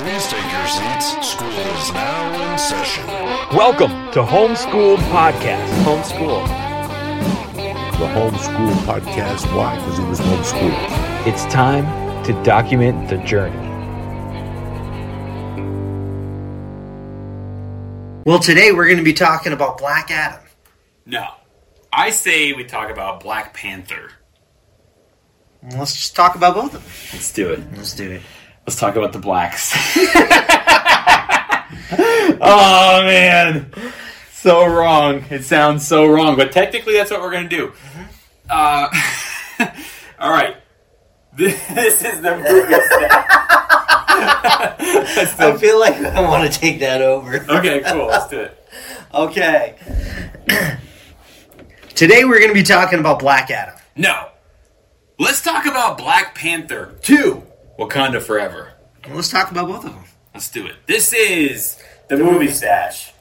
Please 0.00 0.28
take 0.28 0.50
your 0.50 0.66
seats. 0.66 1.28
School 1.28 1.50
is 1.50 1.92
now 1.92 2.52
in 2.52 2.58
session. 2.58 3.06
Welcome 3.54 3.90
to 4.12 4.22
Homeschool 4.22 4.96
Podcast. 4.96 5.68
Homeschool. 5.84 6.42
The 7.98 8.06
Homeschool 8.06 8.72
Podcast. 8.86 9.54
Why? 9.54 9.76
Because 9.76 9.98
it 9.98 10.06
was 10.06 10.18
homeschooled. 10.20 11.26
It's 11.26 11.44
time 11.52 11.84
to 12.24 12.32
document 12.44 13.10
the 13.10 13.18
journey. 13.18 13.58
Well, 18.24 18.38
today 18.38 18.72
we're 18.72 18.86
going 18.86 18.96
to 18.96 19.04
be 19.04 19.12
talking 19.12 19.52
about 19.52 19.76
Black 19.76 20.10
Adam. 20.10 20.40
No. 21.04 21.28
I 21.92 22.08
say 22.08 22.54
we 22.54 22.64
talk 22.64 22.88
about 22.88 23.20
Black 23.20 23.52
Panther. 23.52 24.12
Let's 25.62 25.94
just 25.94 26.16
talk 26.16 26.36
about 26.36 26.54
both 26.54 26.74
of 26.74 26.82
them. 26.82 26.92
Let's 27.12 27.34
do 27.34 27.50
it. 27.50 27.60
Let's 27.76 27.94
do 27.94 28.12
it. 28.12 28.22
Let's 28.70 28.78
talk 28.78 28.94
about 28.94 29.12
the 29.12 29.18
blacks. 29.18 29.72
oh 32.40 33.02
man, 33.04 33.72
so 34.30 34.64
wrong. 34.64 35.24
It 35.28 35.42
sounds 35.42 35.84
so 35.84 36.06
wrong, 36.06 36.36
but 36.36 36.52
technically 36.52 36.92
that's 36.92 37.10
what 37.10 37.20
we're 37.20 37.32
gonna 37.32 37.48
do. 37.48 37.72
Uh, 38.48 38.88
all 40.20 40.30
right, 40.30 40.56
this, 41.36 41.60
this 41.66 42.04
is 42.04 42.20
the 42.20 42.36
movie. 42.36 42.74
I 45.42 45.56
feel 45.58 45.80
like 45.80 45.96
I 45.96 46.20
want 46.20 46.52
to 46.52 46.60
take 46.60 46.78
that 46.78 47.02
over. 47.02 47.44
okay, 47.50 47.82
cool. 47.84 48.06
Let's 48.06 48.28
do 48.28 48.38
it. 48.38 48.68
Okay. 49.12 49.74
Today 51.96 52.24
we're 52.24 52.38
going 52.38 52.50
to 52.50 52.54
be 52.54 52.62
talking 52.62 53.00
about 53.00 53.18
Black 53.18 53.50
Adam. 53.50 53.74
No, 53.96 54.28
let's 55.18 55.42
talk 55.42 55.66
about 55.66 55.98
Black 55.98 56.36
Panther 56.36 56.94
Two: 57.02 57.48
Wakanda 57.80 58.20
Forever. 58.22 58.74
Well, 59.06 59.16
let's 59.16 59.30
talk 59.30 59.50
about 59.50 59.66
both 59.66 59.84
of 59.86 59.94
them. 59.94 60.04
Let's 60.34 60.50
do 60.50 60.66
it. 60.66 60.74
This 60.86 61.12
is 61.14 61.82
the 62.08 62.18
movie 62.18 62.48
stash. 62.48 63.12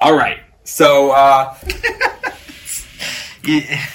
All 0.00 0.16
right. 0.16 0.38
So 0.64 1.10
uh, 1.10 1.54
Yeah. 3.44 3.86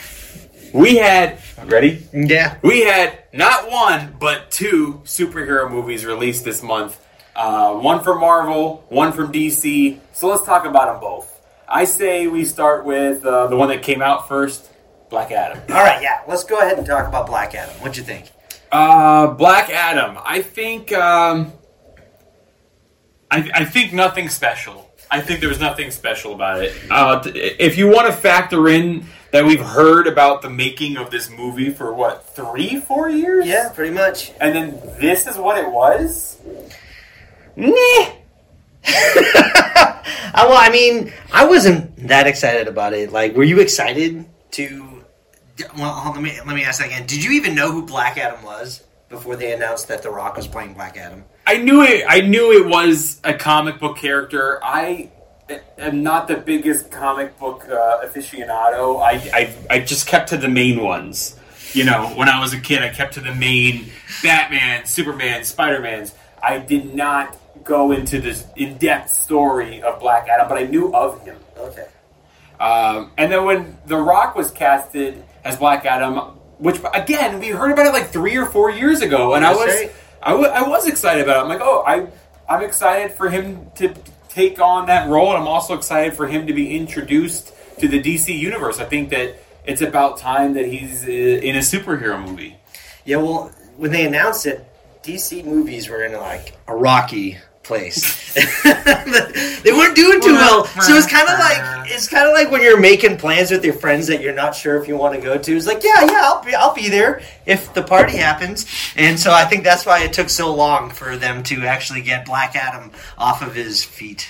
we 0.74 0.97
had 0.97 1.40
ready. 1.66 2.08
yeah. 2.13 2.58
We 2.62 2.81
had 2.81 3.24
not 3.34 3.69
one 3.69 4.16
but 4.19 4.52
two 4.52 5.02
superhero 5.06 5.69
movies 5.69 6.06
released 6.06 6.46
this 6.46 6.62
month. 6.63 7.00
Uh, 7.36 7.74
one 7.75 8.03
from 8.03 8.19
Marvel, 8.19 8.86
one 8.90 9.12
from 9.12 9.31
DC. 9.34 10.00
So 10.13 10.28
let's 10.28 10.46
talk 10.46 10.66
about 10.66 10.92
them 10.94 11.02
both. 11.02 11.30
I 11.68 11.86
say 11.86 12.28
we 12.28 12.46
start 12.46 12.86
with 12.86 13.25
uh, 13.25 13.47
the 13.47 13.56
one 13.56 13.69
that 13.69 13.81
came 13.81 14.02
out 14.03 14.28
first, 14.28 14.69
Black 15.09 15.31
Adam. 15.31 15.59
All 15.69 15.84
right, 15.84 16.02
yeah. 16.03 16.22
Let's 16.28 16.44
go 16.44 16.59
ahead 16.59 16.78
and 16.78 16.86
talk 16.86 17.08
about 17.08 17.25
Black 17.25 17.56
Adam. 17.56 17.74
What'd 17.75 17.97
you 17.97 18.03
think? 18.03 18.31
Uh, 18.74 19.28
Black 19.36 19.70
Adam. 19.70 20.18
I 20.24 20.42
think. 20.42 20.92
Um, 20.92 21.54
I, 23.32 23.50
I 23.54 23.66
think 23.66 23.94
nothing 23.94 24.30
special. 24.30 24.90
I 25.10 25.22
think 25.22 25.40
there 25.42 25.50
was 25.50 25.60
nothing 25.60 25.92
special 25.92 26.34
about 26.34 26.64
it. 26.64 26.74
Uh, 26.90 27.22
t- 27.22 27.32
if 27.40 27.78
you 27.78 27.88
want 27.88 28.08
to 28.08 28.14
factor 28.14 28.68
in 28.68 29.06
that 29.32 29.46
we've 29.46 29.62
heard 29.62 30.08
about 30.08 30.42
the 30.42 30.50
making 30.50 30.98
of 30.98 31.10
this 31.12 31.30
movie 31.30 31.70
for 31.72 31.94
what 31.94 32.36
three, 32.36 32.80
four 32.80 33.10
years, 33.10 33.46
Yeah, 33.46 33.70
pretty 33.70 33.94
much. 33.94 34.32
and 34.42 34.56
then 34.56 34.80
this 35.00 35.26
is 35.28 35.38
what 35.38 35.58
it 35.58 35.70
was. 35.72 36.40
Nah. 37.56 37.74
Well, 40.36 40.58
I 40.60 40.70
mean, 40.72 41.14
I 41.32 41.46
wasn't 41.46 42.08
that 42.10 42.28
excited 42.28 42.68
about 42.68 42.94
it. 42.94 43.12
Like, 43.14 43.36
were 43.36 43.44
you 43.46 43.60
excited 43.60 44.26
to? 44.52 44.93
Well, 45.78 46.12
let 46.14 46.22
me 46.22 46.40
let 46.46 46.56
me 46.56 46.64
ask 46.64 46.80
that 46.80 46.88
again. 46.88 47.06
Did 47.06 47.24
you 47.24 47.31
even 47.31 47.53
know 47.53 47.72
who 47.72 47.86
Black 47.86 48.18
Adam 48.18 48.44
was 48.44 48.84
before 49.09 49.36
they 49.36 49.53
announced 49.53 49.88
that 49.88 50.02
The 50.02 50.09
Rock 50.09 50.36
was 50.38 50.47
playing 50.47 50.74
Black 50.74 50.97
Adam? 50.97 51.24
I 51.46 51.58
knew 51.58 51.84
it. 51.84 52.06
I 52.08 52.22
knew 52.22 52.52
it 52.52 52.68
was 52.68 53.19
a 53.24 53.34
comic 53.34 53.80
book 53.80 53.97
character. 53.97 54.59
I 54.63 55.12
am 55.78 56.02
not 56.02 56.28
the 56.28 56.38
biggest 56.38 56.90
comic 56.90 57.38
book 57.38 57.66
uh, 57.69 58.06
aficionado. 58.06 59.02
I, 59.02 59.30
I 59.34 59.56
I 59.69 59.80
just 59.80 60.08
kept 60.08 60.30
to 60.30 60.38
the 60.38 60.47
main 60.50 60.81
ones. 60.81 61.40
You 61.74 61.86
know, 61.86 62.08
when 62.16 62.30
I 62.30 62.40
was 62.40 62.53
a 62.53 62.59
kid, 62.59 62.81
I 62.81 62.90
kept 62.90 63.16
to 63.16 63.19
the 63.19 63.34
main 63.34 63.92
Batman, 64.22 64.86
Superman, 64.86 65.44
Spider 65.44 65.80
Man's. 65.80 66.13
I 66.42 66.59
did 66.59 66.94
not 66.94 67.38
go 67.63 67.92
into 67.92 68.19
this 68.19 68.46
in 68.56 68.78
depth 68.78 69.09
story 69.09 69.81
of 69.81 70.00
Black 70.00 70.28
Adam, 70.28 70.47
but 70.50 70.58
I 70.58 70.63
knew 70.63 70.94
of 70.94 71.24
him. 71.24 71.38
Okay. 71.58 71.88
Um, 72.59 73.12
and 73.18 73.31
then 73.31 73.46
when 73.46 73.78
The 73.86 73.97
Rock 73.97 74.36
was 74.36 74.52
casted 74.52 75.24
as 75.44 75.58
Black 75.58 75.86
Adam, 75.86 76.16
which 76.58 76.80
again 76.94 77.40
we 77.40 77.50
heard 77.50 77.72
about 77.72 77.86
it 77.86 77.94
like 77.94 78.09
three 78.09 78.38
or 78.38 78.46
four 78.46 78.70
years 78.70 79.02
ago, 79.02 79.34
and 79.34 79.46
I 79.46 79.54
was 79.54 79.68
right. 79.68 79.92
I, 80.22 80.31
w- 80.31 80.50
I 80.50 80.68
was 80.68 80.88
excited 80.88 81.24
about 81.24 81.38
it. 81.38 81.40
I'm 81.42 81.50
like, 81.50 81.62
oh, 81.62 81.84
I 81.86 82.08
I'm 82.48 82.64
excited 82.64 83.12
for 83.12 83.30
him 83.30 83.72
to 83.76 83.94
take 84.30 84.59
on 84.59 84.88
that 84.88 85.09
role, 85.09 85.30
and 85.30 85.42
I'm 85.42 85.48
also 85.48 85.76
excited 85.76 86.14
for 86.16 86.28
him 86.28 86.48
to 86.48 86.54
be 86.54 86.76
introduced 86.76 87.54
to 87.80 87.88
the 87.88 88.02
DC 88.02 88.38
universe. 88.38 88.80
I 88.80 88.86
think 88.86 89.09
that 89.09 89.36
it's 89.66 89.81
about 89.81 90.18
time 90.18 90.54
that 90.54 90.66
he's 90.66 91.04
uh, 91.04 91.12
in 91.12 91.56
a 91.56 91.60
superhero 91.60 92.24
movie. 92.24 92.58
Yeah, 93.06 93.18
well, 93.18 93.52
when 93.78 93.92
they 93.92 94.06
announced 94.06 94.46
it, 94.46 94.66
DC 95.04 95.44
movies 95.46 95.90
were 95.90 96.04
in 96.04 96.14
like 96.14 96.58
a 96.68 96.75
rocky 96.75 97.38
place. 97.63 98.34
they 98.63 99.72
weren't 99.72 99.96
doing 99.96 100.22
too 100.22 100.34
well, 100.34 100.66
so 100.66 100.96
it's 100.96 101.07
kind 101.07 101.28
of 101.28 101.40
like 101.40 101.91
it's 101.91 102.07
kind 102.07 102.28
of 102.28 102.34
like 102.34 102.51
when 102.51 102.62
you're 102.62 102.79
making 102.79 103.18
plans 103.18 103.51
with 103.51 103.63
your 103.63 103.74
friends 103.74 104.07
that 104.07 104.22
you're 104.22 104.34
not 104.34 104.56
sure 104.56 104.81
if 104.81 104.88
you 104.88 104.97
want 104.97 105.16
to 105.16 105.22
go 105.22 105.38
to. 105.38 105.56
It's 105.56 105.68
like, 105.68 105.84
yeah, 105.84 106.06
yeah, 106.06 106.22
I'll 106.24 106.44
be, 106.44 106.53
I'll 106.56 106.74
be 106.74 106.90
there 106.90 107.22
if 107.46 107.74
the 107.74 107.84
party 107.84 108.18
happens. 108.18 108.66
And 108.96 109.19
so 109.19 109.31
I 109.31 109.46
think 109.46 109.63
that's 109.63 109.85
why 109.85 110.03
it 110.03 110.13
took 110.13 110.29
so 110.29 110.53
long 110.53 110.90
for 110.90 111.18
them 111.18 111.44
to 111.44 111.66
actually 111.66 112.01
get 112.01 112.25
Black 112.25 112.56
Adam 112.56 112.91
off 113.18 113.41
of 113.41 113.56
his 113.56 113.84
feet. 113.84 114.30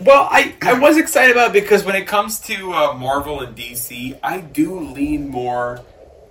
Well, 0.00 0.28
I, 0.30 0.54
I 0.60 0.78
was 0.78 0.96
excited 0.96 1.32
about 1.32 1.50
it 1.50 1.62
because 1.62 1.84
when 1.84 1.94
it 1.94 2.06
comes 2.06 2.40
to 2.40 2.72
uh, 2.72 2.94
Marvel 2.94 3.40
and 3.40 3.56
DC, 3.56 4.18
I 4.22 4.40
do 4.40 4.80
lean 4.80 5.28
more 5.28 5.82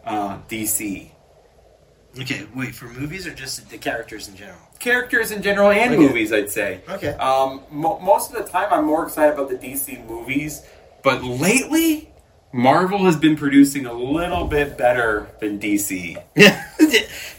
uh, 0.05 0.39
DC. 0.50 1.09
Okay, 2.19 2.45
wait 2.53 2.75
for 2.75 2.86
movies 2.86 3.25
or 3.25 3.33
just 3.33 3.69
the 3.69 3.77
characters 3.77 4.27
in 4.27 4.36
general? 4.36 4.59
Characters 4.83 5.31
in 5.31 5.41
general 5.41 5.71
and 5.71 5.94
Okay. 5.94 6.01
movies, 6.07 6.33
I'd 6.33 6.51
say. 6.51 6.81
Okay. 6.89 7.09
Um, 7.13 7.62
mo- 7.71 8.00
most 8.03 8.31
of 8.33 8.38
the 8.44 8.50
time, 8.51 8.68
I'm 8.71 8.85
more 8.85 9.03
excited 9.06 9.33
about 9.33 9.50
the 9.50 9.56
DC 9.57 10.06
movies, 10.07 10.62
but 11.03 11.24
lately, 11.24 12.09
Marvel 12.56 13.06
has 13.06 13.15
been 13.18 13.35
producing 13.35 13.85
a 13.88 13.94
little 13.94 14.45
bit 14.45 14.77
better 14.77 15.27
than 15.39 15.57
DC. 15.59 16.18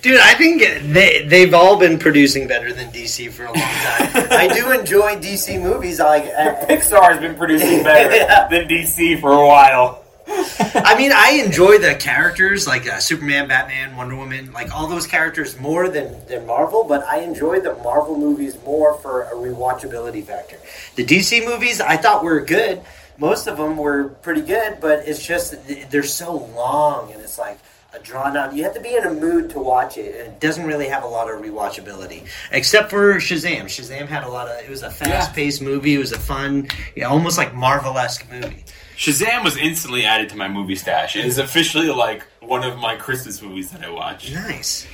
Dude, 0.02 0.20
I 0.20 0.34
think 0.34 0.60
they 0.92 1.24
they've 1.26 1.54
all 1.54 1.78
been 1.78 1.98
producing 1.98 2.48
better 2.48 2.72
than 2.72 2.90
DC 2.90 3.30
for 3.30 3.44
a 3.44 3.46
long 3.46 3.54
time. 3.54 4.26
I 4.32 4.48
do 4.52 4.72
enjoy 4.72 5.16
DC 5.16 5.60
movies. 5.62 6.00
I 6.00 6.04
like. 6.18 6.24
I, 6.24 6.66
Pixar 6.66 7.12
has 7.12 7.20
been 7.20 7.36
producing 7.36 7.82
better 7.84 8.14
Yeah. 8.16 8.48
than 8.48 8.68
DC 8.68 9.20
for 9.20 9.32
a 9.32 9.46
while. 9.46 10.03
I 10.28 10.94
mean, 10.96 11.12
I 11.12 11.42
enjoy 11.44 11.78
the 11.78 11.94
characters 11.94 12.66
like 12.66 12.88
uh, 12.88 12.98
Superman, 12.98 13.48
Batman, 13.48 13.96
Wonder 13.96 14.16
Woman, 14.16 14.52
like 14.52 14.74
all 14.74 14.86
those 14.86 15.06
characters 15.06 15.58
more 15.58 15.88
than 15.88 16.16
than 16.26 16.46
Marvel. 16.46 16.84
But 16.84 17.04
I 17.04 17.20
enjoy 17.20 17.60
the 17.60 17.74
Marvel 17.76 18.18
movies 18.18 18.56
more 18.64 18.94
for 18.98 19.22
a 19.22 19.32
rewatchability 19.32 20.24
factor. 20.24 20.58
The 20.96 21.04
DC 21.04 21.44
movies 21.44 21.80
I 21.80 21.96
thought 21.96 22.24
were 22.24 22.40
good. 22.40 22.80
Most 23.18 23.46
of 23.46 23.58
them 23.58 23.76
were 23.76 24.08
pretty 24.22 24.40
good, 24.40 24.78
but 24.80 25.06
it's 25.06 25.24
just 25.24 25.56
they're 25.90 26.02
so 26.02 26.36
long, 26.56 27.12
and 27.12 27.20
it's 27.20 27.38
like 27.38 27.58
a 27.92 27.98
drawn 28.00 28.36
out. 28.36 28.54
You 28.54 28.64
have 28.64 28.74
to 28.74 28.80
be 28.80 28.96
in 28.96 29.04
a 29.04 29.12
mood 29.12 29.50
to 29.50 29.60
watch 29.60 29.98
it, 29.98 30.14
and 30.14 30.32
it 30.32 30.40
doesn't 30.40 30.66
really 30.66 30.88
have 30.88 31.04
a 31.04 31.06
lot 31.06 31.30
of 31.30 31.40
rewatchability, 31.40 32.26
except 32.50 32.90
for 32.90 33.14
Shazam. 33.16 33.64
Shazam 33.64 34.06
had 34.06 34.24
a 34.24 34.28
lot 34.28 34.48
of. 34.48 34.58
It 34.62 34.70
was 34.70 34.82
a 34.82 34.90
fast 34.90 35.32
paced 35.34 35.62
movie. 35.62 35.94
It 35.94 35.98
was 35.98 36.12
a 36.12 36.18
fun, 36.18 36.68
yeah, 36.96 37.06
almost 37.06 37.38
like 37.38 37.54
Marvel 37.54 37.96
esque 37.98 38.28
movie. 38.30 38.64
Shazam 39.04 39.44
was 39.44 39.58
instantly 39.58 40.06
added 40.06 40.30
to 40.30 40.36
my 40.36 40.48
movie 40.48 40.76
stash. 40.76 41.14
It 41.14 41.26
is 41.26 41.36
officially 41.36 41.88
like 41.88 42.22
one 42.40 42.64
of 42.64 42.78
my 42.78 42.96
Christmas 42.96 43.42
movies 43.42 43.70
that 43.72 43.84
I 43.84 43.90
watch. 43.90 44.32
Nice. 44.32 44.86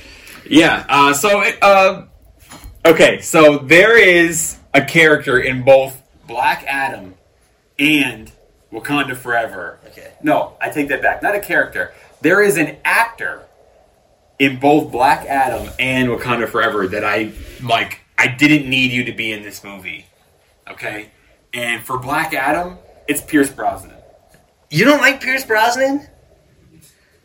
Yeah. 0.45 0.85
Uh, 0.89 1.13
so, 1.13 1.41
uh, 1.61 2.07
okay. 2.85 3.21
So 3.21 3.59
there 3.59 3.97
is 3.97 4.57
a 4.73 4.83
character 4.83 5.39
in 5.39 5.63
both 5.63 6.01
Black 6.27 6.65
Adam 6.67 7.15
and 7.79 8.29
Wakanda 8.73 9.15
Forever. 9.15 9.79
Okay. 9.87 10.11
No, 10.21 10.57
I 10.59 10.71
take 10.71 10.89
that 10.89 11.01
back. 11.01 11.23
Not 11.23 11.35
a 11.35 11.39
character. 11.39 11.93
There 12.19 12.41
is 12.41 12.57
an 12.57 12.79
actor 12.83 13.43
in 14.39 14.59
both 14.59 14.91
Black 14.91 15.25
Adam 15.25 15.71
and 15.79 16.09
Wakanda 16.09 16.49
Forever 16.49 16.85
that 16.87 17.05
I 17.05 17.31
like. 17.63 18.01
I 18.17 18.27
didn't 18.27 18.69
need 18.69 18.91
you 18.91 19.05
to 19.05 19.13
be 19.13 19.31
in 19.31 19.41
this 19.41 19.63
movie. 19.63 20.05
Okay. 20.69 21.11
And 21.53 21.81
for 21.81 21.97
Black 21.97 22.33
Adam, 22.33 22.77
it's 23.07 23.21
Pierce 23.21 23.49
Brosnan. 23.49 24.00
You 24.71 24.85
don't 24.85 25.01
like 25.01 25.21
Pierce 25.21 25.43
Brosnan? 25.43 26.07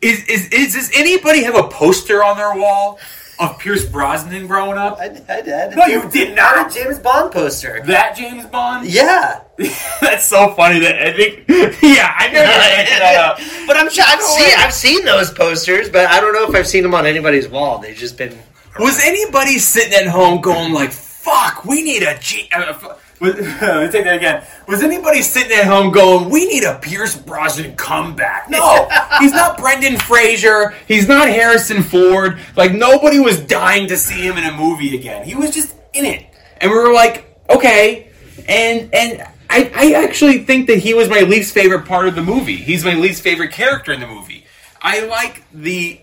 Is, 0.01 0.25
is, 0.25 0.49
is 0.49 0.73
does 0.73 0.91
anybody 0.93 1.43
have 1.43 1.55
a 1.55 1.63
poster 1.69 2.21
on 2.21 2.35
their 2.35 2.53
wall 2.53 2.99
of 3.39 3.57
Pierce 3.57 3.85
Brosnan 3.85 4.47
growing 4.47 4.77
up? 4.77 4.97
I, 4.99 5.05
I 5.29 5.41
did. 5.41 5.75
No, 5.75 5.85
you 5.85 6.09
did 6.09 6.35
not. 6.35 6.69
A 6.69 6.73
James 6.73 6.99
Bond 6.99 7.31
poster. 7.31 7.81
That 7.85 8.17
James 8.17 8.45
Bond? 8.47 8.85
Yeah. 8.85 9.41
That's 10.01 10.25
so 10.25 10.53
funny 10.55 10.79
that 10.79 11.01
I 11.01 11.13
think. 11.13 11.45
Yeah, 11.81 12.13
I 12.17 12.27
never 12.31 12.51
picked 12.51 12.89
that 12.99 13.15
up. 13.17 13.37
But 13.65 13.77
I'm 13.77 13.89
sure 13.89 14.03
I've 14.05 14.21
seen 14.21 14.53
I've 14.57 14.73
seen 14.73 15.05
those 15.05 15.31
posters, 15.31 15.89
but 15.89 16.07
I 16.07 16.19
don't 16.19 16.33
know 16.33 16.49
if 16.49 16.53
I've 16.55 16.67
seen 16.67 16.83
them 16.83 16.93
on 16.93 17.05
anybody's 17.05 17.47
wall. 17.47 17.79
They've 17.79 17.95
just 17.95 18.17
been. 18.17 18.37
Was 18.77 18.99
anybody 19.05 19.57
sitting 19.57 19.93
at 19.93 20.07
home 20.07 20.41
going 20.41 20.73
like, 20.73 20.91
"Fuck, 20.91 21.63
we 21.65 21.81
need 21.81 22.03
a 22.03 22.17
G"? 22.19 22.49
Uh, 22.53 22.73
was, 23.19 23.35
let 23.35 23.85
me 23.85 23.91
take 23.91 24.03
that 24.05 24.15
again. 24.15 24.45
Was 24.67 24.83
anybody 24.83 25.21
sitting 25.21 25.57
at 25.57 25.65
home 25.65 25.91
going, 25.91 26.29
"We 26.29 26.47
need 26.47 26.63
a 26.63 26.77
Pierce 26.79 27.15
Brosnan 27.15 27.75
comeback"? 27.75 28.49
No, 28.49 28.87
he's 29.19 29.31
not 29.31 29.57
Brendan 29.57 29.97
Fraser. 29.97 30.75
He's 30.87 31.07
not 31.07 31.27
Harrison 31.27 31.81
Ford. 31.83 32.39
Like 32.55 32.73
nobody 32.73 33.19
was 33.19 33.39
dying 33.39 33.87
to 33.87 33.97
see 33.97 34.21
him 34.21 34.37
in 34.37 34.43
a 34.43 34.55
movie 34.55 34.95
again. 34.95 35.25
He 35.25 35.35
was 35.35 35.51
just 35.51 35.75
in 35.93 36.05
it, 36.05 36.25
and 36.61 36.71
we 36.71 36.77
were 36.77 36.93
like, 36.93 37.25
okay. 37.49 38.09
And 38.47 38.93
and 38.93 39.21
I 39.49 39.71
I 39.75 40.03
actually 40.03 40.39
think 40.39 40.67
that 40.67 40.77
he 40.77 40.93
was 40.93 41.09
my 41.09 41.21
least 41.21 41.53
favorite 41.53 41.85
part 41.85 42.07
of 42.07 42.15
the 42.15 42.23
movie. 42.23 42.57
He's 42.57 42.85
my 42.85 42.93
least 42.93 43.23
favorite 43.23 43.51
character 43.51 43.91
in 43.91 43.99
the 43.99 44.07
movie. 44.07 44.45
I 44.81 45.05
like 45.05 45.43
the 45.51 46.01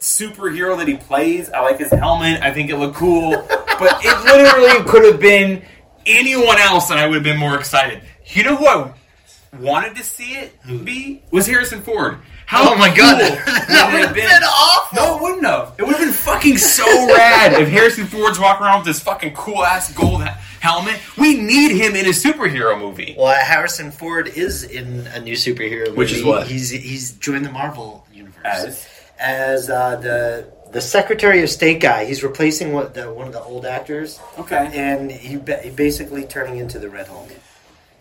superhero 0.00 0.76
that 0.78 0.88
he 0.88 0.96
plays. 0.96 1.50
I 1.50 1.60
like 1.60 1.78
his 1.78 1.90
helmet. 1.90 2.42
I 2.42 2.52
think 2.52 2.70
it 2.70 2.76
looked 2.76 2.96
cool. 2.96 3.30
but 3.78 3.98
it 4.04 4.24
literally 4.24 4.84
could 4.90 5.04
have 5.04 5.20
been 5.20 5.62
anyone 6.06 6.58
else, 6.58 6.90
and 6.90 6.98
I 6.98 7.06
would 7.06 7.14
have 7.16 7.24
been 7.24 7.38
more 7.38 7.58
excited. 7.58 8.02
You 8.26 8.42
know 8.44 8.56
who 8.56 8.66
I 8.66 8.92
wanted 9.58 9.96
to 9.96 10.02
see 10.02 10.32
it 10.34 10.52
be? 10.84 11.22
Was 11.30 11.46
Harrison 11.46 11.82
Ford. 11.82 12.18
How 12.46 12.72
Oh 12.74 12.76
my 12.76 12.94
God, 12.94 13.18
cool 13.20 13.28
that- 13.28 13.44
would 13.68 13.68
that 13.76 13.92
would've 13.92 14.06
have 14.06 14.14
been 14.14 14.42
awful. 14.44 14.96
No, 14.96 15.16
it 15.16 15.22
wouldn't 15.22 15.46
have. 15.46 15.74
It 15.78 15.82
would 15.82 15.96
have 15.96 16.04
been 16.04 16.12
fucking 16.12 16.58
so 16.58 16.84
rad 17.14 17.54
if 17.60 17.68
Harrison 17.68 18.06
Ford's 18.06 18.38
walking 18.38 18.64
around 18.66 18.78
with 18.80 18.86
this 18.86 19.00
fucking 19.00 19.34
cool 19.34 19.64
ass 19.64 19.92
gold 19.92 20.22
he- 20.22 20.30
helmet. 20.60 21.00
We 21.18 21.40
need 21.40 21.72
him 21.72 21.96
in 21.96 22.06
a 22.06 22.10
superhero 22.10 22.78
movie. 22.78 23.16
Well, 23.18 23.34
Harrison 23.44 23.90
Ford 23.90 24.28
is 24.28 24.62
in 24.62 25.06
a 25.08 25.20
new 25.20 25.34
superhero 25.34 25.86
movie. 25.86 25.98
Which 25.98 26.12
is 26.12 26.22
what? 26.22 26.46
He's 26.46 26.70
he's 26.70 27.12
joined 27.12 27.44
the 27.44 27.50
Marvel 27.52 28.06
universe 28.12 28.36
As? 28.44 28.88
as 29.18 29.70
uh, 29.70 29.96
the 29.96 30.52
the 30.76 30.82
Secretary 30.82 31.42
of 31.42 31.48
State 31.48 31.80
guy. 31.80 32.04
He's 32.04 32.22
replacing 32.22 32.74
what 32.74 32.92
the, 32.92 33.10
one 33.10 33.26
of 33.26 33.32
the 33.32 33.42
old 33.42 33.64
actors. 33.64 34.20
Okay. 34.38 34.70
and 34.74 35.10
he, 35.10 35.36
ba- 35.36 35.62
basically 35.74 36.24
turning 36.24 36.58
into 36.58 36.78
the 36.78 36.90
Red 36.90 37.06
Hulk. 37.06 37.32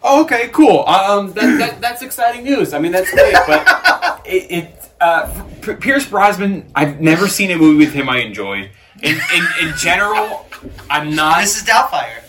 Oh, 0.04 0.26
okay, 0.26 0.50
cool. 0.50 0.86
Um, 0.86 1.32
that, 1.36 1.58
that, 1.58 1.80
that's 1.80 2.02
exciting 2.02 2.44
news. 2.44 2.74
I 2.74 2.80
mean, 2.80 2.92
that's 2.92 3.10
great, 3.12 3.34
but 3.48 4.22
it, 4.26 4.52
it 4.52 4.90
uh, 5.00 5.46
P- 5.62 5.76
Pierce 5.76 6.06
Brosnan. 6.06 6.70
I've 6.76 7.00
never 7.00 7.30
seen 7.30 7.50
a 7.52 7.58
movie 7.58 7.86
with 7.86 7.94
him 7.94 8.10
I 8.10 8.18
enjoyed. 8.18 8.70
In 9.02 9.16
in, 9.34 9.48
in 9.62 9.76
general, 9.78 10.46
I'm 10.90 11.16
not. 11.16 11.38
Mrs. 11.38 11.66
Doubtfire. 11.66 12.24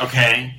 Okay. 0.00 0.52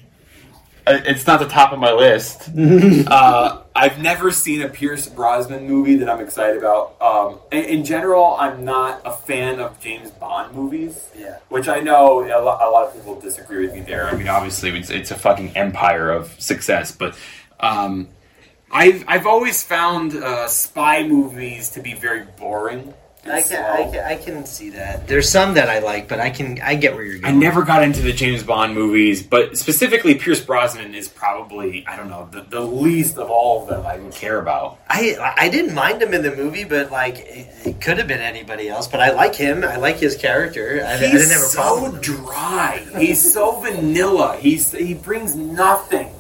Uh, 0.88 1.00
It's 1.06 1.26
not 1.26 1.40
the 1.40 1.48
top 1.48 1.72
of 1.74 1.80
my 1.80 1.92
list. 1.92 2.50
uh, 3.08 3.62
I've 3.76 4.02
never 4.02 4.32
seen 4.32 4.62
a 4.62 4.70
Pierce 4.70 5.08
Brosnan 5.08 5.68
movie 5.68 5.96
that 5.96 6.10
I'm 6.10 6.20
excited 6.22 6.58
about. 6.58 6.96
Um, 7.02 7.40
in, 7.52 7.66
in 7.66 7.86
general, 7.86 8.36
I'm 8.40 8.64
not 8.64 9.02
a 9.06 9.12
fan 9.12 9.60
of 9.60 9.80
James 9.80 10.12
Bond 10.12 10.56
movies. 10.56 11.10
Yeah. 11.18 11.40
Which 11.50 11.68
I 11.68 11.80
know 11.80 12.22
a 12.24 12.40
lot, 12.42 12.62
a 12.62 12.70
lot 12.70 12.88
of 12.88 12.94
people 12.94 13.20
disagree 13.20 13.66
with 13.66 13.74
me 13.74 13.82
there. 13.82 14.08
I 14.08 14.16
mean, 14.16 14.28
obviously, 14.28 14.78
it's, 14.78 14.90
it's 14.90 15.12
a 15.12 15.18
fucking 15.18 15.56
empire 15.58 16.12
of 16.12 16.40
success, 16.40 16.92
but 16.92 17.18
um, 17.60 18.10
I've, 18.72 19.04
I've 19.08 19.26
always 19.26 19.64
found 19.64 20.16
uh, 20.16 20.48
spy 20.48 21.08
movies 21.08 21.70
to 21.72 21.82
be 21.82 21.94
very 21.94 22.26
boring. 22.38 22.94
And 23.26 23.34
I 23.34 23.42
can. 23.42 23.66
I 23.66 23.92
can 23.92 24.06
I 24.06 24.16
can 24.16 24.46
see 24.46 24.70
that. 24.72 25.08
There's 25.08 25.28
some 25.28 25.56
that 25.56 25.68
I 25.68 25.80
like, 25.80 26.08
but 26.08 26.20
I 26.20 26.30
can 26.30 26.62
I 26.62 26.76
get 26.76 26.94
where 26.94 27.04
you're 27.04 27.18
going. 27.18 27.34
I 27.34 27.38
never 27.38 27.64
got 27.64 27.82
into 27.82 28.02
the 28.04 28.14
James 28.14 28.44
Bond 28.44 28.76
movies, 28.76 29.24
but 29.24 29.58
specifically 29.58 30.14
Pierce 30.14 30.40
Brosnan 30.40 30.94
is 30.94 31.08
probably 31.08 31.86
I 31.88 31.98
don't 31.98 32.10
know 32.10 32.30
the, 32.32 32.42
the 32.42 32.62
least 32.62 33.18
of 33.18 33.32
all 33.32 33.64
of 33.64 33.70
them 33.70 33.84
I 33.86 33.98
would 33.98 34.14
care 34.14 34.40
about. 34.40 34.80
I 34.88 35.18
I 35.38 35.50
didn't 35.50 35.74
mind 35.74 36.04
him 36.04 36.14
in 36.14 36.22
the 36.22 36.36
movie, 36.36 36.66
but 36.66 36.92
like 36.92 37.18
it, 37.18 37.48
it 37.66 37.82
could 37.82 37.98
have 37.98 38.08
been 38.08 38.22
anybody 38.22 38.70
else. 38.70 38.88
But 38.88 39.00
I 39.00 39.12
like 39.12 39.34
him. 39.34 39.64
I 39.64 39.78
like 39.78 39.98
his 39.98 40.16
character. 40.16 40.84
I, 40.86 40.94
I 40.94 40.98
He's 40.98 41.12
didn't 41.12 41.32
have 41.32 41.42
a 41.42 41.46
so 41.46 41.62
problem. 41.62 41.94
with 41.94 42.02
dry. 42.04 42.86
He's 42.98 43.34
so 43.34 43.60
vanilla. 43.60 44.38
He's 44.38 44.72
he 44.72 44.94
brings 44.94 45.36
nothing. 45.36 46.12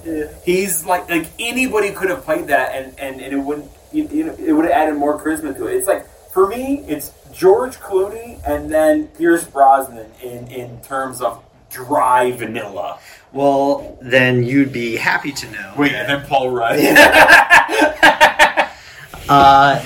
He's 0.43 0.85
like 0.85 1.07
like 1.09 1.27
anybody 1.37 1.91
could 1.91 2.09
have 2.09 2.23
played 2.23 2.47
that, 2.47 2.73
and 2.73 2.99
and, 2.99 3.21
and 3.21 3.31
it 3.31 3.37
wouldn't 3.37 3.69
you, 3.91 4.07
you 4.11 4.23
know, 4.25 4.35
it 4.39 4.51
would 4.53 4.65
have 4.65 4.73
added 4.73 4.95
more 4.95 5.21
charisma 5.21 5.55
to 5.55 5.67
it. 5.67 5.75
It's 5.75 5.87
like 5.87 6.07
for 6.35 6.47
me, 6.47 6.83
it's 6.85 7.13
George 7.33 7.77
Clooney 7.77 8.41
and 8.45 8.69
then 8.69 9.07
Pierce 9.07 9.45
Brosnan 9.45 10.11
in 10.21 10.47
in 10.49 10.81
terms 10.81 11.21
of 11.21 11.41
dry 11.71 12.33
vanilla. 12.33 12.99
Well, 13.31 13.97
then 14.01 14.43
you'd 14.43 14.73
be 14.73 14.97
happy 14.97 15.31
to 15.31 15.49
know. 15.51 15.73
Wait, 15.77 15.93
and 15.93 16.09
then 16.09 16.27
Paul 16.27 16.49
Rudd. 16.51 16.77
Uh, 19.27 19.83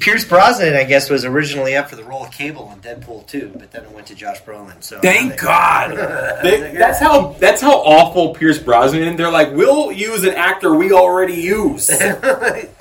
Pierce 0.00 0.24
Brosnan, 0.24 0.74
I 0.74 0.82
guess, 0.82 1.08
was 1.08 1.24
originally 1.24 1.76
up 1.76 1.88
for 1.90 1.94
the 1.94 2.02
role 2.02 2.24
of 2.24 2.32
Cable 2.32 2.72
in 2.72 2.80
Deadpool 2.80 3.24
2, 3.28 3.52
but 3.56 3.70
then 3.70 3.84
it 3.84 3.92
went 3.92 4.08
to 4.08 4.16
Josh 4.16 4.42
Brolin. 4.42 4.82
So 4.82 4.98
Thank 4.98 5.38
God. 5.38 5.90
They- 6.42 6.74
that's 6.76 6.98
how 6.98 7.36
that's 7.38 7.60
how 7.60 7.78
awful 7.82 8.34
Pierce 8.34 8.58
Brosnan. 8.58 9.14
They're 9.14 9.30
like, 9.30 9.52
we'll 9.52 9.92
use 9.92 10.24
an 10.24 10.34
actor 10.34 10.74
we 10.74 10.90
already 10.92 11.34
use. 11.34 11.88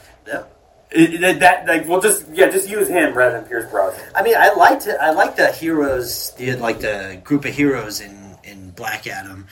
It- 0.91 1.24
it- 1.24 1.39
that 1.39 1.67
like 1.67 1.88
we'll 1.88 2.01
just 2.01 2.25
yeah 2.34 2.50
just 2.50 2.67
use 2.67 2.88
him 2.88 3.13
rather 3.13 3.38
than 3.39 3.46
Pierce 3.48 3.69
Brosnan. 3.69 4.01
I 4.15 4.24
mean, 4.24 4.36
I 4.38 4.53
liked 4.53 4.88
it. 4.88 4.98
I 5.00 5.12
liked 5.12 5.38
the 5.38 5.51
heroes, 5.51 6.34
the 6.38 6.55
like 6.55 6.79
the 6.79 7.19
group 7.24 7.46
of 7.46 7.53
heroes 7.53 8.01
in 8.01 8.38
in 8.43 8.72
Black 8.72 9.05
Adam. 9.08 9.48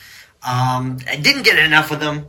Um, 0.46 0.98
I 1.08 1.16
didn't 1.16 1.42
get 1.42 1.58
enough 1.58 1.90
of 1.92 2.00
them, 2.00 2.26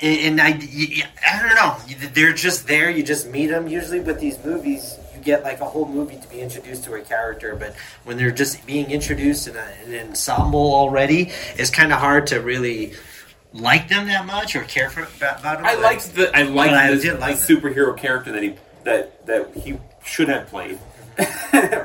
and 0.00 0.40
I 0.40 0.48
I 0.48 1.42
don't 1.42 1.54
know. 1.56 1.76
They're 2.12 2.32
just 2.32 2.66
there. 2.68 2.90
You 2.90 3.02
just 3.02 3.28
meet 3.28 3.46
them. 3.46 3.66
Usually 3.66 3.98
with 4.00 4.20
these 4.20 4.38
movies, 4.44 4.98
you 5.16 5.20
get 5.20 5.42
like 5.42 5.60
a 5.60 5.64
whole 5.64 5.86
movie 5.88 6.16
to 6.18 6.28
be 6.28 6.40
introduced 6.40 6.84
to 6.84 6.94
a 6.94 7.00
character, 7.00 7.56
but 7.56 7.74
when 8.04 8.16
they're 8.16 8.30
just 8.30 8.64
being 8.66 8.90
introduced 8.90 9.48
in, 9.48 9.56
a, 9.56 9.66
in 9.84 9.94
an 9.94 10.08
ensemble 10.10 10.74
already, 10.74 11.30
it's 11.56 11.70
kind 11.70 11.92
of 11.92 11.98
hard 11.98 12.28
to 12.28 12.40
really 12.40 12.92
like 13.54 13.88
them 13.88 14.06
that 14.08 14.26
much 14.26 14.54
or 14.56 14.62
care 14.64 14.90
for 14.90 15.02
about 15.02 15.42
them. 15.42 15.64
I 15.64 15.74
but- 15.74 15.82
liked 15.82 16.14
the 16.14 16.36
I 16.36 16.42
liked 16.42 16.72
But 16.72 16.78
I 16.78 16.94
the, 16.94 17.00
did 17.00 17.20
like 17.20 17.38
the 17.38 17.54
superhero 17.54 17.96
character 17.96 18.32
that 18.32 18.42
he 18.42 18.54
that 18.84 19.24
that 19.26 19.54
he 19.56 19.78
should 20.04 20.28
have 20.28 20.48
played, 20.48 20.78
but 21.16 21.28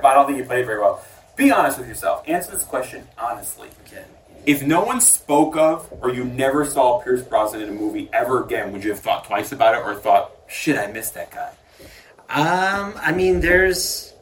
I 0.05 0.13
don't 0.13 0.25
think 0.25 0.39
he 0.39 0.43
played 0.43 0.65
very 0.65 0.79
well. 0.79 1.01
Be 1.35 1.51
honest 1.51 1.77
with 1.79 1.88
yourself. 1.88 2.23
Answer 2.27 2.51
this 2.51 2.63
question 2.63 3.07
honestly. 3.17 3.69
Okay. 3.88 4.03
If 4.45 4.63
no 4.63 4.83
one 4.83 4.99
spoke 4.99 5.55
of 5.57 5.88
or 6.01 6.11
you 6.11 6.23
never 6.23 6.65
saw 6.65 7.01
Pierce 7.01 7.21
Brosnan 7.21 7.61
in 7.61 7.69
a 7.69 7.73
movie 7.73 8.09
ever 8.11 8.43
again, 8.43 8.71
would 8.71 8.83
you 8.83 8.89
have 8.91 8.99
thought 8.99 9.25
twice 9.25 9.51
about 9.51 9.75
it 9.75 9.85
or 9.85 9.93
thought, 9.95 10.31
shit, 10.47 10.77
I 10.77 10.88
missed 10.88 11.13
that 11.15 11.29
guy? 11.31 11.51
Um, 12.29 12.93
I 13.01 13.11
mean, 13.11 13.41
there's 13.41 14.13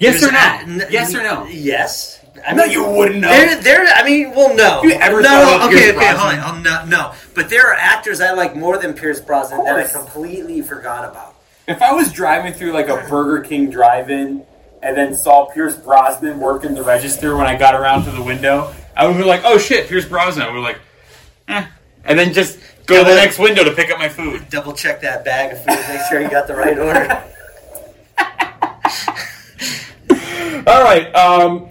Yes 0.00 0.22
or 0.24 0.32
no? 0.32 0.38
a- 0.38 0.82
n- 0.82 0.86
yes 0.90 1.14
or 1.14 1.22
no? 1.22 1.46
Yes. 1.46 2.16
I 2.46 2.54
No, 2.54 2.64
you 2.64 2.84
wouldn't 2.88 3.20
know. 3.20 3.28
There, 3.28 3.60
there. 3.60 3.86
I 3.86 4.02
mean, 4.04 4.30
well, 4.34 4.54
no. 4.56 4.82
You 4.82 4.92
ever 4.92 5.20
no, 5.20 5.28
thought 5.28 5.58
no, 5.60 5.66
of 5.66 5.72
okay, 5.72 5.90
okay, 5.90 5.98
Brosnan? 5.98 6.38
hold 6.38 6.56
on. 6.56 6.62
No, 6.62 6.84
no. 6.86 7.14
But 7.34 7.50
there 7.50 7.66
are 7.68 7.74
actors 7.74 8.20
I 8.20 8.32
like 8.32 8.56
more 8.56 8.78
than 8.78 8.94
Pierce 8.94 9.20
Brosnan 9.20 9.64
that 9.64 9.76
I 9.76 9.86
completely 9.86 10.62
forgot 10.62 11.04
about. 11.08 11.34
If 11.68 11.82
I 11.82 11.92
was 11.92 12.12
driving 12.12 12.52
through 12.54 12.72
like 12.72 12.88
a 12.88 13.06
Burger 13.08 13.42
King 13.46 13.68
drive-in 13.70 14.42
and 14.82 14.96
then 14.96 15.14
saw 15.14 15.46
Pierce 15.52 15.76
Brosnan 15.76 16.40
working 16.40 16.74
the 16.74 16.82
register 16.82 17.36
when 17.36 17.46
I 17.46 17.56
got 17.56 17.74
around 17.74 18.04
to 18.04 18.10
the 18.10 18.22
window, 18.22 18.72
I 18.96 19.06
would 19.06 19.18
be 19.18 19.24
like, 19.24 19.42
"Oh 19.44 19.58
shit, 19.58 19.88
Pierce 19.88 20.06
Brosnan." 20.06 20.52
We're 20.54 20.60
like, 20.60 20.78
eh. 21.48 21.66
and 22.04 22.18
then 22.18 22.32
just 22.32 22.58
go 22.86 23.04
to 23.04 23.08
the 23.10 23.16
next 23.16 23.38
window 23.38 23.62
to 23.64 23.72
pick 23.72 23.90
up 23.90 23.98
my 23.98 24.08
food. 24.08 24.48
Double 24.48 24.72
check 24.72 25.00
that 25.02 25.24
bag 25.24 25.52
of 25.52 25.58
food, 25.58 25.78
make 25.94 26.00
sure 26.08 26.20
you 26.20 26.30
got 26.30 26.46
the 26.46 26.54
right 26.56 26.78
order. 26.78 27.22
All 30.66 30.82
right. 30.82 31.14
Um, 31.14 31.68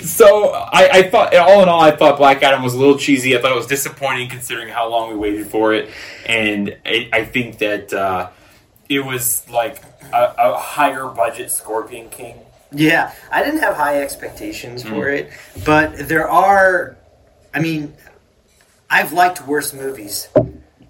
so 0.00 0.50
I, 0.50 0.88
I 0.92 1.02
thought, 1.10 1.34
all 1.34 1.62
in 1.62 1.68
all, 1.68 1.80
I 1.80 1.90
thought 1.90 2.18
Black 2.18 2.42
Adam 2.42 2.62
was 2.62 2.74
a 2.74 2.78
little 2.78 2.98
cheesy. 2.98 3.36
I 3.36 3.40
thought 3.40 3.52
it 3.52 3.56
was 3.56 3.66
disappointing 3.66 4.28
considering 4.28 4.68
how 4.68 4.88
long 4.88 5.10
we 5.10 5.16
waited 5.16 5.46
for 5.46 5.72
it, 5.72 5.90
and 6.26 6.76
I, 6.84 7.08
I 7.12 7.24
think 7.24 7.58
that 7.58 7.92
uh, 7.92 8.30
it 8.88 9.00
was 9.00 9.48
like 9.48 9.82
a, 10.12 10.34
a 10.36 10.58
higher 10.58 11.06
budget 11.06 11.50
Scorpion 11.50 12.10
King. 12.10 12.36
Yeah, 12.70 13.12
I 13.30 13.42
didn't 13.42 13.60
have 13.60 13.76
high 13.76 14.02
expectations 14.02 14.82
for 14.82 15.08
it, 15.08 15.30
but 15.64 16.08
there 16.08 16.28
are. 16.28 16.96
I 17.54 17.60
mean, 17.60 17.94
I've 18.90 19.12
liked 19.12 19.46
worse 19.46 19.72
movies 19.72 20.28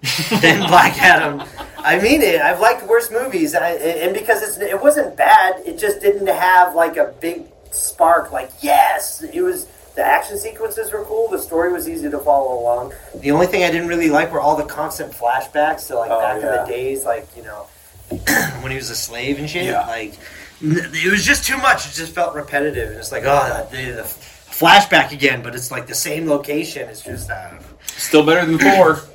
than 0.41 0.67
Black 0.67 1.01
Adam. 1.01 1.43
I 1.77 1.99
mean 1.99 2.21
it. 2.21 2.41
I've 2.41 2.59
liked 2.59 2.83
worse 2.87 3.11
movies, 3.11 3.53
I, 3.55 3.71
and 3.71 4.13
because 4.13 4.41
it's, 4.41 4.57
it 4.57 4.81
wasn't 4.81 5.15
bad, 5.15 5.61
it 5.65 5.77
just 5.77 6.01
didn't 6.01 6.27
have 6.27 6.75
like 6.75 6.97
a 6.97 7.13
big 7.19 7.43
spark. 7.71 8.31
Like 8.31 8.51
yes, 8.61 9.21
it 9.23 9.41
was. 9.41 9.67
The 9.95 10.03
action 10.03 10.37
sequences 10.37 10.91
were 10.91 11.05
cool. 11.05 11.29
The 11.29 11.39
story 11.39 11.71
was 11.71 11.87
easy 11.87 12.09
to 12.09 12.19
follow 12.19 12.59
along. 12.59 12.93
The 13.15 13.31
only 13.31 13.47
thing 13.47 13.63
I 13.63 13.71
didn't 13.71 13.87
really 13.87 14.09
like 14.09 14.29
were 14.29 14.41
all 14.41 14.57
the 14.57 14.65
constant 14.65 15.13
flashbacks 15.13 15.87
to 15.87 15.95
like 15.95 16.11
Oh, 16.11 16.19
back 16.19 16.35
in 16.35 16.41
the 16.41 16.65
days, 16.67 17.05
like 17.05 17.25
you 17.37 17.43
know, 17.43 17.67
when 18.59 18.71
he 18.71 18.75
was 18.75 18.89
a 18.89 18.95
slave 18.95 19.39
and 19.39 19.49
shit. 19.49 19.63
Yeah. 19.63 19.87
Like 19.87 20.15
it 20.61 21.11
was 21.11 21.23
just 21.23 21.45
too 21.45 21.55
much. 21.57 21.87
It 21.87 21.93
just 21.93 22.13
felt 22.13 22.35
repetitive, 22.35 22.89
and 22.89 22.97
it's 22.99 23.13
like 23.13 23.23
oh, 23.25 23.67
the, 23.71 23.77
the 23.91 24.01
flashback 24.01 25.11
again, 25.11 25.41
but 25.41 25.55
it's 25.55 25.71
like 25.71 25.87
the 25.87 25.95
same 25.95 26.27
location. 26.27 26.89
It's 26.89 27.01
just. 27.01 27.29
Uh, 27.29 27.51
Still 27.97 28.25
better 28.25 28.45
than 28.45 28.59
Thor. 28.59 28.99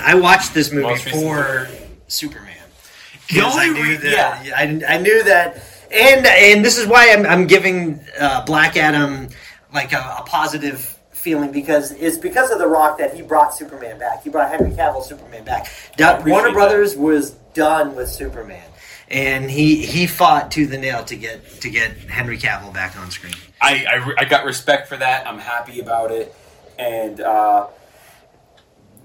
I 0.00 0.14
watched 0.14 0.54
this 0.54 0.72
movie 0.72 0.86
Most 0.88 1.06
recent 1.06 1.22
for 1.24 1.68
Superman. 2.08 2.56
The 3.28 3.34
Because 3.34 3.56
I 3.56 3.68
only 3.68 3.80
knew 3.80 3.88
re- 3.90 3.96
that. 4.10 4.46
I, 4.56 4.94
I 4.94 4.98
knew 4.98 5.22
that, 5.24 5.62
and 5.90 6.26
and 6.26 6.64
this 6.64 6.76
is 6.78 6.86
why 6.86 7.10
I'm, 7.12 7.24
I'm 7.26 7.46
giving 7.46 8.00
uh, 8.18 8.44
Black 8.44 8.76
Adam 8.76 9.28
like 9.72 9.92
a, 9.92 10.16
a 10.18 10.24
positive 10.26 10.80
feeling 11.12 11.50
because 11.50 11.92
it's 11.92 12.18
because 12.18 12.50
of 12.50 12.58
The 12.58 12.66
Rock 12.66 12.98
that 12.98 13.14
he 13.14 13.22
brought 13.22 13.54
Superman 13.54 13.98
back. 13.98 14.22
He 14.22 14.30
brought 14.30 14.50
Henry 14.50 14.70
Cavill 14.72 15.02
Superman 15.02 15.42
back. 15.44 15.68
Da- 15.96 16.18
appreciate 16.18 16.32
Warner 16.32 16.48
that. 16.48 16.54
Brothers 16.54 16.96
was 16.96 17.30
done 17.54 17.94
with 17.96 18.10
Superman, 18.10 18.64
and 19.08 19.50
he 19.50 19.84
he 19.86 20.06
fought 20.06 20.50
to 20.52 20.66
the 20.66 20.76
nail 20.76 21.02
to 21.04 21.16
get 21.16 21.44
to 21.62 21.70
get 21.70 21.92
Henry 21.92 22.36
Cavill 22.36 22.74
back 22.74 22.98
on 22.98 23.10
screen. 23.10 23.34
I, 23.60 23.86
I, 23.88 23.94
re- 24.06 24.16
I 24.18 24.24
got 24.26 24.44
respect 24.44 24.88
for 24.88 24.98
that. 24.98 25.26
I'm 25.26 25.38
happy 25.38 25.80
about 25.80 26.10
it, 26.10 26.34
and 26.78 27.20
uh, 27.20 27.68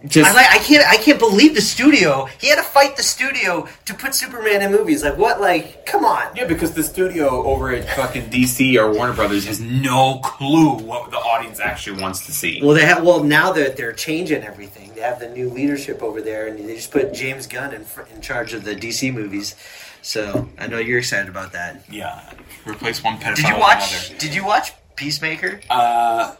just 0.05 0.29
I, 0.29 0.33
like, 0.33 0.49
I 0.49 0.57
can't 0.59 0.87
I 0.87 0.95
can't 0.95 1.19
believe 1.19 1.55
the 1.55 1.61
studio. 1.61 2.25
He 2.39 2.47
had 2.47 2.55
to 2.55 2.63
fight 2.63 2.95
the 2.95 3.03
studio 3.03 3.67
to 3.85 3.93
put 3.93 4.15
Superman 4.15 4.61
in 4.61 4.71
movies. 4.71 5.03
Like 5.03 5.17
what? 5.17 5.41
Like 5.41 5.85
come 5.85 6.05
on. 6.05 6.35
Yeah, 6.35 6.45
because 6.45 6.73
the 6.73 6.83
studio 6.83 7.43
over 7.43 7.71
at 7.71 7.89
fucking 7.95 8.29
DC 8.29 8.75
or 8.79 8.93
Warner 8.93 9.13
Brothers 9.13 9.45
has 9.45 9.59
no 9.59 10.19
clue 10.19 10.73
what 10.73 11.11
the 11.11 11.17
audience 11.17 11.59
actually 11.59 12.01
wants 12.01 12.25
to 12.27 12.31
see. 12.31 12.61
Well, 12.63 12.75
they 12.75 12.85
have. 12.85 13.03
Well, 13.03 13.23
now 13.23 13.51
that 13.53 13.75
they're 13.75 13.93
changing 13.93 14.43
everything, 14.43 14.93
they 14.95 15.01
have 15.01 15.19
the 15.19 15.29
new 15.29 15.49
leadership 15.49 16.01
over 16.01 16.21
there, 16.21 16.47
and 16.47 16.57
they 16.57 16.75
just 16.75 16.91
put 16.91 17.13
James 17.13 17.47
Gunn 17.47 17.73
in, 17.73 17.85
in 18.13 18.21
charge 18.21 18.53
of 18.53 18.63
the 18.63 18.75
DC 18.75 19.13
movies. 19.13 19.55
So 20.01 20.47
I 20.57 20.67
know 20.67 20.77
you're 20.77 20.99
excited 20.99 21.27
about 21.27 21.51
that. 21.53 21.83
Yeah, 21.89 22.31
replace 22.65 23.03
one 23.03 23.17
pedophile 23.17 23.35
Did 23.35 23.47
you 23.47 23.53
with 23.55 23.61
watch? 23.61 24.17
Did 24.17 24.35
you 24.35 24.45
watch 24.45 24.71
Peacemaker? 24.95 25.59
Uh, 25.69 26.35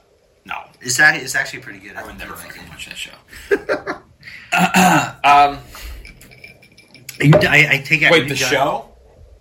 no, 0.46 0.56
It's 0.82 1.00
act- 1.00 1.22
it's 1.24 1.36
actually 1.36 1.62
pretty 1.62 1.80
good. 1.80 1.96
I 1.96 2.06
would 2.06 2.18
never 2.18 2.36
fucking 2.36 2.68
watch 2.70 2.88
that 2.88 2.98
show. 2.98 3.12
Um, 4.52 5.60
you, 7.22 7.32
I, 7.36 7.68
I 7.74 7.84
take 7.86 8.02
it. 8.02 8.12
Wait, 8.12 8.28
the 8.30 8.36
show? 8.36 8.90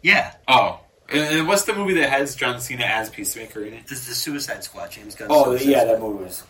Yeah, 0.02 0.34
Oh, 0.46 0.80
and 1.10 1.48
what's 1.48 1.64
the 1.64 1.72
movie 1.74 1.94
that 1.94 2.10
has 2.10 2.36
John 2.36 2.60
Cena 2.60 2.84
as 2.84 3.08
Peacemaker 3.08 3.62
in 3.64 3.72
it? 3.74 3.86
this 3.86 4.00
is 4.00 4.08
the 4.08 4.14
Suicide 4.14 4.62
Squad. 4.64 4.90
James 4.90 5.14
Gunn. 5.14 5.28
Oh, 5.30 5.44
Suicide 5.44 5.68
yeah, 5.68 5.80
Squad. 5.80 5.92
that 5.94 6.00
movie 6.00 6.24
was 6.24 6.42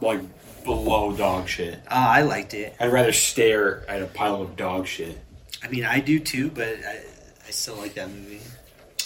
like 0.00 0.20
below 0.64 1.14
dog 1.14 1.48
shit. 1.48 1.74
Oh, 1.84 1.94
I 1.96 2.22
liked 2.22 2.54
it. 2.54 2.74
I'd 2.80 2.92
rather 2.92 3.12
stare 3.12 3.84
at 3.88 4.00
a 4.02 4.06
pile 4.06 4.40
of 4.42 4.56
dog 4.56 4.86
shit. 4.86 5.18
I 5.62 5.68
mean, 5.68 5.84
I 5.84 6.00
do 6.00 6.18
too, 6.18 6.48
but 6.50 6.68
I, 6.68 7.00
I 7.46 7.50
still 7.50 7.76
like 7.76 7.94
that 7.94 8.08
movie. 8.10 8.40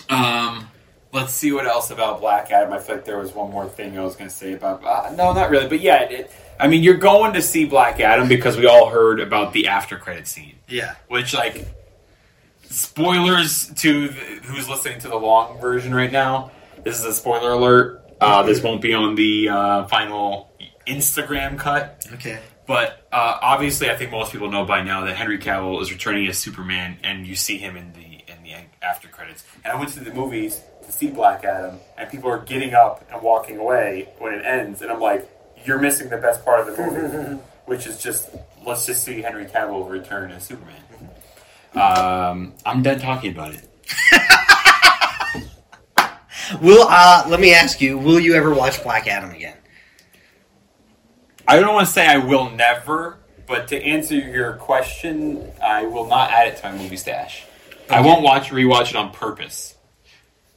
Um, 0.09 0.69
let's 1.17 1.33
see 1.33 1.51
what 1.53 1.67
else 1.67 1.91
about 1.91 2.21
Black 2.21 2.51
Adam. 2.53 2.73
I 2.73 2.79
feel 2.79 2.97
like 2.97 3.05
there 3.05 3.19
was 3.19 3.35
one 3.35 3.51
more 3.51 3.67
thing 3.69 3.99
I 3.99 4.03
was 4.05 4.15
going 4.15 4.31
to 4.31 4.35
say 4.37 4.53
about. 4.53 4.85
Uh, 4.85 5.13
no, 5.17 5.33
not 5.33 5.51
really. 5.51 5.67
But 5.69 5.81
yeah, 5.81 6.03
it, 6.03 6.31
I 6.61 6.69
mean, 6.69 6.83
you're 6.83 6.95
going 6.99 7.33
to 7.33 7.43
see 7.43 7.65
Black 7.65 7.99
Adam 8.01 8.29
because 8.29 8.57
we 8.57 8.67
all 8.67 8.89
heard 8.89 9.19
about 9.21 9.53
the 9.53 9.69
after 9.69 9.97
credit 9.99 10.27
scene, 10.29 10.55
Yeah. 10.69 10.95
which 11.09 11.35
like 11.35 11.67
spoilers 12.63 13.69
to 13.75 14.09
the, 14.09 14.15
who's 14.45 14.69
listening 14.69 14.99
to 15.01 15.09
the 15.09 15.17
long 15.17 15.61
version 15.61 15.95
right 15.95 16.13
now. 16.13 16.51
This 16.85 16.99
is 16.99 17.05
a 17.05 17.13
spoiler 17.15 17.51
alert. 17.53 18.03
Uh, 18.21 18.43
this 18.45 18.63
won't 18.63 18.81
be 18.81 18.95
on 18.95 19.15
the 19.15 19.49
uh, 19.49 19.87
final 19.87 20.51
Instagram 20.87 21.59
cut. 21.59 22.07
Okay. 22.15 22.39
But 22.67 23.07
uh, 23.13 23.39
obviously, 23.43 23.91
I 23.91 23.97
think 23.97 24.11
most 24.11 24.33
people 24.33 24.51
know 24.51 24.65
by 24.65 24.83
now 24.83 25.05
that 25.05 25.15
Henry 25.17 25.39
Cavill 25.39 25.81
is 25.83 25.93
returning 25.93 26.27
as 26.27 26.37
Superman, 26.39 26.99
and 27.05 27.27
you 27.27 27.37
see 27.37 27.59
him 27.59 27.77
in 27.77 27.93
the 27.93 28.33
in 28.33 28.43
the 28.43 28.55
after 28.85 29.07
credits. 29.09 29.45
And 29.65 29.73
I 29.73 29.77
went 29.77 29.91
to 29.93 30.01
the 30.01 30.13
movies 30.13 30.61
to 30.87 30.93
see 30.93 31.09
Black 31.09 31.45
Adam, 31.45 31.79
and 31.99 32.11
people 32.11 32.31
are 32.31 32.39
getting 32.39 32.75
up 32.75 33.05
and 33.13 33.23
walking 33.23 33.59
away 33.59 34.09
when 34.19 34.35
it 34.35 34.45
ends, 34.45 34.83
and 34.83 34.91
I'm 34.91 35.01
like, 35.01 35.29
"You're 35.65 35.79
missing 35.79 36.09
the 36.09 36.17
best 36.17 36.45
part 36.45 36.67
of 36.67 36.77
the 36.77 36.83
movie, 36.83 37.43
which 37.67 37.87
is 37.87 38.03
just 38.03 38.31
let's 38.65 38.87
just 38.87 39.05
see 39.05 39.23
Henry 39.23 39.47
Cavill 39.47 39.89
return 39.89 40.31
as 40.31 40.45
Superman." 40.45 40.75
Um, 41.75 42.55
I'm 42.65 42.83
done 42.83 42.99
talking 42.99 43.33
about 43.33 43.55
it. 43.55 43.69
Will 46.63 46.87
uh, 46.89 47.27
let 47.29 47.41
me 47.41 47.53
ask 47.53 47.81
you: 47.81 47.99
Will 47.99 48.21
you 48.21 48.35
ever 48.35 48.55
watch 48.55 48.83
Black 48.83 49.09
Adam 49.09 49.31
again? 49.31 49.57
I 51.49 51.61
don't 51.61 51.75
want 51.75 51.87
to 51.87 51.93
say 51.93 52.07
I 52.07 52.19
will 52.19 52.51
never, 52.51 53.19
but 53.47 53.69
to 53.69 53.81
answer 53.81 54.17
your 54.17 54.55
question, 54.55 55.49
I 55.63 55.85
will 55.85 56.07
not 56.07 56.31
add 56.31 56.49
it 56.49 56.57
to 56.59 56.71
my 56.71 56.77
movie 56.77 56.97
stash. 56.97 57.45
I 57.89 58.01
won't 58.01 58.23
watch 58.23 58.51
rewatch 58.51 58.91
it 58.91 58.97
on 58.97 59.13
purpose. 59.13 59.76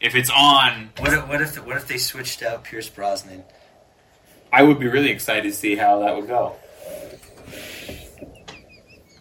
If 0.01 0.15
it's 0.15 0.29
on, 0.29 0.91
What 0.97 1.13
if 1.13 1.27
what 1.27 1.41
if 1.41 1.65
what 1.65 1.75
if 1.75 1.87
they 1.87 1.97
switched 1.97 2.41
out 2.41 2.63
Pierce 2.63 2.87
Brosnan? 2.87 3.43
I 4.51 4.63
would 4.63 4.79
be 4.79 4.87
really 4.87 5.09
excited 5.11 5.43
to 5.43 5.51
see 5.51 5.75
how 5.75 5.99
that 5.99 6.15
would 6.15 6.27
go. 6.27 6.55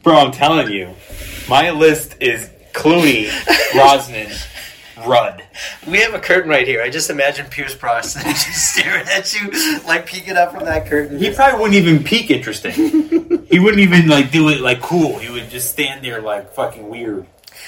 Bro, 0.03 0.17
I'm 0.17 0.33
telling 0.33 0.73
you, 0.73 0.95
my 1.49 1.71
list 1.71 2.17
is 2.21 2.49
Clooney, 2.73 3.29
Brosnan, 3.73 4.31
Rudd. 5.05 5.43
We 5.87 5.99
have 6.01 6.15
a 6.15 6.21
curtain 6.21 6.49
right 6.49 6.67
here. 6.67 6.81
I 6.81 6.91
just 6.91 7.11
imagine 7.11 7.47
Pierce 7.47 7.75
Brosnan 7.75 8.25
just 8.29 8.75
staring 8.75 9.07
at 9.09 9.35
you, 9.35 9.51
like 9.85 10.07
peeking 10.07 10.37
up 10.37 10.53
from 10.53 10.65
that 10.65 10.87
curtain. 10.87 11.19
He 11.19 11.35
probably 11.35 11.61
wouldn't 11.61 11.75
even 11.75 12.05
peek 12.05 12.31
interesting. 12.31 12.73
he 13.51 13.59
wouldn't 13.59 13.81
even 13.81 14.07
like 14.07 14.31
do 14.31 14.49
it 14.49 14.61
like 14.61 14.81
cool. 14.81 15.19
He 15.19 15.29
would 15.29 15.51
just 15.51 15.71
stand 15.73 16.05
there 16.05 16.23
like 16.23 16.53
fucking 16.55 16.89
weird. 16.89 17.27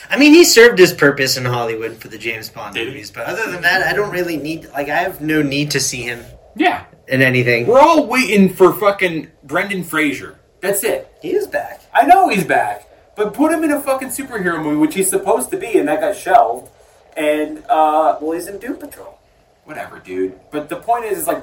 I 0.08 0.16
mean, 0.18 0.32
he 0.32 0.44
served 0.44 0.78
his 0.78 0.92
purpose 0.92 1.36
in 1.36 1.44
Hollywood 1.44 1.96
for 1.98 2.08
the 2.08 2.18
James 2.18 2.48
Bond 2.48 2.74
Did 2.74 2.88
he? 2.88 2.92
movies, 2.94 3.10
but 3.10 3.26
other 3.26 3.50
than 3.50 3.62
that, 3.62 3.82
I 3.86 3.92
don't 3.92 4.10
really 4.10 4.36
need. 4.36 4.68
Like, 4.70 4.88
I 4.88 4.96
have 4.98 5.20
no 5.20 5.42
need 5.42 5.70
to 5.72 5.80
see 5.80 6.02
him 6.02 6.24
Yeah, 6.56 6.84
in 7.08 7.22
anything. 7.22 7.66
We're 7.66 7.80
all 7.80 8.06
waiting 8.06 8.52
for 8.52 8.72
fucking 8.72 9.28
Brendan 9.44 9.84
Fraser. 9.84 10.38
That's 10.60 10.84
it. 10.84 11.10
He 11.22 11.32
is 11.32 11.46
back. 11.46 11.80
I 11.94 12.04
know 12.06 12.28
he's 12.28 12.44
back, 12.44 12.86
but 13.16 13.32
put 13.34 13.52
him 13.52 13.64
in 13.64 13.70
a 13.72 13.80
fucking 13.80 14.08
superhero 14.08 14.62
movie, 14.62 14.76
which 14.76 14.94
he's 14.94 15.08
supposed 15.10 15.50
to 15.50 15.56
be, 15.56 15.78
and 15.78 15.88
that 15.88 16.00
got 16.00 16.16
shelved. 16.16 16.70
And 17.16 17.58
uh, 17.68 18.18
Well, 18.20 18.32
he's 18.32 18.46
in 18.46 18.58
Doom 18.58 18.76
Patrol. 18.76 19.18
whatever, 19.64 19.98
dude. 19.98 20.38
But 20.50 20.68
the 20.68 20.76
point 20.76 21.04
is, 21.06 21.18
is 21.18 21.26
like 21.26 21.42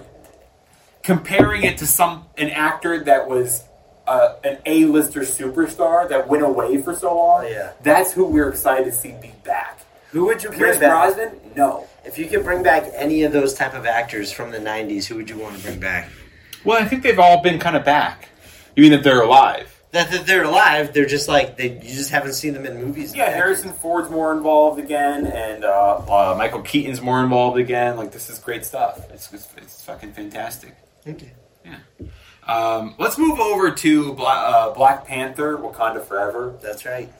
comparing 1.03 1.63
it 1.63 1.77
to 1.79 1.87
some 1.87 2.25
an 2.37 2.49
actor 2.49 3.03
that 3.05 3.27
was 3.29 3.63
uh, 4.07 4.35
an 4.43 4.57
A-lister 4.65 5.21
superstar 5.21 6.07
that 6.09 6.27
went 6.27 6.43
away 6.43 6.81
for 6.81 6.95
so 6.95 7.15
long. 7.15 7.45
Oh, 7.45 7.47
yeah. 7.47 7.73
that's 7.83 8.11
who 8.11 8.25
we're 8.25 8.49
excited 8.49 8.85
to 8.85 8.91
see 8.91 9.15
be 9.21 9.33
back. 9.43 9.81
Who 10.11 10.25
would 10.25 10.41
you 10.41 10.49
bring 10.49 10.59
Pierce 10.59 10.77
back? 10.77 10.89
Brosnan, 10.89 11.39
no. 11.55 11.87
If 12.05 12.17
you 12.17 12.27
could 12.27 12.43
bring 12.43 12.63
back 12.63 12.89
any 12.95 13.23
of 13.23 13.33
those 13.33 13.53
type 13.53 13.73
of 13.73 13.85
actors 13.85 14.31
from 14.31 14.51
the 14.51 14.59
'90s, 14.59 15.05
who 15.05 15.15
would 15.15 15.29
you 15.29 15.37
want 15.37 15.57
to 15.57 15.63
bring 15.63 15.79
back? 15.79 16.09
Well, 16.63 16.81
I 16.81 16.87
think 16.87 17.03
they've 17.03 17.19
all 17.19 17.41
been 17.41 17.59
kind 17.59 17.75
of 17.75 17.83
back. 17.83 18.29
You 18.75 18.83
mean 18.83 18.91
that 18.93 19.03
they're 19.03 19.21
alive? 19.21 19.73
That, 19.91 20.11
that 20.11 20.25
they're 20.25 20.43
alive. 20.43 20.93
They're 20.93 21.05
just 21.05 21.27
like 21.27 21.57
they. 21.57 21.73
You 21.73 21.95
just 21.95 22.11
haven't 22.11 22.33
seen 22.33 22.53
them 22.53 22.65
in 22.65 22.81
movies. 22.81 23.15
Yeah, 23.15 23.29
Harrison 23.29 23.73
Ford's 23.73 24.09
more 24.09 24.31
involved 24.31 24.79
again, 24.79 25.25
and 25.27 25.65
uh, 25.65 25.97
uh, 25.97 26.35
Michael 26.37 26.61
Keaton's 26.61 27.01
more 27.01 27.21
involved 27.21 27.57
again. 27.57 27.97
Like 27.97 28.11
this 28.11 28.29
is 28.29 28.39
great 28.39 28.63
stuff. 28.63 29.09
It's 29.11 29.31
it's, 29.33 29.47
it's 29.57 29.83
fucking 29.83 30.13
fantastic. 30.13 30.75
Thank 31.03 31.21
you. 31.23 31.29
Yeah. 31.65 32.07
Um, 32.47 32.95
let's 32.97 33.17
move 33.17 33.39
over 33.39 33.71
to 33.71 34.13
Black, 34.13 34.37
uh, 34.37 34.71
Black 34.71 35.05
Panther: 35.05 35.57
Wakanda 35.57 36.03
Forever. 36.03 36.55
That's 36.61 36.85
right. 36.85 37.11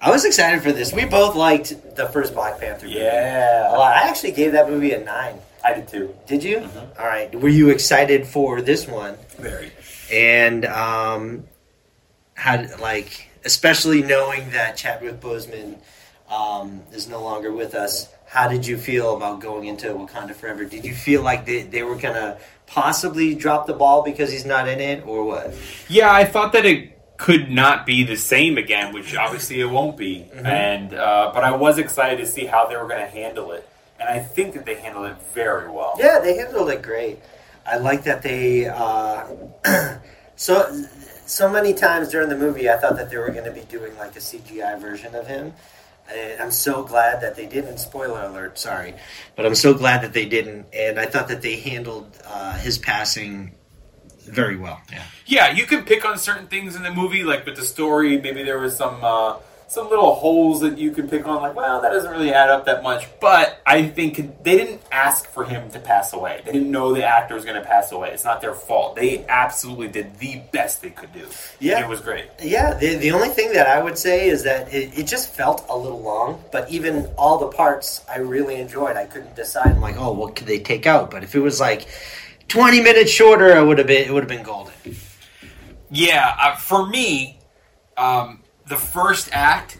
I 0.00 0.10
was 0.10 0.24
excited 0.24 0.62
for 0.62 0.72
this. 0.72 0.92
We 0.94 1.04
both 1.04 1.36
liked 1.36 1.94
the 1.96 2.06
first 2.08 2.32
Black 2.32 2.58
Panther. 2.58 2.86
Movie. 2.86 3.00
Yeah. 3.00 3.70
A 3.70 3.76
lot. 3.76 3.96
I 3.96 4.08
actually 4.08 4.32
gave 4.32 4.52
that 4.52 4.70
movie 4.70 4.92
a 4.92 5.04
nine. 5.04 5.38
I 5.62 5.74
did 5.74 5.88
too. 5.88 6.14
Did 6.26 6.42
you? 6.42 6.66
All 6.98 7.04
right. 7.06 7.34
Were 7.38 7.50
you 7.50 7.68
excited 7.68 8.26
for 8.26 8.62
this 8.62 8.86
one? 8.86 9.16
Very. 9.36 9.72
And 10.10 10.64
um, 10.64 11.44
had 12.34 12.80
like, 12.80 13.28
especially 13.44 14.02
knowing 14.02 14.50
that 14.50 14.76
Chadwick 14.76 15.20
Boseman 15.20 15.78
um, 16.30 16.82
is 16.92 17.08
no 17.08 17.22
longer 17.22 17.52
with 17.52 17.74
us. 17.74 18.08
How 18.26 18.48
did 18.48 18.64
you 18.66 18.78
feel 18.78 19.16
about 19.16 19.40
going 19.40 19.66
into 19.66 19.88
Wakanda 19.88 20.34
Forever? 20.34 20.64
Did 20.64 20.84
you 20.84 20.94
feel 20.94 21.22
like 21.22 21.44
they, 21.44 21.62
they 21.62 21.82
were 21.82 21.96
gonna 21.96 22.38
possibly 22.70 23.34
drop 23.34 23.66
the 23.66 23.72
ball 23.74 24.02
because 24.02 24.30
he's 24.30 24.44
not 24.46 24.68
in 24.68 24.80
it, 24.80 25.04
or 25.06 25.24
what? 25.24 25.54
Yeah, 25.88 26.12
I 26.12 26.24
thought 26.24 26.52
that 26.52 26.64
it 26.64 26.96
could 27.16 27.50
not 27.50 27.84
be 27.84 28.02
the 28.04 28.16
same 28.16 28.56
again, 28.56 28.94
which 28.94 29.14
obviously 29.14 29.60
it 29.60 29.66
won't 29.66 29.96
be. 29.96 30.26
Mhm. 30.34 30.46
And 30.46 30.94
uh, 30.94 31.32
but 31.34 31.44
I 31.44 31.50
was 31.54 31.78
excited 31.78 32.18
to 32.18 32.26
see 32.26 32.46
how 32.46 32.66
they 32.66 32.76
were 32.76 32.88
going 32.88 33.00
to 33.04 33.10
handle 33.10 33.52
it, 33.52 33.68
and 33.98 34.08
I 34.08 34.20
think 34.20 34.54
that 34.54 34.64
they 34.64 34.76
handled 34.76 35.06
it 35.06 35.16
very 35.34 35.68
well. 35.70 35.94
Yeah, 35.98 36.20
they 36.20 36.36
handled 36.36 36.70
it 36.70 36.82
great. 36.82 37.18
I 37.66 37.76
like 37.76 38.04
that 38.04 38.22
they 38.22 38.66
uh, 38.66 39.26
so 40.36 40.84
so 41.26 41.48
many 41.48 41.74
times 41.74 42.08
during 42.08 42.28
the 42.28 42.36
movie 42.36 42.70
I 42.70 42.76
thought 42.78 42.96
that 42.96 43.10
they 43.10 43.16
were 43.18 43.30
going 43.30 43.44
to 43.44 43.52
be 43.52 43.60
doing 43.62 43.96
like 43.98 44.16
a 44.16 44.20
CGI 44.20 44.80
version 44.80 45.14
of 45.14 45.26
him. 45.26 45.52
And 46.12 46.40
I'm 46.40 46.50
so 46.50 46.82
glad 46.82 47.20
that 47.22 47.36
they 47.36 47.46
didn't. 47.46 47.78
Spoiler 47.78 48.22
alert, 48.22 48.58
sorry, 48.58 48.94
but 49.36 49.46
I'm 49.46 49.54
so 49.54 49.74
glad 49.74 50.02
that 50.02 50.12
they 50.12 50.26
didn't. 50.26 50.66
And 50.72 50.98
I 50.98 51.06
thought 51.06 51.28
that 51.28 51.42
they 51.42 51.56
handled 51.56 52.18
uh, 52.26 52.58
his 52.58 52.78
passing 52.78 53.54
very 54.20 54.56
well. 54.56 54.80
Yeah. 54.92 55.04
Yeah, 55.26 55.50
you 55.52 55.66
can 55.66 55.84
pick 55.84 56.04
on 56.04 56.18
certain 56.18 56.46
things 56.46 56.76
in 56.76 56.82
the 56.82 56.92
movie, 56.92 57.24
like 57.24 57.46
with 57.46 57.56
the 57.56 57.64
story. 57.64 58.20
Maybe 58.20 58.42
there 58.42 58.58
was 58.58 58.76
some 58.76 58.98
uh, 59.02 59.36
some 59.70 59.88
little 59.88 60.16
holes 60.16 60.62
that 60.62 60.78
you 60.78 60.90
can 60.90 61.08
pick 61.08 61.24
on. 61.28 61.40
Like, 61.40 61.54
well, 61.54 61.80
that 61.80 61.90
doesn't 61.90 62.10
really 62.10 62.32
add 62.32 62.50
up 62.50 62.66
that 62.66 62.82
much. 62.82 63.06
But 63.20 63.62
I 63.64 63.86
think 63.86 64.42
they 64.42 64.56
didn't 64.56 64.82
ask 64.90 65.30
for 65.30 65.44
him 65.44 65.70
to 65.70 65.78
pass 65.78 66.12
away. 66.12 66.42
They 66.44 66.50
didn't 66.50 66.72
know 66.72 66.92
the 66.92 67.04
actor 67.04 67.36
was 67.36 67.44
going 67.44 67.54
to 67.54 67.64
pass 67.64 67.92
away. 67.92 68.10
It's 68.10 68.24
not 68.24 68.40
their 68.40 68.52
fault. 68.52 68.96
They 68.96 69.24
absolutely 69.28 69.86
did 69.86 70.18
the 70.18 70.42
best 70.50 70.82
they 70.82 70.90
could 70.90 71.12
do. 71.12 71.24
Yeah. 71.60 71.76
And 71.76 71.84
it 71.84 71.88
was 71.88 72.00
great. 72.00 72.24
Yeah, 72.42 72.74
the, 72.74 72.96
the 72.96 73.12
only 73.12 73.28
thing 73.28 73.52
that 73.52 73.68
I 73.68 73.80
would 73.80 73.96
say 73.96 74.28
is 74.28 74.42
that 74.42 74.74
it, 74.74 74.98
it 74.98 75.06
just 75.06 75.32
felt 75.32 75.64
a 75.68 75.78
little 75.78 76.02
long, 76.02 76.42
but 76.50 76.68
even 76.68 77.06
all 77.16 77.38
the 77.38 77.56
parts 77.56 78.04
I 78.08 78.18
really 78.18 78.56
enjoyed. 78.56 78.96
I 78.96 79.06
couldn't 79.06 79.36
decide. 79.36 79.68
I'm 79.68 79.80
like, 79.80 79.96
oh, 79.96 80.10
what 80.10 80.34
could 80.34 80.48
they 80.48 80.58
take 80.58 80.86
out? 80.86 81.12
But 81.12 81.22
if 81.22 81.36
it 81.36 81.40
was 81.40 81.60
like 81.60 81.86
20 82.48 82.80
minutes 82.80 83.12
shorter, 83.12 83.52
I 83.52 83.62
would 83.62 83.78
have 83.78 83.86
been 83.86 84.04
it 84.04 84.12
would 84.12 84.24
have 84.24 84.28
been 84.28 84.42
golden. 84.42 84.72
Yeah, 85.92 86.36
uh, 86.40 86.56
for 86.56 86.88
me, 86.88 87.38
um, 87.96 88.40
the 88.70 88.76
first 88.76 89.28
act 89.32 89.78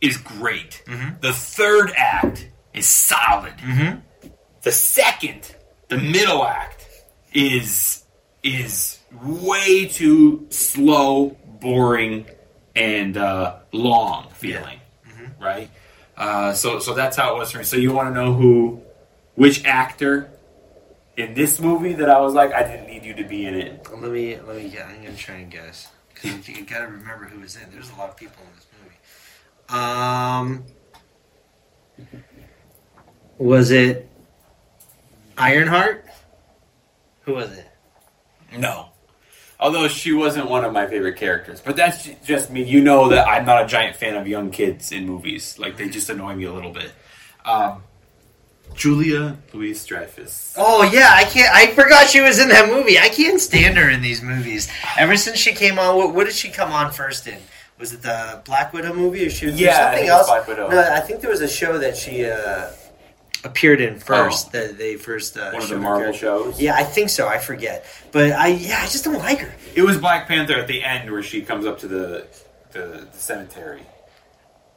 is 0.00 0.16
great. 0.16 0.82
The 1.20 1.32
third 1.32 1.92
act 1.96 2.48
is 2.72 2.86
solid. 2.86 3.54
The 4.62 4.72
second, 4.72 5.54
the 5.88 5.98
middle 5.98 6.42
act, 6.44 6.88
is 7.34 8.04
is 8.42 9.00
way 9.22 9.86
too 9.88 10.46
slow, 10.50 11.36
boring, 11.60 12.26
and 12.76 13.16
uh, 13.16 13.56
long 13.72 14.28
feeling. 14.30 14.78
Right. 15.40 15.68
Uh, 16.16 16.52
so 16.52 16.78
so 16.78 16.94
that's 16.94 17.16
how 17.16 17.34
it 17.34 17.38
was 17.38 17.50
for 17.50 17.58
me. 17.58 17.64
So 17.64 17.76
you 17.76 17.92
want 17.92 18.14
to 18.14 18.14
know 18.14 18.32
who, 18.32 18.80
which 19.34 19.64
actor 19.64 20.30
in 21.16 21.34
this 21.34 21.60
movie 21.60 21.94
that 21.94 22.08
I 22.08 22.20
was 22.20 22.32
like, 22.32 22.52
I 22.52 22.62
didn't 22.62 22.86
need 22.86 23.04
you 23.04 23.14
to 23.14 23.24
be 23.24 23.44
in 23.44 23.54
it. 23.54 23.86
Let 23.90 24.10
me 24.10 24.38
let 24.40 24.56
me. 24.56 24.78
I'm 24.78 25.02
gonna 25.02 25.16
try 25.16 25.36
and 25.36 25.50
guess 25.50 25.88
because 26.32 26.48
you 26.48 26.64
gotta 26.64 26.86
remember 26.86 27.24
who 27.26 27.40
was 27.40 27.56
in. 27.56 27.70
There's 27.72 27.90
a 27.90 27.96
lot 27.96 28.10
of 28.10 28.16
people 28.16 28.42
in 28.42 28.54
this 28.56 28.66
movie. 28.82 29.80
Um, 29.80 30.64
was 33.38 33.70
it 33.70 34.08
Ironheart? 35.36 36.04
Who 37.22 37.34
was 37.34 37.50
it? 37.52 37.66
No. 38.56 38.90
Although 39.58 39.88
she 39.88 40.12
wasn't 40.12 40.50
one 40.50 40.64
of 40.64 40.72
my 40.72 40.86
favorite 40.86 41.16
characters. 41.16 41.60
But 41.60 41.76
that's 41.76 42.08
just 42.24 42.50
me. 42.50 42.64
You 42.64 42.82
know 42.82 43.08
that 43.08 43.26
I'm 43.26 43.46
not 43.46 43.64
a 43.64 43.66
giant 43.66 43.96
fan 43.96 44.16
of 44.16 44.26
young 44.26 44.50
kids 44.50 44.92
in 44.92 45.06
movies. 45.06 45.58
Like, 45.58 45.76
they 45.76 45.88
just 45.88 46.10
annoy 46.10 46.34
me 46.34 46.44
a 46.44 46.52
little 46.52 46.72
bit. 46.72 46.92
Um, 47.44 47.82
Julia 48.74 49.36
Louis 49.52 49.84
Dreyfus. 49.86 50.54
Oh 50.56 50.82
yeah, 50.92 51.10
I 51.12 51.24
can't. 51.24 51.54
I 51.54 51.66
forgot 51.74 52.08
she 52.08 52.20
was 52.20 52.38
in 52.38 52.48
that 52.48 52.68
movie. 52.68 52.98
I 52.98 53.08
can't 53.08 53.40
stand 53.40 53.76
her 53.78 53.88
in 53.88 54.02
these 54.02 54.20
movies. 54.22 54.68
Ever 54.98 55.16
since 55.16 55.38
she 55.38 55.52
came 55.52 55.78
on, 55.78 55.96
what, 55.96 56.14
what 56.14 56.24
did 56.24 56.34
she 56.34 56.50
come 56.50 56.72
on 56.72 56.90
first 56.92 57.26
in? 57.26 57.38
Was 57.78 57.92
it 57.92 58.02
the 58.02 58.40
Black 58.44 58.72
Widow 58.72 58.92
movie, 58.94 59.26
or 59.26 59.30
she 59.30 59.46
was 59.46 59.60
Yeah, 59.60 59.76
something 59.76 59.98
think 59.98 60.08
it 60.08 60.10
was 60.12 60.18
else? 60.20 60.26
Black 60.28 60.46
Widow. 60.48 60.68
No, 60.70 60.80
I 60.92 61.00
think 61.00 61.20
there 61.20 61.30
was 61.30 61.40
a 61.40 61.48
show 61.48 61.78
that 61.78 61.96
she 61.96 62.24
uh, 62.26 62.70
appeared 63.44 63.80
in 63.80 63.98
first. 63.98 64.52
That 64.52 64.78
they 64.78 64.96
first 64.96 65.36
uh, 65.36 65.50
Oh. 65.52 65.54
One 65.54 65.56
of 65.56 65.62
the 65.62 65.66
showed 65.68 65.74
her 65.74 65.80
Marvel 65.80 66.00
character. 66.02 66.18
shows? 66.20 66.60
Yeah, 66.60 66.74
I 66.76 66.84
think 66.84 67.10
so. 67.10 67.26
I 67.28 67.38
forget, 67.38 67.84
but 68.12 68.32
I 68.32 68.48
yeah, 68.48 68.78
I 68.80 68.86
just 68.86 69.04
don't 69.04 69.18
like 69.18 69.38
her. 69.40 69.52
It 69.74 69.82
was 69.82 69.98
Black 69.98 70.28
Panther 70.28 70.54
at 70.54 70.66
the 70.68 70.82
end 70.84 71.10
where 71.10 71.22
she 71.22 71.42
comes 71.42 71.66
up 71.66 71.80
to 71.80 71.88
the, 71.88 72.26
the, 72.72 73.08
the 73.12 73.18
cemetery. 73.18 73.82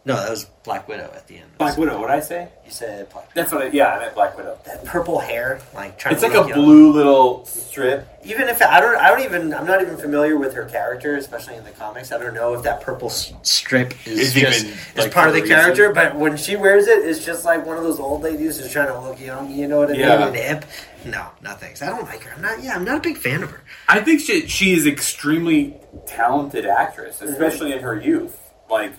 No, 0.08 0.15
that 0.15 0.30
was 0.30 0.46
Black 0.63 0.88
Widow 0.88 1.12
at 1.13 1.28
the 1.28 1.36
end. 1.36 1.50
Black 1.58 1.78
Widow, 1.78 2.00
what 2.00 2.08
did 2.08 2.13
I 2.13 2.20
say? 2.22 2.48
You 2.65 2.72
said 2.72 3.10
Black. 3.10 3.34
That's 3.34 3.52
what 3.52 3.63
I, 3.63 3.67
yeah, 3.67 3.89
I 3.89 4.00
meant 4.00 4.15
Black 4.15 4.38
Widow. 4.38 4.58
That 4.65 4.86
purple 4.86 5.20
hair, 5.20 5.60
like 5.76 6.00
trying 6.00 6.13
It's 6.13 6.24
to 6.24 6.30
like 6.30 6.46
a 6.46 6.48
young. 6.48 6.62
blue 6.63 6.93
little 6.93 7.46
strip. 7.46 8.08
Even 8.24 8.48
if 8.48 8.62
I 8.62 8.80
don't, 8.80 8.96
I 8.96 9.10
don't 9.10 9.20
even. 9.26 9.54
I'm 9.54 9.67
not 9.67 9.82
even 9.82 9.98
familiar 9.98 10.38
with 10.38 10.54
her 10.54 10.63
character, 10.63 11.17
especially 11.17 11.56
in 11.56 11.65
the 11.65 11.72
comics. 11.72 12.13
I 12.13 12.20
don't 12.20 12.34
know 12.34 12.54
if 12.54 12.63
that 12.63 12.80
purple 12.80 13.10
s- 13.10 13.34
strip 13.43 13.93
is 14.08 14.20
Is 14.20 14.34
just 14.34 14.63
even, 14.63 14.78
is 14.78 14.98
like, 14.98 15.13
part 15.13 15.28
of 15.28 15.34
the 15.34 15.41
reason? 15.41 15.58
character. 15.58 15.91
But 15.91 16.15
when 16.15 16.38
she 16.38 16.56
wears 16.56 16.88
it, 16.88 17.06
it's 17.06 17.26
just 17.26 17.43
like 17.43 17.65
one 17.65 17.76
of 17.76 17.84
those 17.84 18.00
old 18.00 18.22
ladies 18.22 18.62
who's 18.62 18.72
trying 18.72 18.88
to 18.88 18.98
look 19.02 19.20
young. 19.20 19.52
You 19.52 19.67
know 19.67 19.80
what 19.80 19.89
I 19.89 19.91
mean? 19.91 20.00
Yeah. 20.00 20.26
And 20.28 20.36
hip. 20.38 20.65
No, 21.04 21.28
no 21.41 21.52
thanks. 21.56 21.82
I 21.82 21.88
don't 21.88 22.06
like 22.06 22.24
her. 22.24 22.34
I'm 22.34 22.41
not. 22.41 22.63
Yeah, 22.63 22.76
I'm 22.76 22.86
not 22.86 22.98
a 23.00 23.02
big 23.02 23.17
fan 23.17 23.43
of 23.43 23.52
her. 23.52 23.62
I 23.89 24.00
think 24.00 24.22
she, 24.22 24.48
she 24.48 24.72
is 24.74 24.88
extremely 24.88 25.76
talented 26.06 26.65
actress, 26.65 27.17
mm-hmm. 27.17 27.34
especially 27.34 27.74
in 27.74 27.80
her 27.80 28.00
youth. 28.00 28.38
Like, 28.70 28.93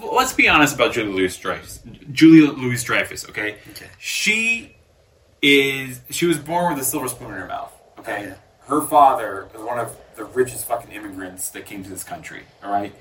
let's 0.00 0.32
be 0.32 0.48
honest 0.48 0.74
about 0.74 0.92
Julia 0.92 1.12
Louis 1.12 1.36
Dreyfus. 1.36 1.80
Julia 2.12 2.50
Louis 2.50 2.82
Dreyfus, 2.82 3.28
okay? 3.28 3.56
Okay. 3.70 3.86
She 3.98 4.76
is. 5.40 6.00
She 6.10 6.26
was 6.26 6.38
born 6.38 6.74
with 6.74 6.82
a 6.82 6.84
silver 6.84 7.08
spoon 7.08 7.28
in 7.28 7.34
her 7.34 7.46
mouth. 7.46 7.72
Okay. 7.98 8.28
Yeah. 8.28 8.34
Her 8.66 8.82
father 8.82 9.48
was 9.52 9.62
one 9.62 9.78
of 9.78 9.96
the 10.16 10.24
richest 10.24 10.66
fucking 10.66 10.92
immigrants 10.92 11.50
that 11.50 11.66
came 11.66 11.82
to 11.82 11.90
this 11.90 12.04
country. 12.04 12.42
All 12.62 12.70
right, 12.70 12.94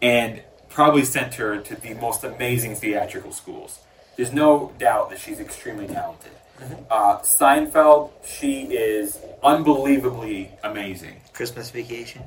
and 0.00 0.42
probably 0.68 1.04
sent 1.04 1.34
her 1.34 1.58
to 1.58 1.74
the 1.74 1.94
most 1.94 2.24
amazing 2.24 2.76
theatrical 2.76 3.32
schools. 3.32 3.80
There's 4.16 4.32
no 4.32 4.72
doubt 4.78 5.10
that 5.10 5.18
she's 5.18 5.40
extremely 5.40 5.86
talented. 5.86 6.32
Uh, 6.90 7.18
Seinfeld, 7.20 8.10
she 8.24 8.62
is 8.62 9.18
unbelievably 9.42 10.50
amazing. 10.64 11.20
Christmas 11.32 11.70
Vacation. 11.70 12.22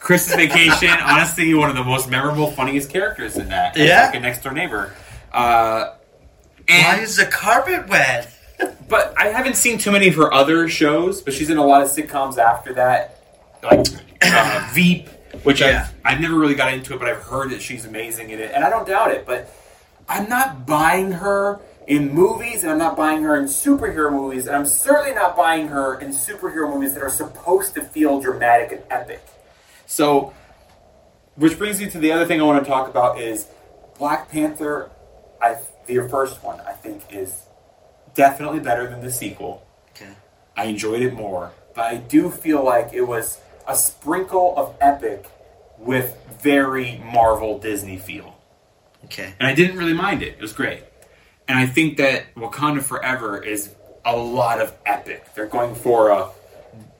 Christmas 0.00 0.36
Vacation, 0.36 0.88
honestly, 1.02 1.52
one 1.54 1.70
of 1.70 1.76
the 1.76 1.84
most 1.84 2.08
memorable, 2.10 2.50
funniest 2.50 2.90
characters 2.90 3.36
in 3.36 3.48
that. 3.48 3.76
Yeah. 3.76 4.06
like 4.06 4.14
a 4.14 4.20
next 4.20 4.42
door 4.42 4.52
neighbor. 4.52 4.94
Uh, 5.32 5.94
Why 6.68 6.74
and, 6.74 7.02
is 7.02 7.16
the 7.16 7.26
carpet 7.26 7.88
wet? 7.88 8.32
but 8.88 9.14
I 9.18 9.26
haven't 9.28 9.56
seen 9.56 9.78
too 9.78 9.90
many 9.92 10.08
of 10.08 10.14
her 10.16 10.32
other 10.32 10.68
shows, 10.68 11.20
but 11.20 11.32
she's 11.34 11.50
in 11.50 11.58
a 11.58 11.64
lot 11.64 11.82
of 11.82 11.88
sitcoms 11.88 12.38
after 12.38 12.74
that, 12.74 13.20
like 13.62 13.86
uh, 14.22 14.68
Veep, 14.72 15.08
which 15.42 15.60
Yeah. 15.60 15.88
I've, 16.04 16.14
I've 16.14 16.20
never 16.20 16.34
really 16.36 16.54
got 16.54 16.72
into 16.72 16.94
it, 16.94 16.98
but 16.98 17.08
I've 17.08 17.22
heard 17.22 17.50
that 17.50 17.62
she's 17.62 17.84
amazing 17.84 18.30
in 18.30 18.40
it, 18.40 18.52
and 18.54 18.64
I 18.64 18.70
don't 18.70 18.86
doubt 18.86 19.10
it. 19.12 19.26
But 19.26 19.52
I'm 20.08 20.28
not 20.28 20.66
buying 20.66 21.12
her 21.12 21.60
in 21.86 22.12
movies, 22.12 22.62
and 22.64 22.72
I'm 22.72 22.78
not 22.78 22.96
buying 22.96 23.22
her 23.22 23.36
in 23.36 23.44
superhero 23.44 24.10
movies, 24.10 24.46
and 24.46 24.56
I'm 24.56 24.66
certainly 24.66 25.14
not 25.14 25.36
buying 25.36 25.68
her 25.68 26.00
in 26.00 26.10
superhero 26.10 26.72
movies 26.72 26.94
that 26.94 27.02
are 27.02 27.10
supposed 27.10 27.74
to 27.74 27.82
feel 27.82 28.20
dramatic 28.20 28.72
and 28.72 28.82
epic. 28.90 29.22
So, 29.88 30.34
which 31.36 31.56
brings 31.56 31.80
me 31.80 31.88
to 31.88 31.98
the 31.98 32.12
other 32.12 32.26
thing 32.26 32.40
I 32.40 32.44
want 32.44 32.62
to 32.62 32.70
talk 32.70 32.88
about 32.90 33.18
is 33.18 33.48
Black 33.98 34.30
Panther. 34.30 34.90
I 35.40 35.56
the 35.86 36.06
first 36.10 36.44
one 36.44 36.60
I 36.60 36.72
think 36.72 37.02
is 37.10 37.34
definitely 38.14 38.60
better 38.60 38.88
than 38.88 39.00
the 39.00 39.10
sequel. 39.10 39.66
Okay. 39.90 40.12
I 40.56 40.64
enjoyed 40.64 41.00
it 41.00 41.14
more, 41.14 41.52
but 41.74 41.86
I 41.86 41.96
do 41.96 42.30
feel 42.30 42.62
like 42.62 42.92
it 42.92 43.00
was 43.00 43.40
a 43.66 43.74
sprinkle 43.74 44.54
of 44.58 44.76
epic 44.78 45.24
with 45.78 46.14
very 46.42 46.98
Marvel 46.98 47.58
Disney 47.58 47.96
feel. 47.96 48.36
Okay. 49.06 49.32
And 49.40 49.48
I 49.48 49.54
didn't 49.54 49.78
really 49.78 49.94
mind 49.94 50.22
it. 50.22 50.34
It 50.34 50.42
was 50.42 50.52
great. 50.52 50.84
And 51.48 51.58
I 51.58 51.64
think 51.64 51.96
that 51.96 52.34
Wakanda 52.34 52.82
Forever 52.82 53.42
is 53.42 53.74
a 54.04 54.14
lot 54.14 54.60
of 54.60 54.74
epic. 54.84 55.34
They're 55.34 55.46
going 55.46 55.74
for 55.74 56.10
a 56.10 56.28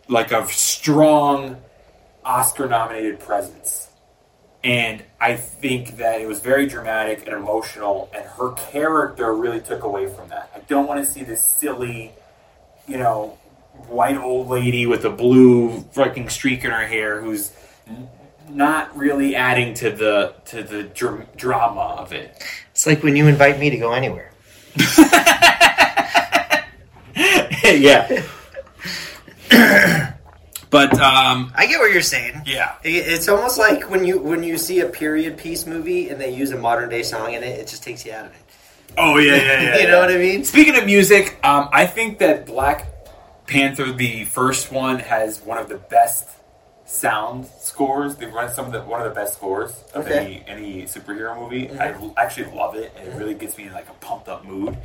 like 0.08 0.32
a 0.32 0.48
strong 0.48 1.60
Oscar 2.28 2.68
nominated 2.68 3.18
presence. 3.18 3.88
And 4.62 5.02
I 5.18 5.36
think 5.36 5.96
that 5.96 6.20
it 6.20 6.28
was 6.28 6.40
very 6.40 6.66
dramatic 6.66 7.26
and 7.26 7.34
emotional 7.34 8.10
and 8.14 8.24
her 8.24 8.52
character 8.52 9.34
really 9.34 9.60
took 9.60 9.82
away 9.82 10.08
from 10.12 10.28
that. 10.28 10.50
I 10.54 10.60
don't 10.60 10.86
want 10.86 11.04
to 11.04 11.10
see 11.10 11.24
this 11.24 11.42
silly, 11.42 12.12
you 12.86 12.98
know, 12.98 13.38
white 13.86 14.18
old 14.18 14.48
lady 14.48 14.84
with 14.86 15.06
a 15.06 15.10
blue 15.10 15.80
freaking 15.94 16.30
streak 16.30 16.64
in 16.64 16.70
her 16.70 16.86
hair 16.86 17.22
who's 17.22 17.52
not 18.50 18.94
really 18.96 19.34
adding 19.34 19.72
to 19.74 19.90
the 19.90 20.34
to 20.46 20.62
the 20.62 20.82
dr- 20.82 21.34
drama 21.36 21.96
of 21.98 22.12
it. 22.12 22.42
It's 22.72 22.86
like 22.86 23.02
when 23.02 23.16
you 23.16 23.26
invite 23.26 23.58
me 23.58 23.70
to 23.70 23.78
go 23.78 23.92
anywhere. 23.92 24.32
yeah. 27.64 28.22
But 30.70 30.92
um, 31.00 31.52
I 31.56 31.66
get 31.66 31.78
what 31.78 31.92
you're 31.92 32.02
saying. 32.02 32.42
Yeah, 32.46 32.74
it's 32.84 33.28
almost 33.28 33.58
like 33.58 33.90
when 33.90 34.04
you 34.04 34.18
when 34.18 34.42
you 34.42 34.58
see 34.58 34.80
a 34.80 34.86
period 34.88 35.38
piece 35.38 35.66
movie 35.66 36.10
and 36.10 36.20
they 36.20 36.34
use 36.34 36.50
a 36.52 36.58
modern 36.58 36.90
day 36.90 37.02
song 37.02 37.32
in 37.32 37.42
it, 37.42 37.58
it 37.58 37.68
just 37.68 37.82
takes 37.82 38.04
you 38.04 38.12
out 38.12 38.26
of 38.26 38.32
it. 38.32 38.38
Oh 38.98 39.16
yeah, 39.18 39.36
yeah, 39.36 39.42
yeah. 39.42 39.74
You 39.76 39.80
yeah. 39.84 39.90
know 39.90 40.00
what 40.00 40.10
I 40.10 40.18
mean? 40.18 40.44
Speaking 40.44 40.76
of 40.76 40.84
music, 40.84 41.38
um, 41.42 41.68
I 41.72 41.86
think 41.86 42.18
that 42.18 42.44
Black 42.46 42.86
Panther, 43.46 43.92
the 43.92 44.24
first 44.26 44.70
one, 44.70 44.98
has 44.98 45.40
one 45.40 45.56
of 45.58 45.68
the 45.70 45.76
best 45.78 46.28
sound 46.84 47.46
scores. 47.60 48.16
They've 48.16 48.32
run 48.32 48.52
some 48.52 48.66
of 48.66 48.72
the 48.72 48.80
one 48.82 49.00
of 49.00 49.08
the 49.08 49.14
best 49.14 49.34
scores 49.34 49.70
of 49.94 50.04
Okay. 50.06 50.18
any 50.18 50.44
any 50.46 50.82
superhero 50.84 51.38
movie. 51.38 51.68
Mhm. 51.68 52.14
I 52.16 52.22
actually 52.22 52.50
love 52.54 52.76
it, 52.76 52.92
and 52.98 53.08
it 53.08 53.14
really 53.16 53.34
gets 53.34 53.56
me 53.56 53.64
in 53.64 53.72
like 53.72 53.88
a 53.88 53.94
pumped 54.04 54.28
up 54.28 54.44
mood. 54.44 54.76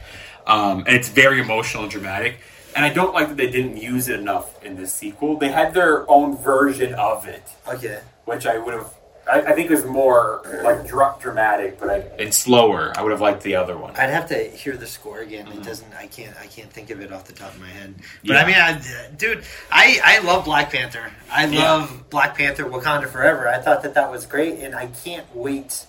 Um, 0.47 0.79
and 0.87 0.95
it's 0.95 1.09
very 1.09 1.41
emotional 1.41 1.83
and 1.83 1.91
dramatic. 1.91 2.39
And 2.75 2.83
I 2.85 2.89
don't 2.93 3.13
like 3.13 3.27
that 3.29 3.37
they 3.37 3.49
didn't 3.51 3.77
use 3.77 4.07
it 4.09 4.19
enough 4.19 4.63
in 4.63 4.75
this 4.75 4.93
sequel. 4.93 5.37
They 5.37 5.49
had 5.51 5.73
their 5.73 6.09
own 6.09 6.37
version 6.37 6.93
of 6.95 7.27
it, 7.27 7.43
Okay. 7.67 7.99
which 8.25 8.45
I 8.45 8.57
would 8.57 8.73
have. 8.73 8.93
I, 9.25 9.39
I 9.39 9.53
think 9.53 9.69
was 9.69 9.85
more 9.85 10.41
like 10.65 10.85
dra- 10.85 11.15
dramatic, 11.21 11.79
but 11.79 11.89
I 11.89 11.97
and 12.21 12.33
slower. 12.33 12.91
I 12.97 13.01
would 13.03 13.11
have 13.11 13.21
liked 13.21 13.41
the 13.43 13.55
other 13.55 13.77
one. 13.77 13.95
I'd 13.95 14.09
have 14.09 14.27
to 14.29 14.35
hear 14.35 14.75
the 14.75 14.85
score 14.85 15.19
again. 15.19 15.45
Mm-hmm. 15.45 15.59
It 15.61 15.63
doesn't. 15.63 15.93
I 15.93 16.07
can't. 16.07 16.35
I 16.41 16.47
can't 16.47 16.69
think 16.69 16.89
of 16.89 16.99
it 16.99 17.13
off 17.13 17.23
the 17.23 17.31
top 17.33 17.53
of 17.53 17.61
my 17.61 17.67
head. 17.69 17.95
But 18.25 18.33
Yeah. 18.33 18.43
I 18.43 18.45
mean, 18.45 18.55
I, 18.55 18.81
dude, 19.15 19.43
I 19.71 20.01
I 20.03 20.19
love 20.19 20.43
Black 20.43 20.71
Panther. 20.73 21.09
I 21.31 21.45
Yeah. 21.45 21.59
love 21.71 22.09
Black 22.09 22.37
Panther: 22.37 22.65
Wakanda 22.65 23.07
Forever. 23.07 23.47
I 23.47 23.59
thought 23.59 23.83
that 23.83 23.93
that 23.93 24.11
was 24.11 24.25
great, 24.25 24.59
and 24.59 24.75
I 24.75 24.87
can't 25.05 25.25
wait 25.33 25.85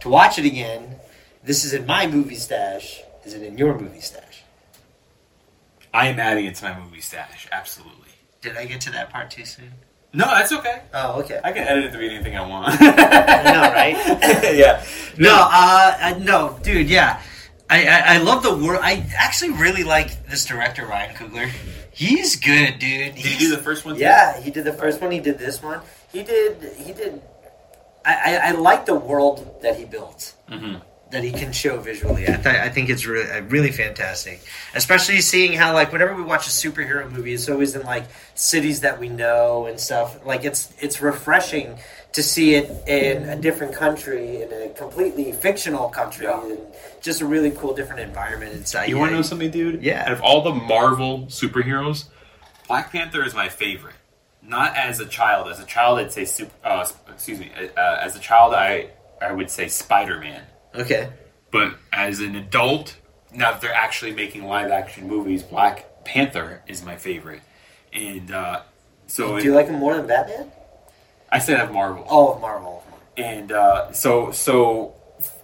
to 0.00 0.08
watch 0.10 0.38
it 0.38 0.44
again. 0.44 0.96
This 1.42 1.64
is 1.64 1.72
in 1.72 1.86
my 1.86 2.06
movie 2.06 2.36
stash. 2.36 3.00
Is 3.24 3.32
it 3.32 3.42
in 3.42 3.56
your 3.56 3.78
movie 3.78 4.00
stash? 4.00 4.33
I 5.94 6.08
am 6.08 6.18
adding 6.18 6.44
it 6.46 6.56
to 6.56 6.64
my 6.64 6.78
movie 6.78 7.00
stash. 7.00 7.46
Absolutely. 7.52 8.08
Did 8.40 8.56
I 8.56 8.66
get 8.66 8.80
to 8.82 8.90
that 8.92 9.10
part 9.10 9.30
too 9.30 9.44
soon? 9.44 9.72
No, 10.12 10.26
that's 10.26 10.52
okay. 10.52 10.82
Oh, 10.92 11.20
okay. 11.20 11.40
I 11.42 11.52
can 11.52 11.66
edit 11.66 11.84
it 11.86 11.92
to 11.92 11.98
be 11.98 12.12
anything 12.12 12.36
I 12.36 12.46
want. 12.46 12.68
I 12.80 13.42
know, 13.52 13.72
right? 13.72 14.54
yeah. 14.54 14.84
No, 15.18 15.34
uh, 15.34 15.96
uh, 16.00 16.18
no, 16.20 16.58
dude, 16.62 16.88
yeah. 16.90 17.20
I, 17.70 17.86
I, 17.86 18.14
I 18.14 18.18
love 18.18 18.42
the 18.42 18.54
world. 18.54 18.80
I 18.82 19.06
actually 19.16 19.52
really 19.52 19.84
like 19.84 20.28
this 20.28 20.44
director, 20.44 20.84
Ryan 20.84 21.14
Coogler. 21.14 21.50
He's 21.92 22.36
good, 22.36 22.78
dude. 22.80 23.14
Did 23.14 23.16
he 23.16 23.38
do 23.38 23.56
the 23.56 23.62
first 23.62 23.84
one? 23.84 23.94
too? 23.94 24.00
Yeah, 24.02 24.40
he 24.40 24.50
did 24.50 24.64
the 24.64 24.72
first 24.72 25.00
one. 25.00 25.10
He 25.12 25.20
did 25.20 25.38
this 25.38 25.62
one. 25.62 25.80
He 26.12 26.22
did. 26.24 26.62
He 26.76 26.92
did. 26.92 27.22
I, 28.04 28.36
I, 28.36 28.48
I 28.48 28.50
like 28.52 28.84
the 28.84 28.94
world 28.94 29.62
that 29.62 29.76
he 29.78 29.84
built. 29.84 30.34
Mhm. 30.50 30.82
That 31.14 31.22
he 31.22 31.30
can 31.30 31.52
show 31.52 31.78
visually. 31.78 32.24
I, 32.24 32.34
th- 32.34 32.46
I 32.46 32.68
think 32.70 32.90
it's 32.90 33.06
really, 33.06 33.30
uh, 33.30 33.42
really 33.42 33.70
fantastic. 33.70 34.40
Especially 34.74 35.20
seeing 35.20 35.52
how, 35.52 35.72
like, 35.72 35.92
whenever 35.92 36.12
we 36.16 36.24
watch 36.24 36.48
a 36.48 36.50
superhero 36.50 37.08
movie, 37.08 37.32
it's 37.32 37.48
always 37.48 37.76
in 37.76 37.82
like 37.82 38.02
cities 38.34 38.80
that 38.80 38.98
we 38.98 39.08
know 39.08 39.66
and 39.66 39.78
stuff. 39.78 40.26
Like, 40.26 40.44
it's 40.44 40.74
it's 40.80 41.00
refreshing 41.00 41.78
to 42.14 42.22
see 42.22 42.56
it 42.56 42.68
in 42.88 43.28
a 43.28 43.36
different 43.40 43.76
country, 43.76 44.42
in 44.42 44.52
a 44.52 44.68
completely 44.70 45.30
fictional 45.30 45.88
country, 45.88 46.26
and 46.26 46.58
just 47.00 47.20
a 47.20 47.26
really 47.26 47.52
cool, 47.52 47.74
different 47.74 48.00
environment. 48.00 48.52
It's, 48.56 48.74
uh, 48.74 48.80
You 48.80 48.96
yeah, 48.96 49.00
want 49.00 49.10
to 49.12 49.16
know 49.16 49.22
something, 49.22 49.52
dude? 49.52 49.84
Yeah. 49.84 50.02
Out 50.06 50.12
of 50.12 50.20
all 50.20 50.42
the 50.42 50.52
Marvel 50.52 51.26
superheroes, 51.26 52.06
Black 52.66 52.90
Panther 52.90 53.24
is 53.24 53.34
my 53.34 53.48
favorite. 53.48 53.94
Not 54.42 54.76
as 54.76 54.98
a 54.98 55.06
child. 55.06 55.46
As 55.48 55.60
a 55.60 55.64
child, 55.64 56.00
I'd 56.00 56.10
say 56.10 56.24
super. 56.24 56.50
Uh, 56.64 56.84
excuse 57.08 57.38
me. 57.38 57.52
Uh, 57.76 57.98
as 58.02 58.16
a 58.16 58.20
child, 58.20 58.52
I 58.52 58.90
I 59.22 59.30
would 59.32 59.48
say 59.48 59.68
Spider 59.68 60.18
Man. 60.18 60.42
Okay. 60.74 61.10
But 61.50 61.76
as 61.92 62.20
an 62.20 62.34
adult, 62.36 62.96
now 63.32 63.52
that 63.52 63.60
they're 63.60 63.72
actually 63.72 64.12
making 64.12 64.44
live 64.44 64.70
action 64.70 65.08
movies, 65.08 65.42
Black 65.42 66.04
Panther 66.04 66.62
is 66.66 66.84
my 66.84 66.96
favorite. 66.96 67.42
And 67.92 68.30
uh, 68.32 68.62
so 69.06 69.38
Do 69.38 69.44
you 69.44 69.54
like 69.54 69.66
him 69.68 69.76
more 69.76 69.96
than 69.96 70.06
Batman? 70.06 70.50
I 71.30 71.38
said 71.38 71.60
of 71.60 71.72
Marvel. 71.72 72.04
Oh, 72.08 72.34
of 72.34 72.40
Marvel. 72.40 72.84
And 73.16 73.52
uh, 73.52 73.92
so 73.92 74.32
so 74.32 74.94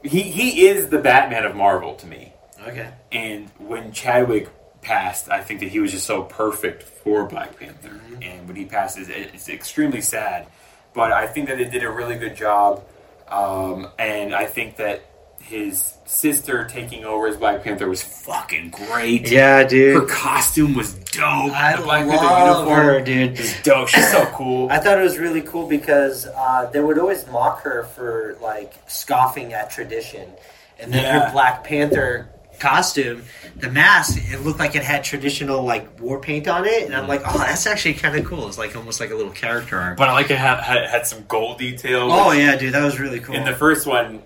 he 0.03 0.23
he 0.23 0.67
is 0.67 0.89
the 0.89 0.99
Batman 0.99 1.45
of 1.45 1.55
Marvel 1.55 1.95
to 1.97 2.07
me. 2.07 2.33
Okay. 2.67 2.91
And 3.13 3.49
when 3.59 3.93
Chadwick 3.93 4.49
passed, 4.83 5.31
I 5.31 5.43
think 5.43 5.61
that 5.61 5.69
he 5.69 5.81
was 5.81 5.93
just 5.93 6.07
so 6.07 6.23
perfect 6.23 6.83
for 6.83 7.25
Black 7.27 7.59
Panther. 7.59 7.89
Mm-hmm. 7.89 8.23
And 8.23 8.49
when 8.49 8.57
he 8.57 8.65
passes, 8.65 9.09
it's 9.09 9.49
extremely 9.49 10.01
sad. 10.01 10.47
But 10.93 11.13
I 11.13 11.27
think 11.27 11.49
that 11.49 11.59
they 11.59 11.65
did 11.65 11.85
a 11.85 11.91
really 11.91 12.17
good 12.17 12.37
job. 12.37 12.85
Um, 13.29 13.89
and 13.99 14.35
I 14.35 14.47
think 14.47 14.77
that 14.77 15.10
his 15.41 15.95
sister 16.05 16.65
taking 16.65 17.05
over 17.05 17.27
as 17.27 17.37
Black 17.37 17.63
Panther 17.65 17.89
was 17.89 18.03
fucking 18.03 18.71
great. 18.71 19.31
Yeah, 19.31 19.65
dude. 19.67 19.95
Her 19.97 20.07
costume 20.07 20.75
was 20.75 20.95
dope. 20.95 21.25
I 21.53 21.77
the 21.77 21.83
Black 21.83 22.07
love 22.07 22.69
her, 22.69 23.01
dude. 23.01 23.39
is 23.39 23.61
dope. 23.63 23.89
She's 23.89 24.11
so 24.11 24.27
cool. 24.27 24.69
I 24.71 24.79
thought 24.79 24.99
it 24.99 25.03
was 25.03 25.19
really 25.19 25.43
cool 25.43 25.67
because 25.69 26.27
uh, 26.27 26.69
they 26.73 26.81
would 26.81 26.99
always 26.99 27.27
mock 27.29 27.63
her 27.63 27.85
for 27.95 28.37
like 28.41 28.75
scoffing 28.89 29.53
at 29.53 29.71
tradition, 29.71 30.29
and 30.79 30.93
then 30.93 31.03
Yeah. 31.03 31.27
her 31.27 31.33
Black 31.33 31.65
Panther 31.65 32.29
costume, 32.59 33.23
the 33.57 33.71
mask, 33.71 34.19
it 34.31 34.43
looked 34.43 34.59
like 34.59 34.77
it 34.77 34.83
had 34.83 35.03
traditional 35.03 35.63
like 35.65 35.99
war 35.99 36.21
paint 36.21 36.47
on 36.47 36.67
it, 36.67 36.85
and 36.85 36.95
I'm 36.95 37.09
like, 37.09 37.23
oh, 37.27 37.39
that's 37.39 37.67
actually 37.67 37.95
kind 37.95 38.17
of 38.17 38.25
cool. 38.27 38.47
It's 38.49 38.59
like 38.59 38.77
almost 38.77 39.01
like 39.01 39.11
a 39.11 39.15
little 39.15 39.33
character 39.33 39.79
art. 39.79 39.97
But 39.97 40.11
I 40.11 40.13
like 40.13 40.31
it 40.31 40.37
had, 40.39 40.61
had, 40.61 40.87
had 40.91 41.07
some 41.07 41.25
gold 41.27 41.59
detail. 41.59 42.09
oh 42.13 42.33
yeah, 42.33 42.57
dude, 42.57 42.75
that 42.75 42.85
was 42.85 43.01
really 43.01 43.21
cool. 43.21 43.35
In 43.35 43.45
the 43.45 43.55
first 43.55 43.87
one, 43.87 44.23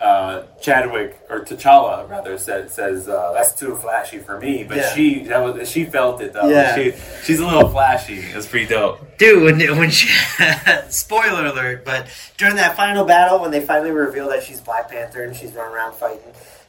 uh, 0.00 0.42
Chadwick 0.60 1.18
or 1.30 1.40
T'Challa 1.40 2.08
rather 2.08 2.36
said, 2.36 2.70
says 2.70 3.08
uh, 3.08 3.32
that's 3.32 3.54
too 3.58 3.76
flashy 3.76 4.18
for 4.18 4.38
me, 4.38 4.62
but 4.64 4.76
Yeah. 4.76 4.94
she 4.94 5.24
that 5.24 5.38
was 5.38 5.70
she 5.70 5.84
felt 5.86 6.20
it 6.20 6.32
though. 6.34 6.48
Yeah. 6.50 6.74
She, 6.74 6.92
she's 7.24 7.40
a 7.40 7.46
little 7.46 7.68
flashy. 7.70 8.18
It's 8.18 8.46
pretty 8.46 8.66
dope. 8.66 9.16
Dude, 9.16 9.42
when, 9.42 9.78
when 9.78 9.90
she, 9.90 10.08
spoiler 10.90 11.46
alert, 11.46 11.84
but 11.84 12.08
during 12.36 12.56
that 12.56 12.76
final 12.76 13.04
battle, 13.06 13.40
when 13.40 13.50
they 13.50 13.60
finally 13.64 13.90
reveal 13.90 14.28
that 14.28 14.42
she's 14.42 14.60
Black 14.60 14.90
Panther 14.90 15.22
and 15.24 15.34
she's 15.34 15.52
running 15.54 15.74
around 15.74 15.94
fighting, 15.94 16.20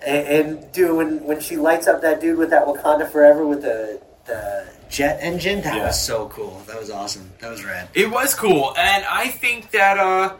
and, 0.05 0.27
and 0.27 0.71
dude, 0.71 0.95
when, 0.95 1.23
when 1.25 1.39
she 1.41 1.57
lights 1.57 1.87
up 1.87 2.01
that 2.03 2.21
dude 2.21 2.37
with 2.37 2.51
that 2.51 2.65
Wakanda 2.65 3.11
Forever 3.11 3.45
with 3.45 3.61
the, 3.63 3.99
the 4.25 4.65
jet 4.89 5.19
engine, 5.21 5.61
that 5.63 5.75
Yeah. 5.75 5.87
was 5.87 6.01
so 6.01 6.29
cool. 6.29 6.61
That 6.67 6.79
was 6.79 6.89
awesome. 6.89 7.29
That 7.41 7.51
was 7.51 7.65
rad. 7.65 7.89
It 7.93 8.09
was 8.09 8.33
cool, 8.33 8.73
and 8.77 9.03
I 9.09 9.27
think 9.27 9.71
that 9.71 9.97
uh, 9.97 10.35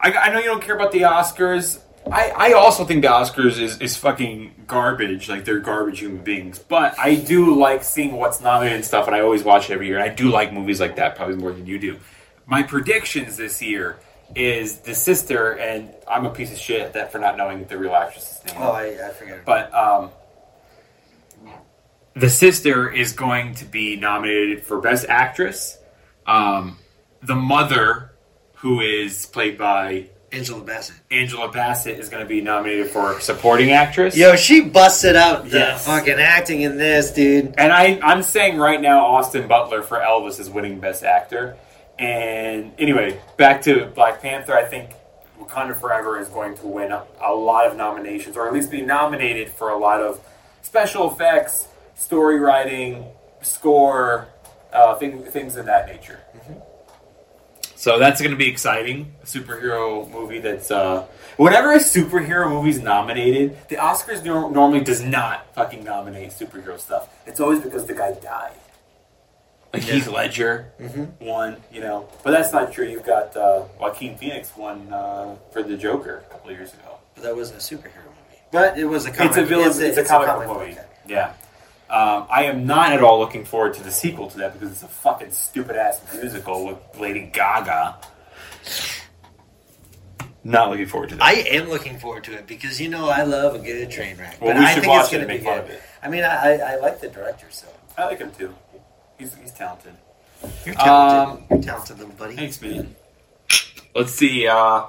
I, 0.00 0.12
I 0.12 0.32
know 0.32 0.40
you 0.40 0.46
don't 0.46 0.62
care 0.62 0.74
about 0.74 0.90
the 0.90 1.02
Oscars. 1.02 1.78
I, 2.12 2.50
I 2.50 2.52
also 2.52 2.84
think 2.84 3.02
the 3.02 3.08
Oscars 3.08 3.58
is, 3.58 3.80
is 3.80 3.96
fucking 3.96 4.64
garbage. 4.66 5.28
Like 5.28 5.44
they're 5.44 5.60
garbage 5.60 6.00
human 6.00 6.22
beings. 6.22 6.58
But 6.58 6.98
I 6.98 7.14
do 7.14 7.54
like 7.54 7.84
seeing 7.84 8.12
what's 8.12 8.40
nominated 8.40 8.76
and 8.76 8.84
stuff, 8.84 9.06
and 9.06 9.14
I 9.14 9.20
always 9.20 9.44
watch 9.44 9.70
it 9.70 9.74
every 9.74 9.86
year. 9.86 9.98
And 9.98 10.10
I 10.10 10.14
do 10.14 10.28
like 10.28 10.52
movies 10.52 10.80
like 10.80 10.96
that 10.96 11.16
probably 11.16 11.36
more 11.36 11.52
than 11.52 11.66
you 11.66 11.78
do. 11.78 11.98
My 12.46 12.62
predictions 12.62 13.36
this 13.36 13.62
year 13.62 13.98
is 14.34 14.78
the 14.78 14.94
sister, 14.94 15.52
and 15.52 15.94
I'm 16.08 16.26
a 16.26 16.30
piece 16.30 16.52
of 16.52 16.58
shit 16.58 16.92
that 16.94 17.12
for 17.12 17.18
not 17.18 17.36
knowing 17.36 17.64
the 17.64 17.78
real 17.78 17.94
actress's 17.94 18.44
name. 18.44 18.56
Oh, 18.58 18.72
I, 18.72 19.08
I 19.08 19.10
forget. 19.10 19.44
But 19.44 19.72
um, 19.74 20.10
the 22.14 22.30
sister 22.30 22.90
is 22.90 23.12
going 23.12 23.54
to 23.56 23.64
be 23.64 23.96
nominated 23.96 24.64
for 24.64 24.80
Best 24.80 25.06
Actress. 25.08 25.78
Um, 26.26 26.78
the 27.22 27.34
mother, 27.34 28.12
who 28.56 28.80
is 28.80 29.26
played 29.26 29.58
by 29.58 30.10
Angela 30.32 30.62
Bassett. 30.62 30.96
Angela 31.10 31.50
Bassett, 31.50 31.98
is 31.98 32.08
going 32.08 32.22
to 32.22 32.28
be 32.28 32.40
nominated 32.40 32.88
for 32.90 33.18
Supporting 33.20 33.72
Actress. 33.72 34.16
Yo, 34.16 34.36
she 34.36 34.60
busted 34.60 35.16
out 35.16 35.44
the 35.50 35.58
Yes. 35.58 35.86
fucking 35.86 36.20
acting 36.20 36.60
in 36.62 36.76
this, 36.76 37.10
dude. 37.10 37.54
And 37.58 37.72
I, 37.72 37.98
I'm 38.02 38.22
saying 38.22 38.56
right 38.58 38.80
now, 38.80 39.06
Austin 39.06 39.48
Butler 39.48 39.82
for 39.82 39.98
Elvis 39.98 40.38
is 40.38 40.48
winning 40.48 40.78
Best 40.78 41.02
Actor. 41.02 41.56
And 41.98 42.72
anyway, 42.78 43.20
back 43.36 43.62
to 43.62 43.86
Black 43.86 44.22
Panther. 44.22 44.54
I 44.54 44.64
think 44.64 44.90
Wakanda 45.40 45.78
Forever 45.78 46.18
is 46.20 46.28
going 46.28 46.54
to 46.58 46.66
win 46.66 46.92
a, 46.92 47.04
a 47.20 47.34
lot 47.34 47.66
of 47.66 47.76
nominations, 47.76 48.36
or 48.36 48.46
at 48.46 48.54
least 48.54 48.70
be 48.70 48.82
nominated 48.82 49.50
for 49.50 49.70
a 49.70 49.76
lot 49.76 50.00
of 50.00 50.20
special 50.62 51.10
effects, 51.12 51.66
story 51.96 52.38
writing, 52.38 53.04
score, 53.42 54.28
uh, 54.72 54.94
thing, 54.94 55.22
things 55.24 55.56
of 55.56 55.66
that 55.66 55.88
nature. 55.88 56.20
So 57.80 57.98
that's 57.98 58.20
going 58.20 58.32
to 58.32 58.36
be 58.36 58.46
exciting. 58.46 59.10
A 59.22 59.24
superhero 59.26 60.06
movie 60.10 60.38
that's 60.38 60.70
uh, 60.70 61.06
whenever 61.38 61.72
a 61.72 61.78
superhero 61.78 62.46
movie 62.46 62.68
is 62.68 62.80
nominated, 62.82 63.56
the 63.70 63.76
Oscars 63.76 64.22
nor- 64.22 64.50
normally 64.50 64.84
does 64.84 65.00
not 65.02 65.46
fucking 65.54 65.82
nominate 65.82 66.28
superhero 66.32 66.78
stuff. 66.78 67.08
It's 67.26 67.40
always 67.40 67.60
because 67.60 67.86
the 67.86 67.94
guy 67.94 68.12
died. 68.12 68.52
Like 69.72 69.86
Yeah. 69.86 69.94
Heath 69.94 70.08
Ledger 70.08 70.72
Mhm. 70.78 71.08
won, 71.22 71.56
you 71.72 71.80
know, 71.80 72.06
but 72.22 72.32
that's 72.32 72.52
not 72.52 72.70
true. 72.70 72.84
You've 72.86 73.06
got 73.06 73.34
uh, 73.34 73.62
Joaquin 73.80 74.18
Phoenix 74.18 74.54
won 74.54 74.92
uh, 74.92 75.36
for 75.50 75.62
the 75.62 75.78
Joker 75.78 76.22
a 76.28 76.32
couple 76.32 76.50
of 76.50 76.56
years 76.58 76.74
ago. 76.74 76.98
But 77.14 77.22
that 77.24 77.34
wasn't 77.34 77.60
a 77.60 77.62
superhero 77.64 78.04
movie. 78.08 78.40
But 78.52 78.78
it 78.78 78.84
was 78.84 79.06
a 79.06 79.10
comic 79.10 79.30
It's 79.30 79.38
a 79.38 79.44
villain. 79.46 79.68
It's, 79.68 79.96
a, 79.96 80.04
comic 80.04 80.28
book 80.28 80.46
book. 80.48 80.58
movie. 80.68 80.76
Yeah. 81.08 81.32
Um, 81.90 82.26
I 82.30 82.44
am 82.44 82.66
not 82.66 82.92
at 82.92 83.02
all 83.02 83.18
looking 83.18 83.44
forward 83.44 83.74
to 83.74 83.82
the 83.82 83.90
sequel 83.90 84.30
to 84.30 84.38
that 84.38 84.52
because 84.52 84.70
it's 84.70 84.84
a 84.84 84.88
fucking 84.88 85.32
stupid 85.32 85.74
ass 85.74 86.00
musical 86.14 86.64
with 86.66 86.78
Lady 87.00 87.22
Gaga. 87.32 87.96
Not 90.44 90.70
looking 90.70 90.86
forward 90.86 91.08
to 91.10 91.16
that. 91.16 91.24
I 91.24 91.32
am 91.32 91.68
looking 91.68 91.98
forward 91.98 92.24
to 92.24 92.32
it 92.34 92.46
because 92.46 92.80
you 92.80 92.88
know 92.88 93.08
I 93.08 93.24
love 93.24 93.56
a 93.56 93.58
good 93.58 93.90
train 93.90 94.16
wreck. 94.18 94.40
Well, 94.40 94.54
but 94.54 94.60
we 94.60 94.66
I 94.66 94.74
should 94.74 94.82
think 94.84 94.92
watch 94.92 95.04
it's 95.06 95.12
it 95.12 95.16
going 95.16 95.26
to 95.28 95.34
and 95.34 95.40
be 95.42 95.44
make 95.46 95.54
fun 95.56 95.66
good. 95.66 95.74
of 95.76 95.82
it. 95.82 95.82
I 96.02 96.08
mean, 96.08 96.22
I, 96.24 96.58
I 96.58 96.76
like 96.76 97.00
the 97.00 97.08
director, 97.08 97.46
so 97.50 97.66
I 97.98 98.04
like 98.06 98.18
him 98.20 98.30
too. 98.38 98.54
He's, 99.18 99.34
he's 99.34 99.52
talented. 99.52 99.92
You're 100.64 100.76
talented. 100.76 101.42
Um, 101.42 101.46
You're 101.50 101.62
talented, 101.62 101.98
little 101.98 102.14
buddy. 102.14 102.36
Thanks, 102.36 102.62
man. 102.62 102.94
Let's 103.94 104.12
see. 104.12 104.46
Uh, 104.46 104.84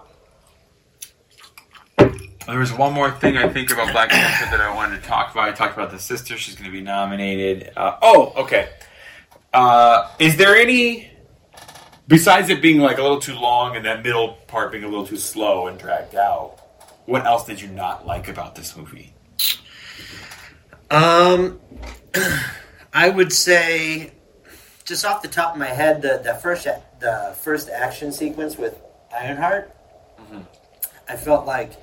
there 2.47 2.59
was 2.59 2.73
one 2.73 2.93
more 2.93 3.11
thing 3.11 3.37
I 3.37 3.47
think 3.49 3.71
about 3.71 3.91
Black 3.91 4.09
Panther 4.09 4.57
that 4.57 4.61
I 4.61 4.73
wanted 4.73 5.01
to 5.01 5.07
talk 5.07 5.31
about. 5.31 5.49
I 5.49 5.51
talked 5.51 5.73
about 5.73 5.91
the 5.91 5.99
sister; 5.99 6.37
she's 6.37 6.55
going 6.55 6.65
to 6.65 6.71
be 6.71 6.81
nominated. 6.81 7.71
Uh, 7.75 7.97
oh, 8.01 8.33
okay. 8.37 8.69
Uh, 9.53 10.09
is 10.19 10.37
there 10.37 10.55
any 10.55 11.11
besides 12.07 12.49
it 12.49 12.61
being 12.61 12.79
like 12.79 12.97
a 12.97 13.01
little 13.01 13.19
too 13.19 13.35
long 13.35 13.75
and 13.75 13.85
that 13.85 14.03
middle 14.03 14.33
part 14.47 14.71
being 14.71 14.83
a 14.83 14.87
little 14.87 15.05
too 15.05 15.17
slow 15.17 15.67
and 15.67 15.77
dragged 15.77 16.15
out? 16.15 16.57
What 17.05 17.25
else 17.25 17.45
did 17.45 17.61
you 17.61 17.67
not 17.67 18.05
like 18.05 18.27
about 18.27 18.55
this 18.55 18.75
movie? 18.75 19.13
Um, 20.89 21.59
I 22.93 23.09
would 23.09 23.31
say, 23.31 24.11
just 24.83 25.05
off 25.05 25.21
the 25.21 25.27
top 25.27 25.53
of 25.53 25.59
my 25.59 25.67
head, 25.67 26.01
the 26.01 26.21
the 26.23 26.35
first 26.35 26.67
the 26.99 27.35
first 27.39 27.69
action 27.69 28.11
sequence 28.11 28.57
with 28.57 28.79
Ironheart, 29.15 29.75
I 31.07 31.15
felt 31.15 31.45
like 31.45 31.73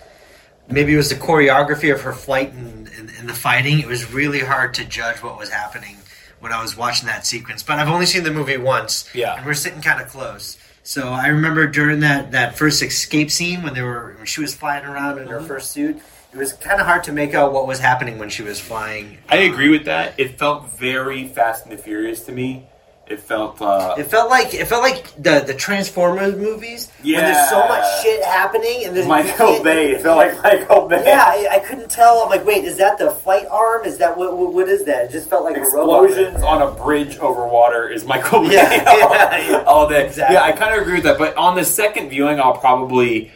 maybe 0.71 0.95
it 0.95 0.97
was 0.97 1.09
the 1.09 1.17
choreography 1.17 1.93
of 1.93 2.03
her 2.03 2.13
flight 2.13 2.53
and, 2.53 2.89
and, 2.99 3.11
and 3.19 3.29
the 3.29 3.35
fighting. 3.35 3.81
It 3.81 3.87
was 3.87 4.13
really 4.13 4.41
hard 4.41 4.75
to 4.75 4.85
judge 4.85 5.23
what 5.23 5.39
was 5.39 5.51
happening 5.51 5.97
when 6.41 6.53
I 6.53 6.63
was 6.63 6.77
watching 6.77 7.07
that 7.07 7.27
sequence. 7.27 7.63
But 7.63 7.79
I've 7.79 7.89
only 7.89 8.07
seen 8.07 8.25
the 8.25 8.31
movie 8.31 8.57
once, 8.57 9.09
Yeah. 9.15 9.35
and 9.35 9.47
we're 9.47 9.55
sitting 9.55 9.81
kind 9.81 10.01
of 10.01 10.09
close. 10.09 10.57
So 10.83 11.09
I 11.09 11.29
remember 11.29 11.67
during 11.67 12.01
that, 12.01 12.33
that 12.33 12.57
first 12.57 12.83
escape 12.83 13.31
scene 13.31 13.63
when 13.63 13.75
they 13.75 13.83
were 13.83 14.15
when 14.17 14.27
she 14.27 14.41
was 14.41 14.55
flying 14.55 14.85
around 14.85 15.19
in 15.19 15.29
her 15.29 15.39
mm-hmm. 15.39 15.47
first 15.47 15.73
suit, 15.73 16.01
it 16.33 16.37
was 16.37 16.53
kind 16.55 16.81
of 16.81 16.87
hard 16.87 17.05
to 17.05 17.13
make 17.13 17.35
out 17.35 17.53
what 17.53 17.67
was 17.67 17.79
happening 17.79 18.19
when 18.19 18.31
she 18.31 18.43
was 18.43 18.61
flying. 18.61 19.19
I 19.29 19.37
agree 19.37 19.69
with 19.69 19.85
that. 19.85 20.15
It 20.19 20.39
felt 20.39 20.73
very 20.79 21.27
Fast 21.29 21.67
and 21.67 21.77
the 21.77 21.83
Furious 21.83 22.21
to 22.25 22.33
me. 22.33 22.69
It 23.11 23.21
felt. 23.21 23.61
Uh, 23.63 23.95
It 23.97 24.05
felt 24.05 24.29
like 24.29 24.53
it 24.55 24.67
felt 24.69 24.83
like 24.83 25.11
the 25.17 25.41
the 25.41 25.55
Transformers 25.55 26.37
movies 26.37 26.91
Yeah. 27.03 27.17
when 27.19 27.33
there's 27.33 27.49
so 27.51 27.67
much 27.67 28.03
shit 28.03 28.23
happening 28.23 28.85
and 28.85 28.95
there's 28.95 29.07
Michael 29.07 29.63
Bay. 29.63 29.93
It 29.93 30.03
felt 30.03 30.19
like 30.19 30.43
Michael 30.43 30.89
Bay. 30.89 31.03
Yeah, 31.07 31.25
I, 31.27 31.49
I 31.57 31.59
couldn't 31.61 31.91
tell. 31.91 32.21
I'm 32.23 32.29
like, 32.29 32.45
wait, 32.45 32.65
is 32.65 32.77
that 32.77 32.99
the 32.99 33.11
flight 33.11 33.47
arm? 33.51 33.85
Is 33.87 33.97
that 33.99 34.17
what? 34.17 34.37
What, 34.37 34.53
what 34.53 34.69
is 34.69 34.85
that? 34.85 35.07
It 35.07 35.11
just 35.13 35.31
felt 35.31 35.45
like 35.45 35.57
a. 35.57 35.61
Explosions 35.61 36.43
on 36.43 36.61
a 36.61 36.71
bridge 36.71 37.17
over 37.19 37.47
water 37.47 37.89
is 37.89 38.05
Michael 38.05 38.41
Bay 38.43 38.55
Yeah, 38.55 38.73
yeah, 38.85 39.51
yeah. 39.51 39.63
all 39.67 39.89
day. 39.89 40.07
Exactly. 40.07 40.35
Yeah, 40.35 40.43
I 40.43 40.53
kind 40.53 40.75
of 40.75 40.83
agree 40.83 40.95
with 40.95 41.05
that. 41.05 41.17
But 41.19 41.37
on 41.37 41.57
the 41.57 41.65
second 41.65 42.11
viewing, 42.11 42.39
I'll 42.41 42.59
probably 42.59 43.31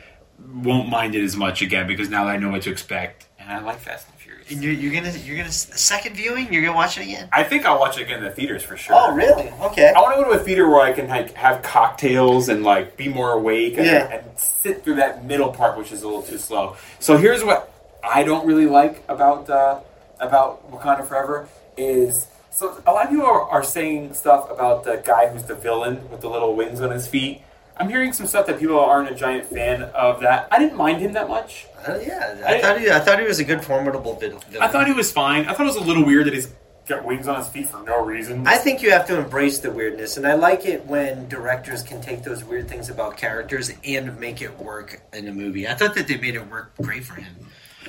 won't 0.55 0.89
mind 0.91 1.15
it 1.15 1.25
as 1.25 1.35
much 1.35 1.63
again 1.63 1.87
because 1.87 2.11
now 2.11 2.25
that 2.27 2.33
I 2.33 2.37
know 2.37 2.51
what 2.51 2.63
to 2.63 2.71
expect, 2.71 3.27
and 3.39 3.51
I 3.51 3.61
like 3.61 3.79
Fast 3.79 4.07
and 4.53 4.63
you're, 4.63 4.73
you're 4.73 4.93
gonna 4.93 5.17
you're 5.19 5.37
gonna 5.37 5.51
second 5.53 6.15
viewing. 6.17 6.53
You're 6.53 6.63
gonna 6.63 6.77
watch 6.77 6.99
it 6.99 7.03
again. 7.05 7.29
I 7.33 7.43
think 7.43 7.65
I'll 7.65 7.79
watch 7.81 7.99
it 7.99 8.03
again 8.03 8.19
in 8.19 8.25
the 8.25 8.31
theaters 8.31 8.63
for 8.63 8.77
sure. 8.77 8.95
Oh, 8.99 9.15
really? 9.15 9.49
Okay. 9.63 9.93
I 9.95 10.01
want 10.01 10.17
to 10.17 10.23
go 10.23 10.31
to 10.33 10.41
a 10.41 10.43
theater 10.45 10.69
where 10.69 10.81
I 10.83 10.93
can 10.93 11.09
like 11.09 11.35
have 11.35 11.63
cocktails 11.63 12.49
and 12.49 12.63
like 12.65 12.97
be 12.97 13.09
more 13.09 13.33
awake 13.33 13.77
and, 13.77 13.87
Yeah. 13.87 14.09
and 14.13 14.25
sit 14.39 14.85
through 14.85 14.97
that 14.97 15.25
middle 15.25 15.51
part, 15.53 15.77
which 15.79 15.93
is 15.93 16.03
a 16.03 16.07
little 16.07 16.23
too 16.23 16.39
slow. 16.39 16.77
So 17.01 17.17
here's 17.17 17.43
what 17.45 17.73
I 18.05 18.23
don't 18.25 18.47
really 18.47 18.67
like 18.67 19.03
about 19.09 19.49
uh, 19.51 19.81
about 20.21 20.71
Wakanda 20.71 21.07
Forever 21.07 21.49
is 21.77 22.27
so 22.51 22.81
a 22.87 22.93
lot 22.93 23.05
of 23.07 23.11
people 23.11 23.27
are, 23.27 23.49
are 23.49 23.65
saying 23.65 24.13
stuff 24.15 24.51
about 24.51 24.85
the 24.85 25.03
guy 25.05 25.29
who's 25.29 25.45
the 25.45 25.55
villain 25.55 26.09
with 26.11 26.21
the 26.21 26.29
little 26.29 26.55
wings 26.55 26.81
on 26.81 26.91
his 26.91 27.07
feet. 27.07 27.43
I'm 27.83 27.89
hearing 27.89 28.13
some 28.13 28.29
stuff 28.29 28.47
that 28.47 28.61
people 28.61 28.79
aren't 28.79 29.11
a 29.11 29.15
giant 29.15 29.47
fan 29.47 29.83
of 29.83 30.21
that. 30.21 30.47
I 30.53 30.61
didn't 30.61 30.77
mind 30.77 31.01
him 31.01 31.15
that 31.15 31.27
much. 31.29 31.67
Uh, 31.85 31.99
yeah, 32.01 32.41
I, 32.47 32.61
thought 32.61 32.81
he 32.81 32.89
I 32.89 33.01
thought 33.01 33.19
he 33.19 33.27
was 33.27 33.41
a 33.41 33.45
good 33.45 33.65
formidable 33.65 34.15
villain. 34.15 34.41
I 34.61 34.69
thought 34.69 34.87
he 34.87 34.93
was 34.93 35.11
fine. 35.11 35.47
I 35.47 35.53
thought 35.53 35.63
it 35.63 35.75
was 35.75 35.77
a 35.77 35.81
little 35.81 36.05
weird 36.05 36.29
that 36.29 36.35
he's 36.35 36.55
got 36.87 37.05
wings 37.05 37.27
on 37.27 37.39
his 37.39 37.49
feet 37.49 37.69
for 37.69 37.83
no 37.83 38.05
reason. 38.05 38.47
I 38.47 38.57
think 38.59 38.83
you 38.83 38.93
have 38.93 39.05
to 39.09 39.19
embrace 39.19 39.59
the 39.59 39.73
weirdness, 39.73 40.17
and 40.17 40.25
I 40.29 40.35
like 40.35 40.65
it 40.65 40.87
when 40.87 41.29
directors 41.29 41.83
can 41.83 42.01
take 42.01 42.23
those 42.23 42.45
weird 42.45 42.69
things 42.69 42.89
about 42.89 43.17
characters 43.17 43.73
and 43.83 44.17
make 44.21 44.43
it 44.43 44.57
work 44.61 45.03
in 45.13 45.27
a 45.27 45.33
movie. 45.33 45.67
I 45.67 45.75
thought 45.75 45.97
that 45.97 46.07
they 46.07 46.19
made 46.19 46.37
it 46.37 46.49
work 46.49 46.73
great 46.81 47.03
for 47.03 47.15
him. 47.15 47.35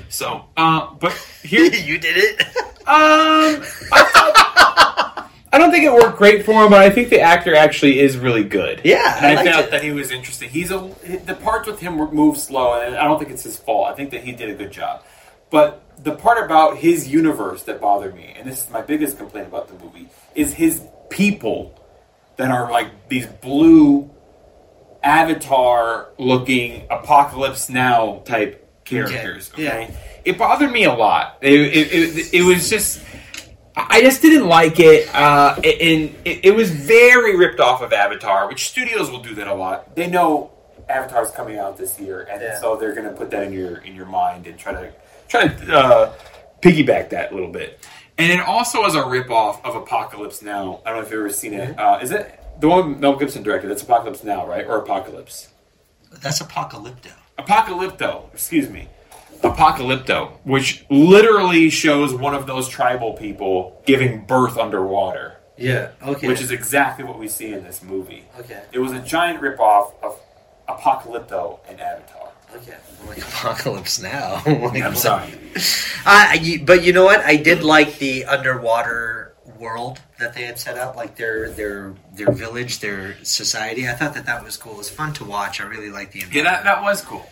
So, 0.09 0.45
uh, 0.57 0.91
but 0.95 1.13
here 1.43 1.65
you 1.71 1.99
did 1.99 2.17
it. 2.17 2.41
Um, 2.87 3.63
I, 3.91 4.42
I 5.53 5.57
don't 5.59 5.71
think 5.71 5.83
it 5.85 5.93
worked 5.93 6.17
great 6.17 6.43
for 6.45 6.63
him, 6.63 6.71
but 6.71 6.81
I 6.81 6.89
think 6.89 7.09
the 7.09 7.21
actor 7.21 7.55
actually 7.55 7.99
is 7.99 8.17
really 8.17 8.43
good. 8.43 8.81
Yeah, 8.83 9.15
and 9.17 9.25
I 9.25 9.31
I, 9.31 9.35
liked 9.35 9.49
felt 9.49 9.65
it. 9.65 9.71
that 9.71 9.83
he 9.83 9.91
was 9.91 10.11
interesting. 10.11 10.49
He's 10.49 10.71
a 10.71 10.79
the 11.25 11.35
parts 11.35 11.67
with 11.67 11.79
him 11.79 11.95
move 12.13 12.37
slow, 12.37 12.81
and 12.81 12.95
I 12.95 13.03
don't 13.05 13.19
think 13.19 13.29
it's 13.31 13.43
his 13.43 13.57
fault. 13.57 13.87
I 13.87 13.93
think 13.95 14.09
that 14.11 14.23
he 14.23 14.31
did 14.31 14.49
a 14.49 14.55
good 14.55 14.71
job. 14.71 15.03
But 15.51 15.83
the 16.03 16.13
part 16.15 16.43
about 16.43 16.77
his 16.77 17.07
universe 17.07 17.63
that 17.63 17.79
bothered 17.79 18.15
me, 18.15 18.33
and 18.35 18.49
this 18.49 18.65
is 18.65 18.69
my 18.71 18.81
biggest 18.81 19.17
complaint 19.19 19.47
about 19.47 19.67
the 19.67 19.75
movie, 19.83 20.09
is 20.33 20.51
his 20.55 20.81
people 21.11 21.79
that 22.37 22.49
are 22.49 22.71
like 22.71 23.07
these 23.09 23.27
blue 23.27 24.09
avatar 25.03 26.09
looking 26.17 26.87
apocalypse 26.89 27.69
now 27.69 28.21
type 28.25 28.59
characters 28.85 29.51
okay, 29.53 29.63
Yeah. 29.63 29.95
it 30.25 30.37
bothered 30.37 30.71
me 30.71 30.85
a 30.85 30.93
lot 30.93 31.37
it, 31.41 31.53
it, 31.53 31.93
it, 31.93 32.33
it 32.33 32.41
was 32.43 32.69
just 32.69 33.01
i 33.75 34.01
just 34.01 34.21
didn't 34.21 34.47
like 34.47 34.79
it 34.79 35.07
uh, 35.15 35.55
and 35.57 36.15
it, 36.25 36.45
it 36.45 36.55
was 36.55 36.69
very 36.71 37.35
ripped 37.35 37.59
off 37.59 37.81
of 37.81 37.91
avatar 37.93 38.47
which 38.47 38.67
studios 38.69 39.09
will 39.09 39.21
do 39.21 39.33
that 39.35 39.47
a 39.47 39.53
lot 39.53 39.95
they 39.95 40.07
know 40.07 40.51
avatar's 40.89 41.31
coming 41.31 41.57
out 41.57 41.77
this 41.77 41.99
year 41.99 42.21
and 42.29 42.41
Yeah. 42.41 42.59
so 42.59 42.75
they're 42.75 42.93
going 42.93 43.07
to 43.07 43.13
put 43.13 43.31
that 43.31 43.43
in 43.43 43.53
your 43.53 43.77
in 43.77 43.95
your 43.95 44.05
mind 44.05 44.45
and 44.47 44.57
try 44.59 44.73
to 44.73 44.91
try 45.27 45.47
to 45.47 45.75
uh, 45.77 46.13
piggyback 46.61 47.09
that 47.09 47.31
a 47.31 47.33
little 47.35 47.51
bit 47.51 47.79
and 48.17 48.31
it 48.31 48.39
also 48.41 48.85
is 48.85 48.93
a 48.95 49.05
rip-off 49.07 49.63
of 49.65 49.75
apocalypse 49.75 50.41
now 50.41 50.81
i 50.85 50.89
don't 50.89 50.99
know 50.99 51.05
if 51.05 51.11
you've 51.11 51.19
ever 51.21 51.29
seen 51.31 51.53
it. 51.53 51.79
Uh, 51.79 51.99
is 52.01 52.11
it 52.11 52.39
the 52.59 52.69
one 52.69 52.99
Mel 52.99 53.15
Gibson 53.15 53.41
directed? 53.41 53.69
That's 53.71 53.81
Apocalypse 53.81 54.23
Now, 54.23 54.45
right? 54.47 54.63
Or 54.67 54.77
Apocalypse? 54.77 55.49
That's 56.21 56.39
Apocalypto. 56.39 57.11
Apocalypto, 57.39 58.31
excuse 58.31 58.69
me. 58.69 58.87
Apocalypto, 59.43 60.37
which 60.43 60.85
literally 60.89 61.69
shows 61.69 62.13
one 62.13 62.33
of 62.33 62.47
those 62.47 62.67
tribal 62.69 63.13
people 63.13 63.81
giving 63.85 64.25
birth 64.25 64.57
underwater. 64.57 65.37
Yeah. 65.57 65.91
Okay. 66.01 66.27
Which 66.27 66.41
is 66.41 66.51
exactly 66.51 67.05
what 67.05 67.19
we 67.19 67.27
see 67.27 67.53
in 67.53 67.63
this 67.63 67.83
movie. 67.83 68.25
Okay. 68.39 68.63
It 68.71 68.79
was 68.79 68.91
a 68.91 68.99
giant 68.99 69.41
ripoff 69.41 69.93
of 70.01 70.19
Apocalypto 70.67 71.59
and 71.67 71.79
Avatar. 71.79 72.31
Okay. 72.55 72.77
Like 73.07 73.17
Apocalypse 73.27 74.01
Now. 74.01 74.41
I'm, 74.45 74.61
like, 74.61 74.83
I'm 74.83 74.95
sorry. 74.95 75.33
Uh, 76.05 76.37
but 76.65 76.83
you 76.83 76.93
know 76.93 77.03
what? 77.03 77.19
I 77.21 77.35
did 77.35 77.63
like 77.63 77.99
the 77.99 78.25
underwater 78.25 79.35
world 79.59 79.99
that 80.19 80.33
they 80.33 80.43
had 80.43 80.59
set 80.59 80.77
up, 80.77 80.95
like 80.95 81.15
their 81.15 81.49
their 81.51 81.93
their 82.13 82.31
village, 82.31 82.79
their 82.79 83.15
society. 83.23 83.87
I 83.87 83.93
thought 83.93 84.13
that 84.13 84.25
that 84.25 84.43
was 84.43 84.57
cool. 84.57 84.73
It 84.73 84.77
was 84.79 84.89
fun 84.89 85.13
to 85.13 85.25
watch. 85.25 85.61
I 85.61 85.65
really 85.65 85.89
liked 85.89 86.13
the 86.13 86.23
Yeah, 86.31 86.43
that, 86.43 86.63
that 86.63 86.81
was 86.81 87.01
cool. 87.01 87.25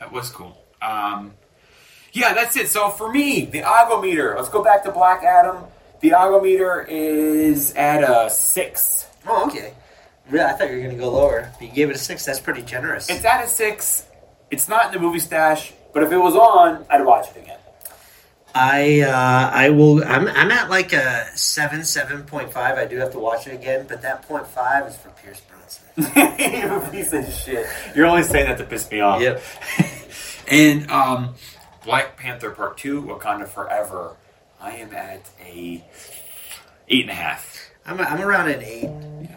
That 0.00 0.12
was 0.12 0.30
cool. 0.30 0.56
Um, 0.80 1.34
yeah, 2.12 2.34
that's 2.34 2.56
it. 2.56 2.68
So 2.68 2.90
for 2.90 3.10
me, 3.12 3.44
the 3.44 3.60
Ago 3.60 4.00
meter. 4.00 4.34
Let's 4.36 4.48
go 4.48 4.62
back 4.62 4.84
to 4.84 4.92
Black 4.92 5.22
Adam. 5.24 5.64
The 6.00 6.10
Ago 6.10 6.40
meter 6.40 6.86
is 6.88 7.72
at 7.74 8.02
a 8.02 8.30
six. 8.30 9.06
Oh, 9.26 9.46
okay. 9.46 9.74
Really, 10.30 10.44
I 10.44 10.52
thought 10.52 10.68
you 10.68 10.76
were 10.76 10.82
going 10.82 10.96
to 10.96 11.02
go 11.02 11.10
lower. 11.10 11.50
You 11.60 11.68
gave 11.68 11.90
it 11.90 11.96
a 11.96 11.98
six. 11.98 12.24
That's 12.24 12.40
pretty 12.40 12.62
generous. 12.62 13.08
It's 13.08 13.24
at 13.24 13.44
a 13.44 13.48
six. 13.48 14.06
It's 14.50 14.68
not 14.68 14.86
in 14.86 14.92
the 14.92 14.98
movie 14.98 15.18
stash, 15.18 15.72
but 15.92 16.02
if 16.02 16.12
it 16.12 16.18
was 16.18 16.34
on, 16.34 16.84
I'd 16.90 17.04
watch 17.04 17.30
it 17.30 17.42
again. 17.42 17.58
I 18.54 19.02
uh, 19.02 19.50
I 19.52 19.70
will. 19.70 20.02
I'm 20.04 20.26
I'm 20.26 20.50
at 20.50 20.70
like 20.70 20.92
a 20.92 21.26
seven, 21.36 21.84
seven 21.84 22.24
point 22.24 22.52
five. 22.52 22.78
I 22.78 22.86
do 22.86 22.96
have 22.96 23.12
to 23.12 23.18
watch 23.18 23.46
it 23.46 23.54
again, 23.54 23.86
but 23.88 24.02
that 24.02 24.22
point 24.22 24.46
five 24.46 24.86
is 24.86 24.96
for 24.96 25.10
Pierce 25.10 25.40
Brosnan. 25.40 26.34
You're 26.62 26.80
piece 26.90 27.12
of 27.12 27.30
shit. 27.32 27.66
You're 27.94 28.06
only 28.06 28.22
saying 28.22 28.46
that 28.46 28.58
to 28.58 28.64
piss 28.64 28.90
me 28.90 29.00
off. 29.00 29.20
Yep. 29.20 29.42
and 30.50 30.90
um, 30.90 31.34
Black 31.88 32.18
Panther 32.18 32.50
Part 32.50 32.76
Two, 32.76 33.00
Wakanda 33.00 33.48
Forever. 33.48 34.14
I 34.60 34.72
am 34.72 34.92
at 34.92 35.30
a 35.42 35.82
eight 36.86 37.00
and 37.00 37.08
a 37.08 37.14
half. 37.14 37.70
I'm 37.86 37.98
I'm 37.98 38.20
around 38.20 38.50
an 38.50 38.62
eight. 38.62 38.90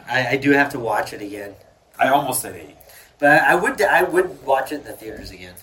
I, 0.06 0.32
I 0.32 0.36
do 0.36 0.52
have 0.52 0.70
to 0.72 0.80
watch 0.80 1.14
it 1.14 1.22
again, 1.22 1.56
I 1.98 2.10
almost 2.10 2.42
said 2.42 2.58
eight. 2.58 2.76
but 3.20 3.30
I, 3.30 3.54
I 3.54 3.56
would 3.56 3.82
I 3.82 4.04
would 4.04 4.46
watch 4.46 4.74
it 4.74 4.82
in 4.82 4.84
the 4.84 4.92
theaters 4.92 5.32
again. 5.32 5.54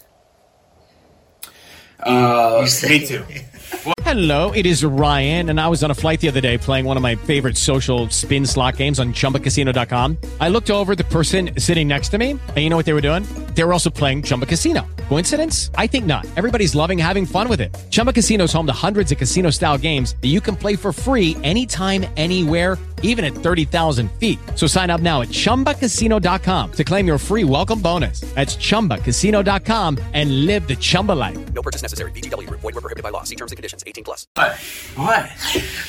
Uh, 2.01 2.67
me 2.89 3.05
too. 3.05 3.23
Hello, 4.03 4.53
it 4.53 4.65
is 4.65 4.83
Ryan, 4.83 5.51
and 5.51 5.61
I 5.61 5.69
was 5.69 5.85
on 5.85 5.91
a 5.91 5.95
flight 5.95 6.21
the 6.21 6.29
other 6.29 6.41
day 6.41 6.57
playing 6.57 6.87
one 6.87 6.97
of 6.97 7.03
my 7.03 7.17
favorite 7.17 7.59
social 7.59 8.09
spin 8.09 8.47
slot 8.47 8.79
games 8.79 8.99
on 8.99 9.13
chumbacasino.com. 9.13 10.17
I 10.41 10.49
looked 10.49 10.71
over 10.71 10.93
at 10.93 10.99
the 10.99 11.05
person 11.05 11.51
sitting 11.59 11.87
next 11.87 12.09
to 12.11 12.19
me, 12.19 12.31
and 12.31 12.57
you 12.57 12.71
know 12.71 12.77
what 12.79 12.87
they 12.87 12.95
were 12.95 13.03
doing? 13.03 13.25
They 13.55 13.65
were 13.65 13.75
also 13.75 13.91
playing 13.91 14.23
Chumba 14.23 14.47
Casino. 14.47 14.87
Coincidence? 15.09 15.71
I 15.75 15.87
think 15.87 16.07
not. 16.07 16.27
Everybody's 16.37 16.75
loving 16.75 16.99
having 16.99 17.25
fun 17.27 17.49
with 17.49 17.61
it. 17.61 17.75
Chumba 17.91 18.13
Casino 18.13 18.45
is 18.45 18.53
home 18.53 18.67
to 18.67 18.73
hundreds 18.73 19.11
of 19.13 19.19
casino 19.19 19.49
style 19.51 19.79
games 19.79 20.17
that 20.23 20.29
you 20.29 20.41
can 20.41 20.55
play 20.57 20.77
for 20.77 20.93
free 20.93 21.37
anytime, 21.43 22.05
anywhere, 22.17 22.77
even 23.03 23.25
at 23.25 23.33
30,000 23.33 24.11
feet. 24.13 24.39
So 24.55 24.67
sign 24.67 24.91
up 24.91 25.01
now 25.01 25.21
at 25.23 25.29
chumbacasino.com 25.29 26.73
to 26.73 26.85
claim 26.85 27.07
your 27.07 27.19
free 27.19 27.45
welcome 27.45 27.81
bonus. 27.81 28.21
That's 28.35 28.57
chumbacasino.com 28.57 29.99
and 30.15 30.47
live 30.47 30.67
the 30.69 30.77
Chumba 30.77 31.13
life. 31.13 31.39
No 31.55 31.63
purchase 31.63 31.83
necessary. 31.83 32.11
VGW 32.13 32.47
Group. 32.49 32.61
Void 32.61 32.75
were 32.75 32.81
prohibited 32.83 33.03
by 33.05 33.11
law. 33.11 33.23
See 33.23 33.37
terms 33.37 33.53
and 33.53 33.57
conditions. 33.57 33.85
18 33.87 34.05
plus. 34.05 34.27
What? 34.35 34.57
What? 34.97 35.31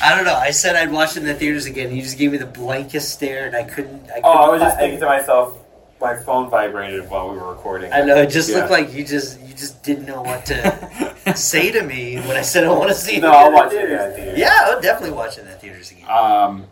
I 0.02 0.14
don't 0.14 0.24
know. 0.24 0.36
I 0.36 0.50
said 0.50 0.76
I'd 0.76 0.92
watch 0.92 1.16
it 1.16 1.20
in 1.20 1.24
the 1.26 1.34
theaters 1.34 1.66
again. 1.66 1.94
You 1.94 2.00
just 2.00 2.16
gave 2.16 2.32
me 2.32 2.38
the 2.38 2.46
blankest 2.46 3.12
stare, 3.12 3.46
and 3.46 3.56
I 3.56 3.64
couldn't. 3.64 4.02
I 4.04 4.20
couldn't 4.20 4.24
Oh, 4.24 4.30
I 4.30 4.48
was 4.48 4.62
just 4.62 4.78
thinking 4.78 5.00
to 5.00 5.06
myself, 5.06 5.58
my 6.00 6.16
phone 6.16 6.48
vibrated 6.50 7.08
while 7.10 7.30
we 7.30 7.36
were 7.38 7.50
recording. 7.50 7.92
I 7.92 8.02
know 8.02 8.16
it 8.16 8.30
just 8.30 8.48
Yeah. 8.50 8.56
looked 8.58 8.70
like 8.70 8.92
you 8.92 9.04
just 9.04 9.40
you 9.40 9.54
just 9.54 9.82
didn't 9.82 10.06
know 10.06 10.22
what 10.22 10.46
to 10.46 11.34
say 11.36 11.70
to 11.72 11.82
me 11.82 12.16
when 12.16 12.36
I 12.36 12.42
said 12.42 12.64
I 12.64 12.70
want 12.70 12.88
to 12.88 12.94
see 12.94 13.16
it. 13.16 13.20
No, 13.22 13.30
I'll 13.30 13.52
watch 13.52 13.72
it 13.72 13.80
in 13.82 13.86
theaters. 13.88 14.10
the 14.16 14.16
theaters. 14.22 14.38
Yeah, 14.38 14.58
I'll 14.62 14.80
definitely 14.80 15.14
watch 15.16 15.36
it 15.38 15.42
in 15.42 15.46
the 15.48 15.54
theaters 15.54 15.90
again. 15.90 16.08
Um, 16.10 16.66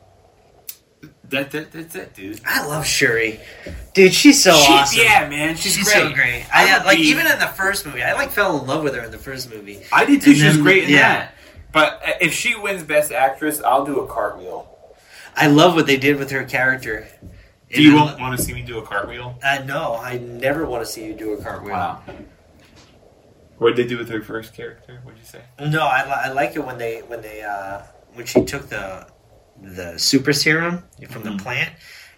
that, 1.25 1.51
that 1.51 1.73
that's 1.73 1.95
it, 1.95 2.15
dude. 2.15 2.41
I 2.47 2.67
love 2.67 2.87
Shuri, 2.87 3.39
dude. 3.93 4.15
She's 4.15 4.43
so 4.43 4.53
She- 4.57 4.73
awesome. 4.73 4.99
yeah, 5.03 5.29
man, 5.29 5.57
she's 5.57 5.87
so 5.93 6.05
great. 6.07 6.15
great. 6.15 6.47
I 6.55 6.73
I, 6.75 6.79
would 6.79 6.87
like 6.87 6.97
be- 6.97 7.05
even 7.05 7.27
in 7.27 7.39
the 7.39 7.47
first 7.49 7.85
movie. 7.85 8.03
I 8.03 8.15
like 8.15 8.31
fell 8.31 8.59
in 8.59 8.67
love 8.67 8.83
with 8.83 8.95
her 8.95 9.03
in 9.05 9.11
the 9.11 9.19
first 9.19 9.51
movie. 9.51 9.83
I 9.93 10.07
did 10.07 10.23
too. 10.23 10.31
And 10.31 10.39
She 10.39 10.47
was 10.47 10.57
great 10.57 10.85
in 10.85 10.91
yeah. 10.91 10.99
that. 11.19 11.35
But 11.71 12.01
uh, 12.03 12.13
if 12.23 12.33
she 12.33 12.55
wins 12.55 12.83
Best 12.83 13.13
Actress, 13.13 13.61
I'll 13.61 13.85
do 13.85 14.01
a 14.01 14.07
cartwheel. 14.07 14.75
I 15.37 15.49
love 15.49 15.75
what 15.75 15.87
they 15.87 15.99
did 15.99 16.17
with 16.17 16.31
her 16.31 16.45
character. 16.45 17.07
Do 17.73 17.83
you 17.83 17.91
And 17.91 18.01
I 18.01 18.05
want, 18.05 18.21
want 18.21 18.39
to 18.39 18.43
see 18.43 18.53
me 18.55 18.63
do 18.63 18.79
a 18.79 18.83
cartwheel? 18.87 19.39
Uh, 19.43 19.63
no, 19.67 19.95
I 19.97 20.19
never 20.19 20.65
want 20.67 20.85
to 20.85 20.91
see 20.91 21.05
you 21.05 21.13
do 21.15 21.33
a 21.35 21.37
cartwheel. 21.37 21.73
Wow. 21.73 22.03
What 23.59 23.75
did 23.77 23.85
they 23.85 23.89
do 23.89 23.99
with 23.99 24.09
her 24.11 24.23
first 24.23 24.55
character? 24.55 25.01
What'd 25.03 25.19
you 25.19 25.27
say? 25.27 25.43
No, 25.61 25.83
I, 25.83 26.05
li- 26.05 26.23
I 26.27 26.33
like 26.33 26.55
it 26.55 26.65
when 26.65 26.79
they 26.79 27.01
when 27.01 27.21
they 27.23 27.43
uh, 27.43 27.83
when 28.15 28.25
she 28.25 28.45
took 28.45 28.69
the 28.69 29.07
the 29.61 29.99
super 29.99 30.33
serum 30.33 30.85
from 31.11 31.23
Mm-hmm. 31.25 31.37
the 31.37 31.43
plant, 31.43 31.73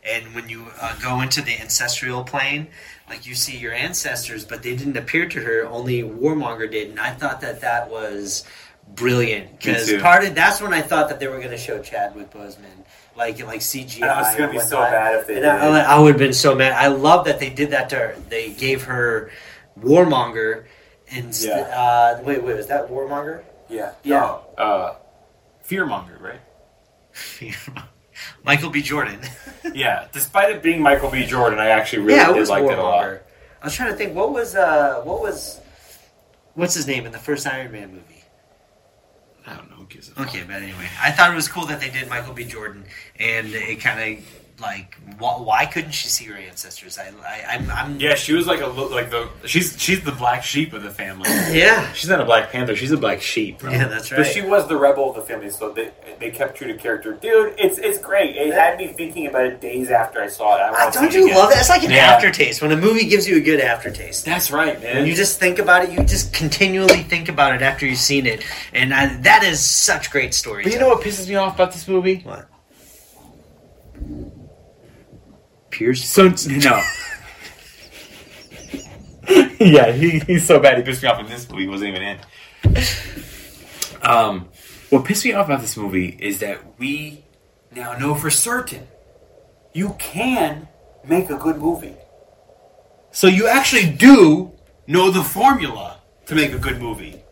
and 0.04 0.34
when 0.34 0.48
you 0.50 0.66
uh, 0.80 0.94
go 1.02 1.20
into 1.22 1.40
the 1.40 1.58
ancestral 1.58 2.22
plane, 2.24 2.68
like 3.08 3.26
you 3.26 3.34
see 3.34 3.56
your 3.56 3.72
ancestors, 3.72 4.44
but 4.44 4.62
they 4.62 4.76
didn't 4.76 4.98
appear 4.98 5.26
to 5.30 5.40
her. 5.40 5.66
Only 5.66 6.02
Warmonger 6.02 6.70
did, 6.70 6.90
and 6.90 7.00
I 7.00 7.12
thought 7.14 7.40
that 7.40 7.62
that 7.62 7.90
was 7.90 8.44
brilliant 8.88 9.58
because 9.58 9.90
part 10.02 10.24
of 10.24 10.34
that's 10.34 10.60
when 10.60 10.74
I 10.74 10.82
thought 10.82 11.08
that 11.08 11.18
they 11.20 11.26
were 11.28 11.38
going 11.38 11.50
to 11.50 11.56
show 11.58 11.80
Chadwick 11.80 12.30
Boseman. 12.30 12.84
Like 13.20 13.44
like 13.46 13.60
CGI, 13.60 14.08
I 14.08 14.22
was 14.22 14.34
gonna 14.34 14.50
be 14.50 14.58
so 14.60 14.80
bad 14.80 15.20
if 15.20 15.26
they 15.26 15.34
And 15.34 15.42
did. 15.42 15.50
I 15.50 15.98
would 15.98 16.12
have 16.12 16.18
been 16.18 16.32
so 16.32 16.54
mad. 16.54 16.72
I 16.72 16.86
love 16.86 17.26
that 17.26 17.38
they 17.38 17.50
did 17.50 17.72
that 17.72 17.90
to 17.90 17.96
her. 17.96 18.16
They 18.30 18.48
gave 18.48 18.84
her 18.84 19.30
Warmonger 19.78 20.64
instead. 21.08 21.66
Yeah. 21.68 21.78
Uh, 21.78 22.22
wait, 22.24 22.42
wait, 22.42 22.56
was 22.56 22.68
that 22.68 22.88
Warmonger? 22.88 23.42
Yeah. 23.68 23.92
Yeah. 24.04 24.20
No, 24.20 24.40
uh, 24.56 24.94
Fearmonger, 25.68 26.18
right? 26.18 26.40
Michael 28.42 28.70
B. 28.70 28.80
Jordan. 28.80 29.20
yeah. 29.74 30.08
Despite 30.12 30.56
it 30.56 30.62
being 30.62 30.80
Michael 30.80 31.10
B. 31.10 31.26
Jordan, 31.26 31.58
I 31.58 31.68
actually 31.68 32.04
really 32.04 32.14
yeah, 32.20 32.30
it 32.30 32.32
did 32.32 32.40
was 32.40 32.48
like 32.48 32.64
it 32.64 32.78
a 32.78 32.82
lot. 32.82 33.04
I 33.60 33.66
was 33.66 33.74
trying 33.74 33.90
to 33.90 33.96
think 33.98 34.14
what 34.14 34.32
was 34.32 34.54
uh 34.56 35.02
what 35.04 35.20
was 35.20 35.60
what's 36.54 36.72
his 36.72 36.86
name 36.86 37.04
in 37.04 37.12
the 37.12 37.18
first 37.18 37.46
Iron 37.46 37.70
Man 37.70 37.90
movie? 37.92 38.24
I 39.46 39.56
don't 39.56 39.68
know. 39.68 39.79
Okay, 40.18 40.42
but 40.46 40.56
anyway, 40.56 40.88
I 41.00 41.10
thought 41.10 41.32
it 41.32 41.34
was 41.34 41.48
cool 41.48 41.66
that 41.66 41.80
they 41.80 41.90
did 41.90 42.08
Michael 42.08 42.32
B. 42.32 42.44
Jordan, 42.44 42.84
and 43.18 43.48
it 43.48 43.80
kind 43.80 44.18
of 44.18 44.24
like 44.60 44.96
why, 45.18 45.32
why 45.38 45.66
couldn't 45.66 45.92
she 45.92 46.08
see 46.08 46.24
her 46.26 46.36
ancestors? 46.36 46.98
I, 46.98 47.10
I 47.26 47.54
I'm, 47.56 47.70
I'm 47.70 48.00
Yeah, 48.00 48.14
she 48.14 48.32
was 48.32 48.46
like 48.46 48.60
a 48.60 48.66
lo- 48.66 48.88
like 48.88 49.10
the 49.10 49.28
she's 49.46 49.80
she's 49.80 50.02
the 50.02 50.12
black 50.12 50.42
sheep 50.44 50.72
of 50.72 50.82
the 50.82 50.90
family. 50.90 51.28
Yeah. 51.52 51.92
she's 51.92 52.08
not 52.10 52.20
a 52.20 52.24
black 52.24 52.50
panther. 52.50 52.76
She's 52.76 52.92
a 52.92 52.96
black 52.96 53.20
sheep. 53.20 53.62
Yeah, 53.62 53.88
that's 53.88 54.10
right. 54.12 54.18
But 54.18 54.26
she 54.26 54.42
was 54.42 54.68
the 54.68 54.76
rebel 54.76 55.10
of 55.10 55.16
the 55.16 55.22
family, 55.22 55.50
so 55.50 55.70
they 55.72 55.90
they 56.18 56.30
kept 56.30 56.56
true 56.56 56.66
to 56.68 56.74
character. 56.78 57.12
Dude, 57.14 57.54
it's 57.58 57.78
it's 57.78 57.98
great. 57.98 58.36
It 58.36 58.52
had 58.54 58.78
me 58.78 58.88
thinking 58.88 59.26
about 59.26 59.46
it 59.46 59.60
days 59.60 59.90
after 59.90 60.20
I 60.22 60.28
saw 60.28 60.56
it. 60.56 60.60
I 60.60 60.68
Uh, 60.88 60.90
don't 60.90 61.10
see 61.10 61.18
it 61.18 61.20
you 61.20 61.24
again. 61.26 61.36
love 61.38 61.50
it? 61.52 61.58
It's 61.58 61.68
like 61.68 61.82
an 61.84 61.90
Yeah. 61.90 62.12
aftertaste 62.14 62.62
when 62.62 62.72
a 62.72 62.76
movie 62.76 63.06
gives 63.06 63.26
you 63.28 63.36
a 63.36 63.40
good 63.40 63.60
aftertaste. 63.60 64.24
That's 64.24 64.50
right, 64.50 64.80
man. 64.82 64.96
When 64.96 65.06
you 65.06 65.14
just 65.14 65.38
think 65.40 65.58
about 65.58 65.84
it, 65.84 65.90
you 65.90 65.98
just 66.04 66.32
continually 66.32 67.02
think 67.02 67.28
about 67.28 67.54
it 67.54 67.62
after 67.62 67.86
you've 67.86 67.98
seen 67.98 68.26
it, 68.26 68.44
and 68.72 68.92
I, 68.94 69.14
that 69.22 69.42
is 69.42 69.60
such 69.64 70.10
great 70.10 70.34
story. 70.34 70.62
But 70.64 70.72
you 70.72 70.78
know 70.78 70.88
what 70.88 71.02
pisses 71.02 71.28
me 71.28 71.34
off 71.36 71.54
about 71.54 71.72
this 71.72 71.86
movie? 71.88 72.20
What? 72.24 72.48
Pierce. 75.70 76.04
So 76.04 76.28
no. 76.48 76.82
yeah, 79.60 79.92
he, 79.92 80.18
he's 80.20 80.46
so 80.46 80.58
bad. 80.58 80.78
He 80.78 80.82
pissed 80.84 81.02
me 81.02 81.08
off 81.08 81.20
in 81.20 81.26
this 81.26 81.48
movie. 81.48 81.62
He 81.62 81.68
wasn't 81.68 81.90
even 81.90 82.02
in. 82.02 82.18
Um, 84.02 84.48
what 84.90 85.04
pissed 85.04 85.24
me 85.24 85.32
off 85.32 85.46
about 85.46 85.60
this 85.60 85.76
movie 85.76 86.16
is 86.20 86.40
that 86.40 86.78
we 86.78 87.24
now 87.74 87.96
know 87.96 88.14
for 88.14 88.30
certain 88.30 88.88
you 89.72 89.94
can 89.98 90.68
make 91.04 91.30
a 91.30 91.36
good 91.36 91.58
movie. 91.58 91.94
So 93.12 93.26
you 93.26 93.46
actually 93.46 93.90
do 93.90 94.52
know 94.86 95.10
the 95.10 95.22
formula 95.22 96.00
to 96.26 96.34
make 96.34 96.52
a 96.52 96.58
good 96.58 96.80
movie. 96.80 97.22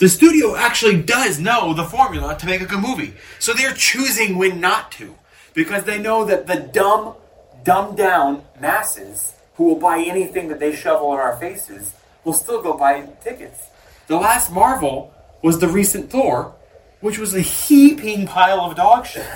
The 0.00 0.08
studio 0.08 0.56
actually 0.56 1.02
does 1.02 1.38
know 1.38 1.74
the 1.74 1.84
formula 1.84 2.34
to 2.38 2.46
make 2.46 2.62
a 2.62 2.64
good 2.64 2.80
movie. 2.80 3.12
So 3.38 3.52
they're 3.52 3.74
choosing 3.74 4.38
when 4.38 4.58
not 4.58 4.90
to. 4.92 5.14
Because 5.52 5.84
they 5.84 5.98
know 5.98 6.24
that 6.24 6.46
the 6.46 6.56
dumb, 6.56 7.16
dumbed 7.64 7.96
down 7.96 8.44
masses 8.60 9.34
who 9.54 9.64
will 9.64 9.76
buy 9.76 9.98
anything 9.98 10.48
that 10.48 10.58
they 10.58 10.74
shovel 10.74 11.12
in 11.12 11.18
our 11.18 11.36
faces 11.36 11.94
will 12.24 12.32
still 12.32 12.62
go 12.62 12.76
buy 12.76 13.06
tickets. 13.22 13.58
The 14.06 14.16
last 14.16 14.52
Marvel 14.52 15.14
was 15.42 15.58
the 15.58 15.68
recent 15.68 16.10
Thor, 16.10 16.54
which 17.00 17.18
was 17.18 17.34
a 17.34 17.40
heaping 17.40 18.26
pile 18.26 18.60
of 18.60 18.76
dog 18.76 19.06
shit. 19.06 19.26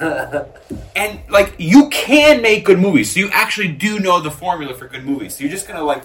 and 0.96 1.20
like 1.28 1.54
you 1.58 1.88
can 1.90 2.40
make 2.40 2.64
good 2.64 2.78
movies, 2.78 3.12
so 3.12 3.20
you 3.20 3.28
actually 3.30 3.68
do 3.68 3.98
know 3.98 4.20
the 4.20 4.30
formula 4.30 4.74
for 4.74 4.88
good 4.88 5.04
movies. 5.04 5.36
So 5.36 5.44
you're 5.44 5.50
just 5.50 5.68
gonna 5.68 5.82
like 5.82 6.02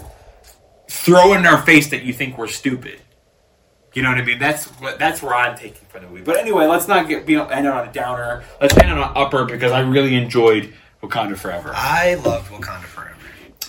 throw 0.89 1.33
in 1.33 1.45
our 1.45 1.61
face 1.61 1.89
that 1.91 2.03
you 2.03 2.13
think 2.13 2.37
we're 2.37 2.47
stupid. 2.47 2.99
You 3.93 4.01
know 4.01 4.09
what 4.09 4.17
I 4.17 4.23
mean? 4.25 4.39
That's 4.39 4.65
what 4.81 4.99
that's 4.99 5.23
where 5.23 5.33
I'm 5.33 5.57
taking 5.57 5.87
from 5.87 6.03
the 6.03 6.09
movie. 6.09 6.23
But 6.23 6.35
anyway, 6.35 6.65
let's 6.65 6.89
not 6.89 7.07
get 7.07 7.25
be 7.25 7.35
end 7.35 7.67
on 7.67 7.87
a 7.87 7.91
downer. 7.93 8.43
Let's 8.59 8.77
end 8.77 8.91
on 8.91 8.97
an 8.97 9.11
upper 9.15 9.45
because 9.45 9.71
I 9.71 9.79
really 9.79 10.15
enjoyed 10.15 10.73
Wakanda 11.07 11.37
Forever. 11.37 11.71
I 11.75 12.15
loved 12.15 12.49
Wakanda 12.51 12.83
Forever. 12.83 13.11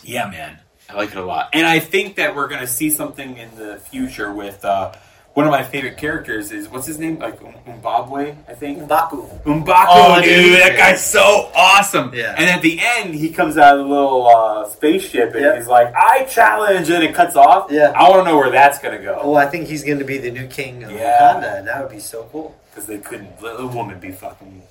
Yeah, 0.03 0.29
man, 0.31 0.59
I 0.89 0.95
like 0.95 1.11
it 1.11 1.17
a 1.19 1.25
lot, 1.25 1.51
and 1.53 1.67
I 1.67 1.79
think 1.81 2.17
that 2.17 2.35
we're 2.37 2.49
gonna 2.49 2.67
see 2.67 2.91
something 2.91 3.37
in 3.37 3.57
the 3.57 3.79
future 3.79 4.33
with 4.33 4.65
uh, 4.65 4.93
one 5.35 5.45
of 5.47 5.51
my 5.51 5.65
favorite 5.65 5.97
characters. 5.99 6.53
Is 6.53 6.69
what's 6.69 6.87
his 6.87 6.99
name? 6.99 7.19
Like 7.19 7.39
Zimbabwe, 7.65 8.37
I 8.49 8.55
think. 8.55 8.79
Mbaku. 8.79 9.43
Umbaku, 9.43 9.85
Oh, 9.89 10.21
dude, 10.23 10.45
dude. 10.45 10.61
that 10.61 10.77
guy's 10.79 11.05
so 11.05 11.51
awesome. 11.55 12.13
Yeah. 12.15 12.35
And 12.39 12.49
at 12.49 12.63
the 12.63 12.79
end, 12.81 13.15
he 13.15 13.31
comes 13.31 13.59
out 13.59 13.79
of 13.79 13.85
the 13.87 13.93
little 13.93 14.27
uh, 14.29 14.69
spaceship 14.71 15.35
and 15.35 15.43
Yep. 15.43 15.57
he's 15.59 15.67
like, 15.67 15.93
"I 15.95 16.25
challenge," 16.25 16.89
and 16.89 17.03
it 17.03 17.15
cuts 17.15 17.35
off. 17.37 17.71
Yeah. 17.71 17.91
I 17.95 18.09
want 18.09 18.25
to 18.25 18.31
know 18.31 18.37
where 18.39 18.51
that's 18.51 18.79
gonna 18.79 19.03
go 19.03 19.19
Oh, 19.21 19.35
I 19.35 19.47
think 19.47 19.67
he's 19.69 19.83
going 19.85 19.99
to 19.99 20.05
be 20.05 20.19
the 20.19 20.31
new 20.31 20.47
king 20.47 20.85
of 20.85 20.93
Yeah. 20.93 21.19
Wakanda. 21.35 21.59
and 21.59 21.69
That 21.69 21.83
would 21.83 21.91
be 21.93 21.99
so 22.01 22.29
cool. 22.33 22.55
because 22.71 22.87
they 22.87 22.99
couldn't 22.99 23.43
let 23.43 23.59
a 23.61 23.67
woman 23.67 23.99
be 23.99 24.13
fucking. 24.13 24.63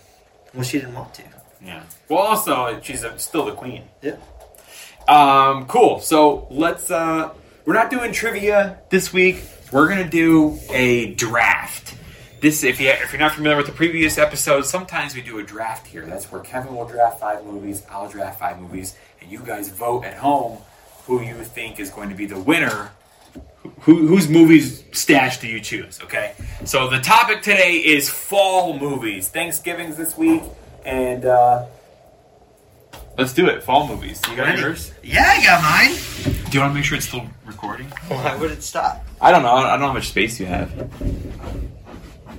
Well, 0.53 0.63
she 0.63 0.79
didn't 0.79 0.95
want 0.95 1.13
to. 1.15 1.23
Yeah. 1.65 1.83
Well, 2.09 2.19
also, 2.19 2.79
she's 2.81 3.03
a, 3.03 3.17
still 3.17 3.45
the 3.45 3.53
queen. 3.53 3.83
Yeah. 4.01 4.17
Um, 5.07 5.65
cool. 5.65 5.99
So 5.99 6.47
let's. 6.51 6.91
uh 6.91 7.33
We're 7.65 7.73
not 7.73 7.89
doing 7.89 8.11
trivia 8.13 8.79
this 8.89 9.11
week. 9.11 9.37
We're 9.71 9.87
gonna 9.89 10.09
do 10.09 10.59
a 10.69 11.13
draft. 11.15 11.95
This, 12.41 12.63
if 12.63 12.79
you 12.79 12.89
if 12.89 13.11
you're 13.11 13.19
not 13.19 13.33
familiar 13.33 13.57
with 13.57 13.65
the 13.65 13.71
previous 13.71 14.17
episodes, 14.19 14.69
sometimes 14.69 15.15
we 15.15 15.21
do 15.21 15.39
a 15.39 15.43
draft 15.43 15.87
here. 15.87 16.05
That's 16.05 16.31
where 16.31 16.41
Kevin 16.41 16.75
will 16.75 16.87
draft 16.87 17.19
five 17.19 17.43
movies, 17.43 17.83
I'll 17.89 18.07
draft 18.09 18.39
five 18.39 18.59
movies, 18.61 18.95
and 19.21 19.31
you 19.31 19.39
guys 19.39 19.69
vote 19.69 20.05
at 20.05 20.17
home 20.17 20.59
who 21.07 21.21
you 21.21 21.43
think 21.43 21.79
is 21.79 21.89
going 21.89 22.09
to 22.09 22.15
be 22.15 22.25
the 22.27 22.39
winner. 22.39 22.91
Who, 23.81 24.07
whose 24.07 24.29
movies 24.29 24.83
stash 24.91 25.39
do 25.39 25.47
you 25.47 25.59
choose? 25.59 25.99
Okay. 26.03 26.33
So 26.65 26.87
the 26.89 26.99
topic 26.99 27.41
today 27.41 27.77
is 27.77 28.09
fall 28.09 28.77
movies. 28.77 29.27
Thanksgiving's 29.29 29.97
this 29.97 30.17
week, 30.17 30.43
and 30.85 31.25
uh, 31.25 31.65
let's 33.17 33.33
do 33.33 33.47
it. 33.47 33.63
Fall 33.63 33.87
movies. 33.87 34.21
You 34.29 34.35
got 34.35 34.45
Ready? 34.47 34.61
yours? 34.61 34.91
Yeah, 35.03 35.25
I 35.25 35.43
got 35.43 35.61
mine. 35.63 35.95
Do 36.49 36.51
you 36.57 36.59
want 36.61 36.71
to 36.71 36.75
make 36.75 36.85
sure 36.85 36.97
it's 36.97 37.07
still 37.07 37.25
recording? 37.45 37.87
Why 38.07 38.35
would 38.35 38.51
it 38.51 38.63
stop? 38.63 39.05
I 39.19 39.31
don't 39.31 39.41
know. 39.43 39.49
I 39.53 39.71
don't 39.71 39.79
know 39.81 39.87
how 39.87 39.93
much 39.93 40.09
space 40.09 40.39
you 40.39 40.45
have. 40.45 40.71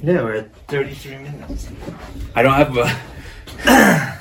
Yeah, 0.02 0.22
we're 0.22 0.34
at 0.36 0.54
33 0.68 1.16
minutes. 1.18 1.68
I 2.34 2.42
don't 2.42 2.54
have 2.54 2.76
a. 2.76 2.84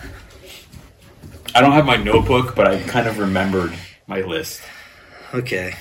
I 1.55 1.61
don't 1.61 1.71
have 1.71 1.85
my 1.85 1.97
notebook, 1.97 2.55
but 2.55 2.67
I 2.67 2.81
kind 2.83 3.07
of 3.07 3.17
remembered 3.19 3.73
my 4.07 4.21
list. 4.21 4.61
Okay. 5.33 5.75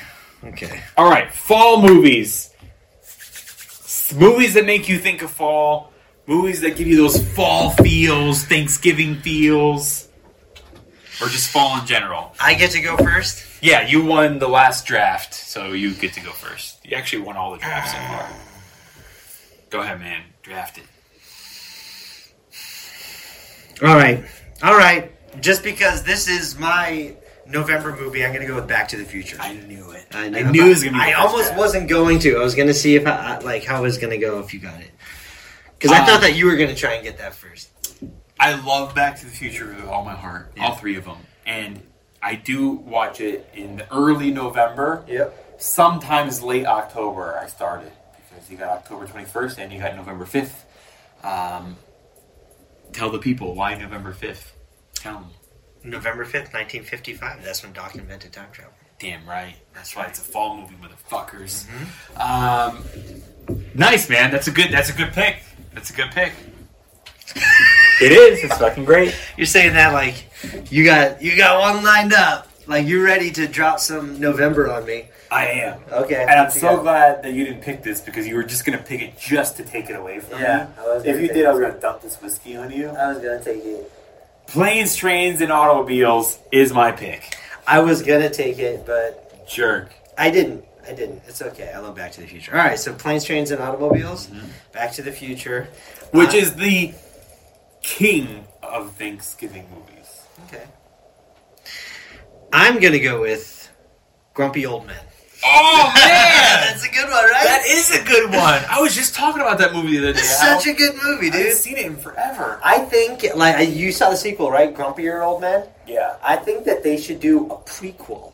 Okay. 0.44 0.80
All 0.96 1.08
right, 1.10 1.32
fall 1.32 1.80
movies. 1.82 2.50
S- 3.02 4.12
Movies 4.14 4.54
that 4.54 4.66
make 4.66 4.88
you 4.88 4.98
think 4.98 5.22
of 5.22 5.30
fall. 5.30 5.90
Movies 6.26 6.62
that 6.62 6.76
give 6.76 6.86
you 6.86 6.96
those 6.96 7.22
fall 7.34 7.70
feels, 7.70 8.44
Thanksgiving 8.44 9.16
feels, 9.16 10.08
or 11.20 11.28
just 11.28 11.50
fall 11.50 11.78
in 11.78 11.86
general. 11.86 12.32
I 12.40 12.54
get 12.54 12.70
to 12.70 12.80
go 12.80 12.96
first? 12.96 13.44
Yeah, 13.62 13.86
you 13.86 14.04
won 14.04 14.38
the 14.38 14.48
last 14.48 14.86
draft, 14.86 15.34
so 15.34 15.72
you 15.72 15.92
get 15.94 16.14
to 16.14 16.20
go 16.20 16.30
first. 16.30 16.80
You 16.84 16.96
actually 16.96 17.22
won 17.22 17.36
all 17.36 17.52
the 17.52 17.58
drafts 17.58 17.92
so 17.92 17.98
far. 17.98 18.28
Go 19.68 19.80
ahead, 19.80 20.00
man. 20.00 20.22
Draft 20.42 20.78
it. 20.78 20.84
All 23.82 23.94
right, 23.94 24.24
all 24.62 24.76
right. 24.76 25.10
Just 25.42 25.62
because 25.62 26.04
this 26.04 26.28
is 26.28 26.58
my 26.58 27.16
November 27.46 27.94
movie, 27.94 28.24
I'm 28.24 28.30
going 28.32 28.42
to 28.42 28.46
go 28.46 28.54
with 28.54 28.68
Back 28.68 28.88
to 28.88 28.96
the 28.96 29.04
Future. 29.04 29.36
I 29.40 29.54
knew 29.54 29.90
it. 29.90 30.06
I, 30.12 30.26
I 30.26 30.50
knew 30.50 30.66
it 30.66 30.68
was 30.68 30.84
gonna 30.84 30.96
be 30.96 31.02
I 31.02 31.14
almost 31.14 31.48
first 31.48 31.58
wasn't 31.58 31.88
going 31.88 32.18
to. 32.20 32.36
I 32.36 32.42
was 32.42 32.54
going 32.54 32.68
to 32.68 32.74
see 32.74 32.94
if 32.94 33.06
I 33.06 33.38
like 33.38 33.64
how 33.64 33.76
I 33.76 33.80
was 33.80 33.98
going 33.98 34.12
to 34.12 34.18
go 34.18 34.38
if 34.38 34.54
you 34.54 34.60
got 34.60 34.80
it. 34.80 34.90
Because 35.78 35.92
I 35.92 36.00
Um, 36.00 36.06
thought 36.06 36.20
that 36.22 36.34
you 36.36 36.46
were 36.46 36.56
going 36.56 36.68
to 36.70 36.74
try 36.74 36.94
and 36.94 37.02
get 37.04 37.18
that 37.18 37.34
first. 37.34 37.70
I 38.38 38.54
love 38.54 38.94
Back 38.94 39.18
to 39.20 39.26
the 39.26 39.30
Future 39.30 39.66
with 39.66 39.86
all 39.86 40.04
my 40.04 40.14
heart, 40.14 40.52
all 40.60 40.74
three 40.74 40.96
of 40.96 41.04
them, 41.04 41.18
and 41.46 41.80
I 42.22 42.34
do 42.34 42.70
watch 42.70 43.20
it 43.20 43.48
in 43.54 43.82
early 43.90 44.30
November. 44.30 45.04
Yep. 45.08 45.60
Sometimes 45.60 46.42
late 46.42 46.66
October. 46.66 47.38
I 47.38 47.46
started 47.46 47.92
because 48.16 48.50
you 48.50 48.56
got 48.56 48.70
October 48.70 49.06
twenty 49.06 49.26
first 49.26 49.58
and 49.58 49.72
you 49.72 49.78
got 49.78 49.94
November 49.94 50.24
fifth. 50.26 50.64
Um, 51.22 51.76
tell 52.92 53.10
the 53.10 53.18
people 53.18 53.54
why 53.54 53.74
November 53.74 54.12
fifth. 54.12 54.52
Tell 54.94 55.14
them. 55.14 55.26
November 55.86 56.24
5th, 56.24 56.54
1955. 56.54 57.44
That's 57.44 57.62
when 57.62 57.74
Doc 57.74 57.94
invented 57.94 58.32
time 58.32 58.48
travel. 58.52 58.72
Damn 58.98 59.28
right. 59.28 59.54
That's 59.74 59.94
why 59.94 60.06
It's 60.06 60.18
a 60.18 60.22
fall 60.22 60.56
movie, 60.56 60.76
motherfuckers. 60.82 61.66
Um, 62.18 62.82
nice 63.74 64.08
man. 64.08 64.30
That's 64.30 64.46
a 64.46 64.50
good. 64.50 64.70
That's 64.72 64.88
a 64.88 64.94
good 64.94 65.12
pick. 65.12 65.42
That's 65.74 65.90
a 65.90 65.92
good 65.92 66.10
pick. 66.12 66.32
it 68.00 68.12
is. 68.12 68.44
It's 68.44 68.56
fucking 68.58 68.84
great. 68.84 69.14
You're 69.36 69.46
saying 69.46 69.74
that 69.74 69.92
like 69.92 70.26
you 70.70 70.84
got 70.84 71.20
you 71.22 71.36
got 71.36 71.60
one 71.60 71.84
lined 71.84 72.12
up. 72.12 72.48
Like 72.66 72.86
you're 72.86 73.04
ready 73.04 73.30
to 73.32 73.46
drop 73.46 73.78
some 73.80 74.18
November 74.20 74.70
on 74.70 74.86
me. 74.86 75.06
I 75.30 75.46
am. 75.48 75.80
Okay. 75.90 76.22
And 76.22 76.30
I'm 76.38 76.50
so 76.50 76.80
glad 76.80 77.22
that 77.24 77.32
you 77.32 77.44
didn't 77.44 77.62
pick 77.62 77.82
this 77.82 78.00
because 78.00 78.26
you 78.26 78.36
were 78.36 78.44
just 78.44 78.64
gonna 78.64 78.78
pick 78.78 79.02
it 79.02 79.18
just 79.18 79.56
to 79.56 79.64
take 79.64 79.90
it 79.90 79.96
away 79.96 80.20
from 80.20 80.40
Yeah, 80.40 80.64
me. 80.76 80.82
I 80.82 80.86
was 80.86 81.02
If 81.04 81.06
gonna 81.06 81.20
you 81.22 81.26
take 81.28 81.36
did, 81.36 81.46
I 81.46 81.50
was 81.52 81.58
it. 81.60 81.62
gonna 81.68 81.80
dump 81.80 82.02
this 82.02 82.20
whiskey 82.22 82.56
on 82.56 82.70
you. 82.70 82.88
I 82.88 83.08
was 83.08 83.18
gonna 83.18 83.42
take 83.42 83.64
it. 83.64 83.90
Planes, 84.46 84.94
trains, 84.94 85.40
and 85.40 85.50
automobiles 85.50 86.38
is 86.52 86.72
my 86.72 86.92
pick. 86.92 87.36
I 87.66 87.80
was 87.80 88.02
gonna 88.02 88.30
take 88.30 88.58
it, 88.58 88.86
but 88.86 89.46
Jerk. 89.48 89.90
I 90.16 90.30
didn't. 90.30 90.64
I 90.88 90.92
didn't. 90.94 91.22
It's 91.26 91.40
okay. 91.42 91.72
I 91.74 91.78
love 91.78 91.94
Back 91.96 92.12
to 92.12 92.20
the 92.20 92.26
Future. 92.26 92.52
All 92.52 92.58
right, 92.58 92.78
so 92.78 92.92
planes, 92.94 93.24
trains, 93.24 93.50
and 93.50 93.60
automobiles. 93.62 94.26
Mm-hmm. 94.26 94.46
Back 94.72 94.92
to 94.92 95.02
the 95.02 95.12
Future, 95.12 95.68
Which 96.12 96.34
Uh, 96.34 96.38
is 96.38 96.54
the 96.56 96.92
king 97.82 98.46
of 98.62 98.92
Thanksgiving 98.96 99.66
movies. 99.74 100.22
okay. 100.46 100.64
I'm 102.52 102.78
gonna 102.80 102.98
go 103.00 103.20
with 103.20 103.68
Grumpy 104.32 104.64
Old 104.66 104.86
Men. 104.86 104.96
Oh 105.46 105.92
man! 105.94 106.72
That's 106.72 106.84
a 106.86 106.90
good 106.90 107.04
one, 107.10 107.24
right? 107.24 107.44
that 107.44 107.64
is 107.66 107.90
a 107.90 108.02
good 108.04 108.30
one. 108.30 108.62
I 108.70 108.80
was 108.80 108.94
just 108.94 109.14
talking 109.14 109.42
about 109.42 109.58
that 109.58 109.72
movie 109.74 109.98
the 109.98 110.04
other 110.10 110.12
day. 110.14 110.20
It's 110.20 110.38
such 110.40 110.66
a 110.66 110.72
good 110.72 110.94
movie, 111.02 111.26
dude. 111.26 111.34
I 111.34 111.38
haven't 111.38 111.52
dude. 111.52 111.56
seen 111.62 111.76
it 111.76 111.86
in 111.86 111.96
forever. 111.96 112.60
I 112.64 112.78
think 112.80 113.24
like 113.34 113.68
you 113.70 113.90
saw 113.92 114.10
the 114.10 114.16
sequel, 114.16 114.50
right? 114.50 114.74
Grumpier 114.74 115.22
Old 115.26 115.40
Men. 115.40 115.66
Yeah. 115.86 116.16
I 116.22 116.36
think 116.36 116.64
that 116.64 116.82
they 116.82 116.96
should 116.96 117.20
do 117.20 117.46
a 117.50 117.56
prequel. 117.58 118.33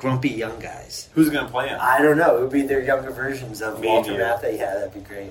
Grumpy 0.00 0.30
Young 0.30 0.58
Guys. 0.58 1.08
Who's 1.14 1.28
gonna 1.28 1.48
play 1.48 1.68
him? 1.68 1.78
I 1.80 2.00
don't 2.00 2.16
know. 2.16 2.38
It 2.38 2.40
would 2.40 2.50
be 2.52 2.62
their 2.62 2.80
younger 2.82 3.10
versions 3.10 3.60
of 3.60 3.80
Me 3.80 3.86
and 3.88 3.96
Walter 3.96 4.12
you. 4.12 4.18
Matthau. 4.18 4.58
Yeah, 4.58 4.74
that'd 4.74 4.94
be 4.94 5.00
great. 5.00 5.30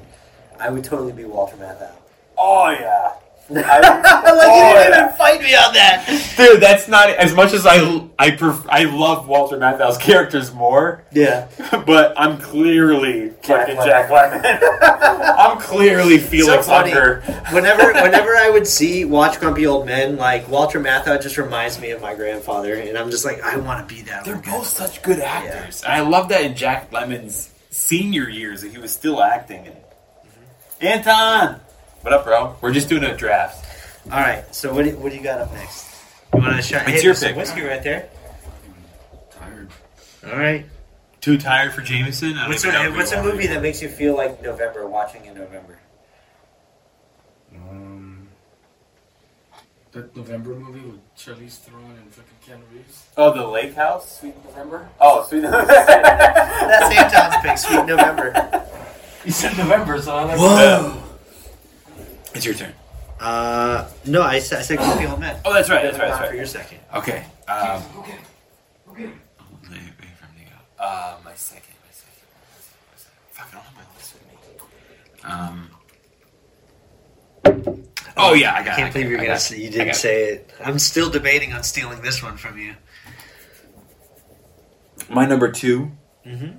I 0.60 0.70
would 0.70 0.84
totally 0.84 1.12
be 1.12 1.26
Walter 1.26 1.56
Matthau. 1.58 1.92
Oh 2.38 2.70
yeah. 2.70 3.14
like 3.54 3.66
Oh, 3.66 4.74
you 4.74 4.84
didn't 4.84 5.00
even 5.04 5.16
fight 5.18 5.42
me 5.42 5.56
on 5.56 5.74
that. 5.74 6.34
Dude, 6.38 6.62
that's 6.62 6.88
not 6.88 7.10
as 7.10 7.34
much 7.34 7.54
as 7.54 7.66
I 7.66 8.08
I 8.18 8.32
pref- 8.32 8.68
I 8.70 8.84
love 8.84 9.28
Walter 9.28 9.58
Matthau's 9.58 9.98
characters 9.98 10.54
more, 10.54 11.04
Yeah. 11.12 11.48
but 11.86 12.14
I'm 12.18 12.38
clearly 12.38 13.30
Jack 13.42 13.68
fucking 13.68 13.76
Jack 13.78 14.10
Lemmon. 14.10 14.60
I'm 15.40 15.60
clearly 15.60 16.20
Felix 16.20 16.66
so 16.66 16.72
funny. 16.72 16.92
Whenever, 16.92 17.94
whenever 17.94 18.36
I 18.36 18.50
would 18.52 18.68
see 18.68 19.06
watch 19.06 19.40
Grumpy 19.40 19.66
Old 19.66 19.86
Men, 19.86 20.18
like 20.18 20.48
Walter 20.48 20.80
Matthau 20.80 21.22
just 21.22 21.38
reminds 21.38 21.80
me 21.80 21.92
of 21.92 22.02
my 22.02 22.14
grandfather, 22.16 22.76
and 22.76 22.98
I'm 22.98 23.10
just 23.10 23.26
like, 23.26 23.42
I 23.42 23.58
want 23.58 23.88
to 23.88 23.96
be 23.96 24.02
that. 24.04 24.26
They're 24.26 24.36
old 24.36 24.44
guy. 24.44 24.52
both 24.52 24.68
such 24.68 25.02
good 25.02 25.20
actors, 25.20 25.84
and 25.84 25.94
I 25.94 26.02
love 26.02 26.30
that 26.30 26.42
in 26.44 26.56
Jack 26.56 26.92
Lemmon's 26.92 27.50
senior 27.70 28.30
years 28.30 28.62
that 28.62 28.72
he 28.72 28.78
was 28.78 28.92
still 28.92 29.22
acting. 29.22 29.68
And 29.68 29.76
mm-hmm. 29.76 30.86
Anton, 30.86 31.62
what 32.02 32.14
up, 32.14 32.24
bro? 32.26 32.56
We're 32.62 32.74
just 32.74 32.90
doing 32.90 33.04
a 33.04 33.16
draft. 33.16 33.66
All 34.06 34.20
right. 34.20 34.44
So 34.56 34.74
what 34.74 34.86
do, 34.86 34.96
what 34.98 35.12
do 35.12 35.18
you 35.18 35.24
got 35.24 35.42
up 35.42 35.54
next? 35.54 35.88
You 36.34 36.42
want 36.42 36.56
to 36.56 36.62
shot? 36.62 36.82
It's 36.84 36.90
hey, 36.90 36.94
your 36.96 37.02
there's 37.04 37.20
some 37.20 37.28
pick. 37.30 37.38
Whiskey 37.38 37.62
right 37.62 37.84
there. 37.84 38.10
Tired. 39.32 39.70
All 40.26 40.38
right. 40.38 40.66
Too 41.22 41.38
tired 41.38 41.74
for 41.74 41.82
Jameson. 41.82 42.34
I 42.38 42.42
don't 42.42 42.50
What's 42.50 42.64
even 42.66 42.76
know 42.76 42.82
a, 42.82 42.86
if 42.88 42.92
we 42.94 42.98
what's 42.98 43.12
a 43.12 43.16
want 43.18 43.28
movie 43.28 43.48
to- 43.48 43.54
that 43.56 43.62
makes 43.62 43.82
you 43.82 43.90
feel 43.90 44.16
like 44.16 44.42
November? 44.42 44.88
Watching 44.88 45.26
in 45.26 45.34
November. 45.36 45.80
Um, 47.56 48.30
that 49.92 50.16
November 50.16 50.52
movie 50.56 50.80
with 50.88 51.16
Charlize 51.18 51.58
Theron 51.58 51.84
and 52.02 52.14
fucking 52.14 52.38
Keanu 52.46 52.62
Reeves. 52.74 53.08
Oh, 53.18 53.34
the 53.34 53.46
Lake 53.46 53.74
House, 53.76 54.20
Sweet 54.20 54.36
November. 54.46 54.88
Oh, 55.02 55.26
Sweet 55.28 55.42
November. 55.42 55.66
That's 55.68 56.96
Anton's 56.96 57.36
pick. 57.44 57.58
Sweet 57.58 57.86
November. 57.88 58.66
You 59.26 59.32
said 59.32 59.58
November, 59.58 60.02
so 60.02 60.16
I'm 60.16 60.28
like 60.30 60.38
Whoa. 60.38 60.99
It's 62.40 62.46
your 62.46 62.56
turn. 62.56 62.72
Uh, 63.20 63.90
no, 64.06 64.22
I 64.22 64.40
said 64.40 64.60
I 64.60 64.62
said 64.62 64.78
Grumpy 64.78 65.06
Old 65.08 65.20
Men. 65.20 65.36
Oh, 65.44 65.54
that's 65.54 65.70
right. 65.70 65.84
That's 65.84 66.00
right. 66.00 66.08
Hold 66.10 66.14
on 66.14 66.20
That's 66.22 66.32
For 66.32 66.38
your 66.38 66.46
second. 66.46 66.80
Okay. 66.96 67.26
Um, 67.50 67.84
Okay. 67.98 68.16
Okay. 68.92 69.04
wait, 69.04 69.10
wait 69.70 70.14
for 70.18 70.26
me 70.38 70.46
to 70.46 70.52
go. 70.78 70.82
Uh, 70.82 71.18
my 71.26 71.34
second. 71.34 71.74
My 71.84 71.92
second. 71.92 72.24
My 72.94 72.98
second. 72.98 73.20
Fuck, 73.34 73.48
I 73.52 73.56
don't 73.56 73.64
have 73.66 73.76
my 73.76 73.84
list 73.94 74.14
with 74.14 74.24
me. 77.54 77.76
Um. 77.76 78.16
Oh 78.16 78.34
yeah, 78.36 78.54
I 78.56 78.64
got. 78.64 78.76
I 78.76 78.76
can't 78.78 78.94
believe 78.94 79.08
it, 79.08 79.10
you're 79.10 79.18
gonna. 79.18 79.32
got 79.32 79.42
Say, 79.42 79.58
you 79.60 79.70
didn't 79.70 79.90
it. 79.90 79.96
say 79.98 80.24
it. 80.36 80.54
I'm 80.64 80.80
still 80.80 81.10
debating 81.10 81.52
on 81.52 81.64
stealing 81.64 82.02
this 82.02 82.24
one 82.24 82.38
from 82.38 82.58
you. 82.58 82.74
My 85.10 85.26
number 85.26 85.52
2 85.52 85.92
Mhm. 86.26 86.56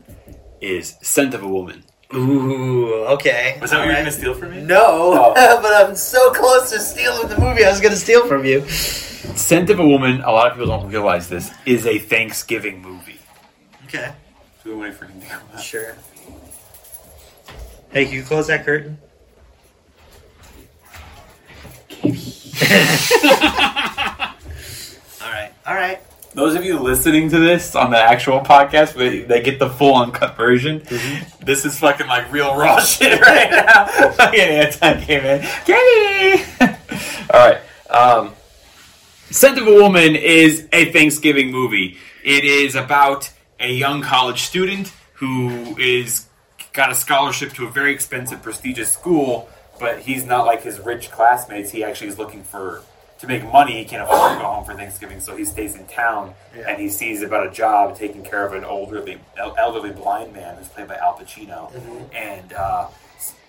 is 0.60 0.96
"Scent 1.00 1.32
of 1.32 1.42
a 1.42 1.48
Woman." 1.48 1.84
Ooh, 2.12 2.92
okay. 3.14 3.56
Was 3.60 3.70
that 3.70 3.78
what 3.78 3.84
you 3.84 3.90
were 3.90 3.96
Alright. 3.96 4.04
gonna 4.04 4.10
steal 4.10 4.34
from 4.34 4.50
me? 4.50 4.62
No, 4.62 5.32
Oh. 5.34 5.34
but 5.62 5.72
I'm 5.88 5.94
so 5.94 6.32
close 6.32 6.70
to 6.72 6.80
stealing 6.80 7.28
the 7.28 7.38
movie 7.38 7.64
I 7.64 7.70
was 7.70 7.80
gonna 7.80 7.94
steal 7.96 8.26
from 8.26 8.44
you. 8.44 8.68
"Scent 8.68 9.70
of 9.70 9.78
a 9.78 9.86
Woman." 9.86 10.20
A 10.22 10.32
lot 10.32 10.48
of 10.48 10.54
people 10.54 10.66
don't 10.76 10.90
realize 10.90 11.28
this 11.28 11.50
is 11.66 11.86
a 11.86 11.98
Thanksgiving 11.98 12.82
movie. 12.82 13.20
Okay, 13.86 14.12
So 14.64 14.70
we 14.70 14.76
wait 14.76 14.94
for 14.94 15.04
him 15.06 15.20
to 15.20 15.26
come 15.26 15.40
back. 15.52 15.62
sure. 15.62 15.96
Hey, 17.92 18.04
can 18.06 18.14
you 18.14 18.22
close 18.22 18.46
that 18.48 18.64
curtain? 18.64 18.98
all 25.20 25.30
right, 25.30 25.52
all 25.66 25.74
right. 25.74 26.00
Those 26.32 26.54
of 26.54 26.64
you 26.64 26.78
listening 26.78 27.28
to 27.30 27.40
this 27.40 27.74
on 27.74 27.90
the 27.90 27.98
actual 27.98 28.40
podcast, 28.40 28.94
they, 28.94 29.22
they 29.22 29.42
get 29.42 29.58
the 29.58 29.68
full 29.68 29.96
uncut 29.96 30.36
version. 30.36 30.80
Mm-hmm. 30.80 31.44
This 31.44 31.64
is 31.64 31.76
fucking 31.80 32.06
like 32.06 32.30
real 32.30 32.56
raw 32.56 32.78
shit 32.84 33.20
right 33.20 33.50
now. 33.50 33.86
Fucking 34.12 34.40
Anton 34.40 35.00
came 35.00 35.24
in. 35.24 35.42
Kenny! 35.64 36.44
All 37.34 37.50
right. 37.50 37.60
Um, 37.90 38.34
Scent 39.30 39.58
of 39.58 39.66
a 39.66 39.74
Woman 39.74 40.14
is 40.14 40.68
a 40.72 40.92
Thanksgiving 40.92 41.50
movie. 41.50 41.96
It 42.24 42.44
is 42.44 42.76
about 42.76 43.32
a 43.58 43.72
young 43.72 44.00
college 44.00 44.42
student 44.42 44.92
who 45.14 45.76
is 45.78 46.26
got 46.72 46.92
a 46.92 46.94
scholarship 46.94 47.52
to 47.54 47.66
a 47.66 47.70
very 47.70 47.92
expensive, 47.92 48.40
prestigious 48.40 48.92
school, 48.92 49.48
but 49.80 49.98
he's 49.98 50.24
not 50.24 50.46
like 50.46 50.62
his 50.62 50.78
rich 50.78 51.10
classmates. 51.10 51.72
He 51.72 51.82
actually 51.82 52.08
is 52.08 52.18
looking 52.18 52.44
for 52.44 52.82
to 53.20 53.26
make 53.26 53.44
money. 53.52 53.78
He 53.78 53.84
can't 53.84 54.02
afford 54.02 54.32
to 54.32 54.38
go 54.38 54.50
home 54.50 54.64
for 54.64 54.74
Thanksgiving, 54.74 55.20
so 55.20 55.36
he 55.36 55.44
stays 55.44 55.76
in 55.76 55.86
town 55.86 56.34
and 56.66 56.80
he 56.80 56.88
sees 56.88 57.22
about 57.22 57.46
a 57.46 57.50
job 57.50 57.96
taking 57.96 58.22
care 58.24 58.46
of 58.46 58.54
an 58.54 58.64
elderly, 58.64 59.20
elderly 59.36 59.90
blind 59.90 60.32
man 60.32 60.56
who's 60.56 60.68
played 60.68 60.88
by 60.88 60.96
Al 60.96 61.14
Pacino, 61.14 61.70
and 62.14 62.52
uh, 62.52 62.88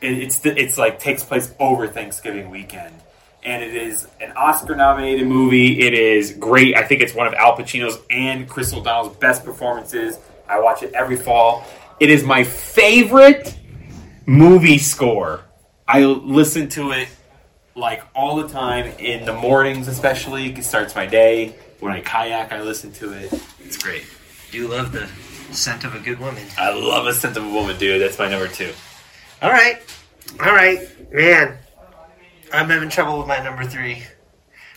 it, 0.01 0.17
it's 0.17 0.45
it's 0.45 0.77
like 0.77 0.99
takes 0.99 1.23
place 1.23 1.53
over 1.59 1.87
Thanksgiving 1.87 2.49
weekend. 2.49 2.95
And 3.43 3.63
it 3.63 3.73
is 3.73 4.07
an 4.19 4.33
Oscar-nominated 4.33 5.25
movie. 5.25 5.81
It 5.81 5.95
is 5.95 6.31
great. 6.33 6.75
I 6.75 6.83
think 6.83 7.01
it's 7.01 7.15
one 7.15 7.25
of 7.25 7.33
Al 7.33 7.57
Pacino's 7.57 7.97
and 8.11 8.47
Chris 8.47 8.71
O'Donnell's 8.71 9.17
best 9.17 9.43
performances. 9.43 10.19
I 10.47 10.59
watch 10.59 10.83
it 10.83 10.93
every 10.93 11.15
fall. 11.15 11.65
It 11.99 12.11
is 12.11 12.23
my 12.23 12.43
favorite 12.43 13.57
movie 14.27 14.77
score. 14.77 15.41
I 15.87 16.03
listen 16.03 16.69
to 16.69 16.91
it 16.91 17.07
like 17.81 18.03
all 18.15 18.37
the 18.37 18.47
time 18.47 18.93
in 18.99 19.25
the 19.25 19.33
mornings, 19.33 19.89
especially. 19.89 20.53
It 20.53 20.63
starts 20.63 20.95
my 20.95 21.05
day. 21.05 21.55
When 21.81 21.91
I 21.91 21.99
kayak, 21.99 22.53
I 22.53 22.61
listen 22.61 22.93
to 22.93 23.11
it. 23.11 23.33
It's 23.59 23.75
great. 23.75 24.05
Do 24.51 24.57
you 24.57 24.67
love 24.67 24.91
the 24.91 25.09
scent 25.53 25.83
of 25.83 25.95
a 25.95 25.99
good 25.99 26.19
woman. 26.19 26.43
I 26.57 26.73
love 26.73 27.07
a 27.07 27.13
scent 27.13 27.37
of 27.37 27.45
a 27.45 27.49
woman, 27.49 27.77
dude. 27.77 28.01
That's 28.01 28.17
my 28.17 28.29
number 28.29 28.47
two. 28.47 28.71
All 29.41 29.51
right, 29.51 29.81
all 30.39 30.53
right, 30.53 30.79
man. 31.11 31.57
I'm 32.53 32.69
having 32.69 32.89
trouble 32.89 33.17
with 33.17 33.27
my 33.27 33.41
number 33.43 33.65
three. 33.65 34.03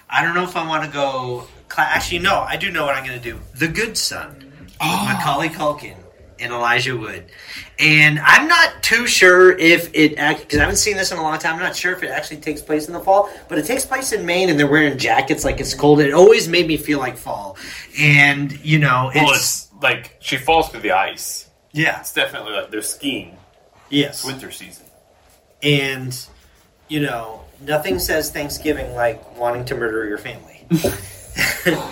I 0.09 0.23
don't 0.23 0.35
know 0.35 0.45
if 0.45 0.57
I 0.57 0.67
want 0.67 0.85
to 0.85 0.91
go 0.91 1.47
cla- 1.69 1.89
actually, 1.89 2.21
no, 2.21 2.41
I 2.41 2.57
do 2.57 2.71
know 2.71 2.85
what 2.87 2.95
I'm 2.95 3.05
going 3.07 3.21
to 3.21 3.33
do. 3.33 3.41
The 3.55 3.69
Good 3.69 3.99
Son, 3.99 4.53
oh. 4.81 5.05
Macaulay 5.07 5.49
Culkin 5.49 5.97
and 6.45 6.53
Elijah 6.53 6.97
Wood, 6.97 7.25
and 7.79 8.21
I'm 8.21 8.47
not 8.47 8.83
too 8.83 9.07
sure 9.07 9.57
if 9.59 9.91
it 9.95 10.11
because 10.11 10.59
I 10.59 10.61
haven't 10.61 10.77
seen 10.77 10.97
this 10.97 11.11
in 11.11 11.19
a 11.19 11.23
long 11.23 11.39
time. 11.39 11.55
I'm 11.55 11.61
not 11.63 11.75
sure 11.75 11.93
if 11.93 12.03
it 12.05 12.11
actually 12.11 12.37
takes 12.37 12.63
place 12.63 12.87
in 12.87 12.93
the 12.93 13.01
fall, 13.01 13.31
but 13.49 13.59
it 13.59 13.65
takes 13.67 13.85
place 13.85 14.13
in 14.13 14.25
Maine, 14.25 14.51
and 14.51 14.59
they're 14.61 14.71
wearing 14.71 14.97
jackets 14.99 15.45
like 15.45 15.59
it's 15.59 15.75
cold. 15.75 16.01
It 16.01 16.13
always 16.13 16.47
made 16.47 16.69
me 16.69 16.77
feel 16.77 16.99
like 17.01 17.17
fall, 17.17 17.57
and 17.99 18.53
you 18.65 18.79
know, 18.79 19.11
Well, 19.15 19.31
it's, 19.31 19.71
it's 19.73 19.83
like 19.83 20.17
she 20.21 20.37
falls 20.37 20.69
through 20.69 20.83
the 20.83 20.93
ice. 20.93 21.49
Yeah. 21.73 21.99
It's 21.99 22.13
definitely 22.13 22.53
like 22.53 22.71
they're 22.71 22.83
skiing. 22.83 23.37
Yes. 23.91 24.21
It's 24.21 24.25
winter 24.25 24.53
season. 24.53 24.87
and 25.63 26.17
you 26.89 27.01
know, 27.01 27.41
nothing 27.63 27.99
says 27.99 28.31
Thanksgiving 28.31 28.95
like 28.95 29.37
wanting 29.39 29.65
to 29.67 29.75
murder 29.75 30.07
your 30.07 30.19
family. 30.19 30.67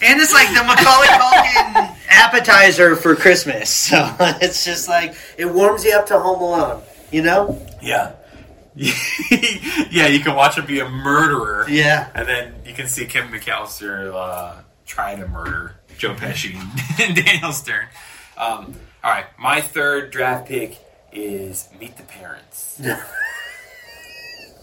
And 0.00 0.20
it's 0.20 0.32
like 0.32 0.48
the 0.48 0.62
Macaulay 0.64 1.06
Culkin 1.08 1.96
appetizer 2.08 2.96
for 2.96 3.14
Christmas. 3.16 3.88
So 3.98 4.16
it's 4.40 4.64
just 4.64 4.88
like 4.88 5.14
it 5.36 5.46
warms 5.46 5.84
you 5.84 5.92
up 5.92 6.06
to 6.06 6.18
Home 6.18 6.40
Alone, 6.40 6.82
you 7.10 7.22
know? 7.22 7.66
Yeah. 7.82 8.12
yeah, 8.76 10.06
you 10.06 10.20
can 10.20 10.34
watch 10.36 10.56
him 10.58 10.66
be 10.66 10.80
a 10.80 10.88
murderer. 10.88 11.66
Yeah. 11.68 12.08
And 12.14 12.28
then 12.28 12.54
you 12.64 12.74
can 12.74 12.86
see 12.86 13.06
Kim 13.06 13.28
McCallister 13.28 14.14
uh, 14.14 14.60
trying 14.86 15.20
to 15.20 15.26
murder 15.26 15.76
Joe 15.96 16.14
Pesci 16.14 16.54
and 17.00 17.16
Daniel 17.16 17.52
Stern. 17.52 17.86
Um, 18.36 18.74
all 19.02 19.10
right, 19.10 19.26
my 19.38 19.60
third 19.60 20.10
draft 20.10 20.48
pick 20.48 20.78
is 21.12 21.68
Meet 21.80 21.96
the 21.96 22.02
Parents. 22.04 22.80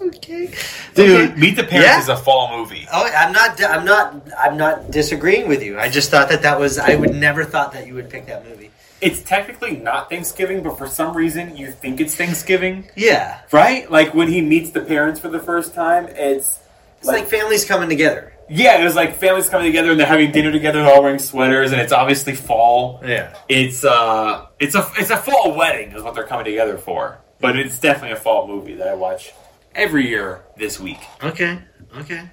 Okay. 0.02 0.54
Dude, 0.94 1.30
Okay. 1.32 1.36
Meet 1.40 1.56
the 1.58 1.64
Parents 1.64 1.88
Yeah. 1.88 2.00
is 2.00 2.10
a 2.10 2.18
fall 2.18 2.58
movie. 2.58 2.88
Oh, 2.92 3.06
I'm 3.06 3.32
not. 3.32 3.62
I'm 3.64 3.86
not. 3.86 4.16
I'm 4.38 4.58
not 4.58 4.92
disagreeing 4.92 5.48
with 5.48 5.64
you. 5.64 5.80
I 5.80 5.90
just 5.90 6.12
thought 6.12 6.30
that 6.30 6.42
that 6.44 6.60
was. 6.60 6.78
I 6.78 6.96
would 6.96 7.14
never 7.16 7.44
thought 7.44 7.74
that 7.74 7.88
you 7.88 7.94
would 7.96 8.10
pick 8.10 8.26
that 8.28 8.48
movie. 8.48 8.72
It's 9.02 9.22
technically 9.22 9.76
not 9.76 10.10
Thanksgiving, 10.10 10.64
but 10.64 10.78
for 10.78 10.88
some 10.88 11.16
reason 11.16 11.58
you 11.58 11.72
think 11.72 12.00
it's 12.00 12.16
Thanksgiving. 12.16 12.90
Yeah, 12.96 13.40
Right? 13.52 13.90
Like 13.92 14.14
when 14.14 14.30
he 14.30 14.42
meets 14.42 14.72
the 14.72 14.82
parents 14.82 15.20
for 15.20 15.28
the 15.28 15.40
first 15.40 15.74
time, 15.76 16.08
it's 16.08 16.60
it's 17.00 17.08
like, 17.08 17.28
families 17.28 17.66
coming 17.66 17.90
together. 17.90 18.32
Yeah, 18.50 18.80
it 18.80 18.84
was 18.84 18.96
like 18.96 19.16
families 19.18 19.50
coming 19.50 19.68
together 19.68 19.92
and 19.92 20.00
they're 20.00 20.08
having 20.08 20.32
dinner 20.32 20.52
together, 20.52 20.82
they're 20.82 20.94
all 20.94 21.04
wearing 21.04 21.20
sweaters, 21.20 21.72
and 21.72 21.82
it's 21.82 21.92
obviously 21.92 22.36
fall. 22.36 23.02
Yeah. 23.06 23.36
It's 23.50 23.84
uh, 23.84 24.46
it's 24.60 24.76
a 24.76 24.90
it's 24.98 25.10
a 25.12 25.18
fall 25.18 25.54
wedding 25.56 25.92
is 25.92 26.02
what 26.02 26.16
they're 26.16 26.24
coming 26.26 26.46
together 26.46 26.78
for. 26.78 27.18
But 27.42 27.58
it's 27.60 27.78
definitely 27.78 28.12
a 28.14 28.20
fall 28.20 28.48
movie 28.48 28.76
that 28.76 28.88
I 28.88 28.94
watch 28.96 29.34
every 29.76 30.08
year 30.08 30.44
this 30.58 30.80
week. 30.80 31.00
Okay. 31.24 31.60
Okay. 31.98 32.30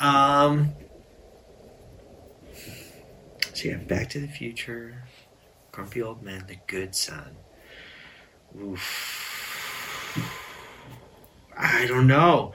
Um. 0.00 0.72
So 3.54 3.68
yeah, 3.68 3.76
Back 3.76 4.08
to 4.10 4.20
the 4.20 4.28
Future, 4.28 5.02
Grumpy 5.72 6.00
Old 6.02 6.22
Man, 6.22 6.44
The 6.46 6.56
Good 6.66 6.94
Son. 6.94 7.36
Oof. 8.60 10.14
I 11.56 11.86
don't 11.86 12.06
know. 12.06 12.52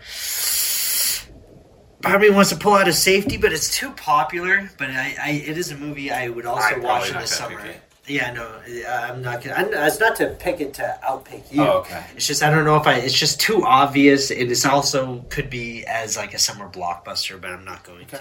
Part 2.01 2.15
of 2.15 2.21
me 2.21 2.29
wants 2.29 2.49
to 2.51 2.55
pull 2.57 2.73
out 2.73 2.87
of 2.87 2.95
safety, 2.95 3.35
but 3.37 3.51
it's 3.51 3.75
too 3.77 3.91
popular. 3.91 4.69
But 4.77 4.91
I, 4.91 5.15
I 5.21 5.29
it 5.45 5.57
is 5.57 5.71
a 5.71 5.77
movie 5.77 6.09
I 6.11 6.29
would 6.29 6.45
also 6.45 6.75
I'm 6.75 6.81
watch 6.81 7.09
in 7.09 7.15
the 7.17 7.25
summer. 7.27 7.59
it. 7.65 7.81
Yeah, 8.05 8.33
no, 8.33 8.59
I'm 8.89 9.21
not 9.21 9.41
gonna. 9.41 9.55
I'm, 9.55 9.73
it's 9.87 9.99
not 9.99 10.17
to 10.17 10.27
pick 10.37 10.59
it 10.59 10.73
to 10.75 10.99
outpick 11.07 11.49
you. 11.53 11.63
Oh, 11.63 11.79
okay. 11.79 12.03
It's 12.15 12.27
just 12.27 12.43
I 12.43 12.49
don't 12.49 12.65
know 12.65 12.75
if 12.75 12.85
I. 12.85 12.95
It's 12.95 13.17
just 13.17 13.39
too 13.39 13.63
obvious. 13.65 14.29
And 14.29 14.41
It 14.41 14.51
is 14.51 14.65
also 14.65 15.25
could 15.29 15.49
be 15.49 15.85
as 15.85 16.17
like 16.17 16.33
a 16.33 16.39
summer 16.39 16.67
blockbuster, 16.67 17.39
but 17.39 17.51
I'm 17.51 17.63
not 17.63 17.83
going 17.83 18.05
to. 18.07 18.19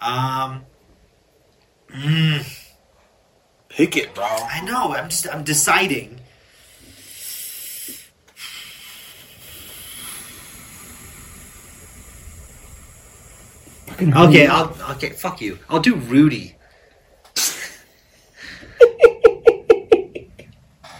Um. 0.00 0.64
mm, 1.92 2.56
Pick 3.68 3.96
it, 3.96 4.14
bro. 4.14 4.24
I 4.24 4.60
know. 4.64 4.94
I'm 4.94 5.08
just. 5.08 5.26
I'm 5.28 5.42
deciding. 5.42 6.20
Okay, 14.00 14.46
I'll 14.46 14.74
okay. 14.92 15.10
Fuck 15.10 15.40
you. 15.40 15.58
I'll 15.68 15.80
do 15.80 15.94
Rudy. 15.96 16.54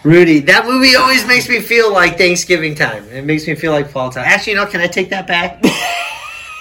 Rudy, 0.02 0.40
that 0.40 0.64
movie 0.66 0.96
always 0.96 1.26
makes 1.26 1.48
me 1.48 1.60
feel 1.60 1.92
like 1.92 2.16
Thanksgiving 2.16 2.74
time. 2.74 3.04
It 3.10 3.24
makes 3.24 3.46
me 3.46 3.54
feel 3.54 3.72
like 3.72 3.90
fall 3.90 4.10
time. 4.10 4.24
Actually, 4.26 4.54
you 4.54 4.58
know, 4.58 4.66
can 4.66 4.80
I 4.80 4.86
take 4.86 5.10
that 5.10 5.26
back? 5.26 5.62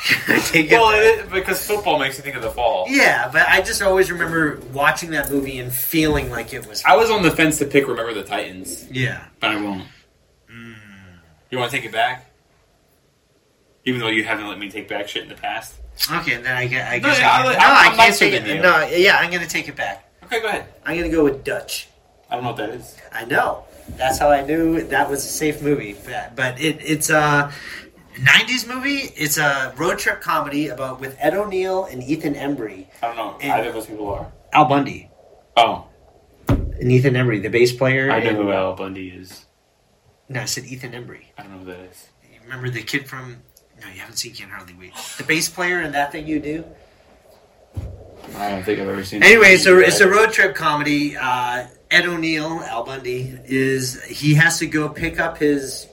Can 0.01 0.37
I 0.37 0.39
take 0.39 0.71
it 0.71 0.71
Well, 0.71 0.91
back? 0.91 1.25
it, 1.25 1.31
because 1.31 1.63
football 1.67 1.99
makes 1.99 2.17
you 2.17 2.23
think 2.23 2.35
of 2.37 2.41
the 2.41 2.49
fall. 2.49 2.85
Yeah, 2.87 3.29
but 3.31 3.47
I 3.47 3.61
just 3.61 3.81
always 3.81 4.09
remember 4.09 4.59
watching 4.73 5.11
that 5.11 5.29
movie 5.29 5.59
and 5.59 5.71
feeling 5.71 6.31
like 6.31 6.53
it 6.53 6.65
was. 6.65 6.81
I 6.85 6.95
was 6.95 7.11
on 7.11 7.21
the 7.21 7.29
fence 7.29 7.59
to 7.59 7.65
pick 7.65 7.85
Remember 7.87 8.13
the 8.13 8.23
Titans, 8.23 8.89
Yeah. 8.89 9.25
but 9.41 9.51
I 9.51 9.61
won't. 9.61 9.83
You 11.51 11.57
want 11.57 11.69
to 11.69 11.77
take 11.77 11.85
it 11.85 11.91
back? 11.91 12.31
Even 13.83 13.99
though 13.99 14.07
you 14.07 14.23
haven't 14.23 14.47
let 14.47 14.57
me 14.57 14.71
take 14.71 14.87
back 14.87 15.07
shit 15.09 15.23
in 15.23 15.29
the 15.29 15.35
past. 15.35 15.75
Okay, 16.09 16.37
then 16.37 16.55
I 16.55 16.65
guess. 16.65 16.89
I 16.91 16.99
guess 16.99 17.19
yeah, 17.19 17.29
I, 17.29 17.35
I'm- 17.35 17.43
can, 17.43 17.53
no, 17.53 17.59
I'm- 17.59 17.75
I 17.77 17.89
I'm 17.91 17.95
can't 17.97 18.15
take 18.15 18.33
it. 18.33 18.47
you. 18.47 18.61
No, 18.61 18.87
yeah, 18.87 19.17
I'm 19.17 19.29
going 19.29 19.43
to 19.43 19.49
take 19.49 19.67
it 19.67 19.75
back. 19.75 20.09
Okay, 20.23 20.39
go 20.41 20.47
ahead. 20.47 20.65
I'm 20.85 20.97
going 20.97 21.09
to 21.11 21.15
go 21.15 21.25
with 21.25 21.43
Dutch. 21.43 21.88
I 22.29 22.35
don't 22.35 22.43
know 22.43 22.51
what 22.51 22.57
that 22.57 22.69
is. 22.69 22.95
I 23.11 23.25
know. 23.25 23.63
That's 23.97 24.19
how 24.19 24.29
I 24.29 24.45
knew 24.45 24.83
that 24.83 25.09
was 25.09 25.25
a 25.25 25.29
safe 25.29 25.61
movie. 25.61 25.95
But, 26.05 26.35
but 26.35 26.61
it, 26.61 26.77
it's 26.81 27.09
a 27.09 27.51
'90s 28.15 28.67
movie. 28.67 29.11
It's 29.15 29.37
a 29.37 29.73
road 29.77 29.97
trip 29.97 30.21
comedy 30.21 30.67
about 30.67 30.99
with 30.99 31.17
Ed 31.19 31.33
O'Neill 31.33 31.85
and 31.85 32.03
Ethan 32.03 32.35
Embry. 32.35 32.85
I 33.01 33.07
don't 33.07 33.15
know. 33.17 33.37
And- 33.41 33.51
Either 33.51 33.69
of 33.69 33.73
those 33.75 33.87
people 33.87 34.09
are. 34.09 34.31
Al 34.53 34.65
Bundy 34.65 35.09
Oh, 35.57 35.85
and 36.47 36.91
Ethan 36.91 37.13
Embry, 37.13 37.41
the 37.41 37.49
bass 37.49 37.71
player. 37.73 38.09
I 38.11 38.19
know 38.23 38.29
and- 38.29 38.37
who 38.37 38.51
Al 38.51 38.75
Bundy 38.75 39.09
is. 39.09 39.45
No, 40.27 40.41
I 40.41 40.45
said 40.45 40.65
Ethan 40.65 40.91
Embry. 40.91 41.25
I 41.37 41.43
don't 41.43 41.51
know 41.53 41.57
who 41.59 41.65
that 41.65 41.79
is. 41.91 42.07
You 42.31 42.39
remember 42.43 42.69
the 42.69 42.83
kid 42.83 43.07
from? 43.07 43.37
No, 43.81 43.87
you 43.87 43.99
haven't 43.99 44.17
seen 44.17 44.33
Can't 44.33 44.51
Hardly 44.51 44.75
Wait. 44.79 44.93
The 45.17 45.23
bass 45.23 45.49
player 45.49 45.81
in 45.81 45.91
that 45.93 46.11
thing 46.11 46.27
you 46.27 46.39
do. 46.39 46.63
I 48.37 48.51
don't 48.51 48.63
think 48.63 48.79
I've 48.79 48.87
ever 48.89 49.03
seen. 49.03 49.21
It. 49.23 49.25
Anyway, 49.27 49.53
it's 49.53 49.65
a 49.65 49.77
it's 49.79 49.99
a 49.99 50.09
road 50.09 50.31
trip 50.31 50.55
comedy. 50.55 51.17
Uh, 51.17 51.67
Ed 51.91 52.05
O'Neill, 52.05 52.61
Al 52.63 52.83
Bundy, 52.83 53.37
is 53.45 54.01
he 54.03 54.35
has 54.35 54.59
to 54.59 54.67
go 54.67 54.89
pick 54.89 55.19
up 55.19 55.37
his 55.37 55.87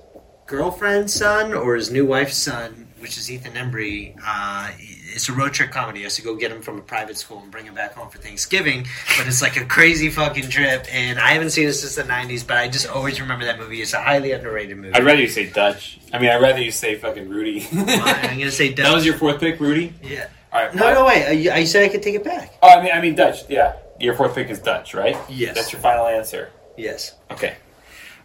girlfriend's 0.47 1.13
son 1.13 1.55
or 1.55 1.75
his 1.75 1.91
new 1.91 2.07
wife's 2.07 2.37
son, 2.37 2.89
which 2.99 3.17
is 3.17 3.31
Ethan 3.31 3.53
Embry. 3.55 4.15
Uh, 4.25 4.71
it's 4.79 5.31
a 5.31 5.33
road 5.33 5.55
trip 5.55 5.71
comedy. 5.71 6.01
He 6.01 6.05
has 6.05 6.17
to 6.17 6.23
go 6.23 6.37
get 6.37 6.53
him 6.53 6.61
from 6.61 6.77
a 6.79 6.83
private 6.83 7.17
school 7.17 7.41
and 7.41 7.51
bring 7.51 7.65
him 7.65 7.75
back 7.75 7.95
home 7.95 8.11
for 8.11 8.19
Thanksgiving. 8.19 8.87
But 9.17 9.27
it's 9.27 9.41
like 9.41 9.57
a 9.57 9.65
crazy 9.65 10.11
fucking 10.11 10.51
trip, 10.51 10.87
and 10.93 11.19
I 11.19 11.31
haven't 11.31 11.51
seen 11.51 11.67
it 11.69 11.73
since 11.73 11.95
the 11.95 12.03
'90s. 12.03 12.47
But 12.47 12.59
I 12.59 12.69
just 12.69 12.87
always 12.89 13.21
remember 13.21 13.47
that 13.47 13.59
movie. 13.59 13.81
It's 13.81 13.95
a 13.95 14.03
highly 14.03 14.33
underrated 14.33 14.77
movie. 14.77 14.93
I'd 14.95 15.05
rather 15.05 15.23
you 15.23 15.29
say 15.29 15.47
Dutch. 15.49 15.99
I 16.13 16.19
mean, 16.19 16.31
I'd 16.31 16.43
rather 16.43 16.61
you 16.61 16.71
say 16.71 16.97
fucking 16.97 17.29
Rudy. 17.29 17.67
I'm 17.73 18.39
gonna 18.39 18.51
say 18.51 18.69
Dutch. 18.75 18.77
that 18.87 18.95
was 18.95 19.07
your 19.07 19.17
fourth 19.17 19.41
pick, 19.41 19.59
Rudy. 19.59 19.95
yeah. 20.03 20.29
Right. 20.57 20.75
No, 20.75 20.95
no, 20.95 21.05
wait. 21.07 21.51
I, 21.51 21.57
I 21.57 21.65
said 21.65 21.85
I 21.85 21.89
could 21.89 22.03
take 22.03 22.15
it 22.15 22.25
back. 22.25 22.55
Oh, 22.63 22.69
I 22.69 22.83
mean, 22.83 22.93
I 22.93 23.01
mean 23.01 23.15
Dutch. 23.15 23.49
Yeah, 23.49 23.77
your 24.01 24.15
fourth 24.15 24.35
pick 24.35 24.49
is 24.49 24.59
Dutch, 24.59 24.95
right? 24.95 25.17
Yes. 25.29 25.55
That's 25.55 25.73
your 25.73 25.81
final 25.81 26.07
answer. 26.07 26.51
Yes. 26.77 27.15
Okay. 27.31 27.57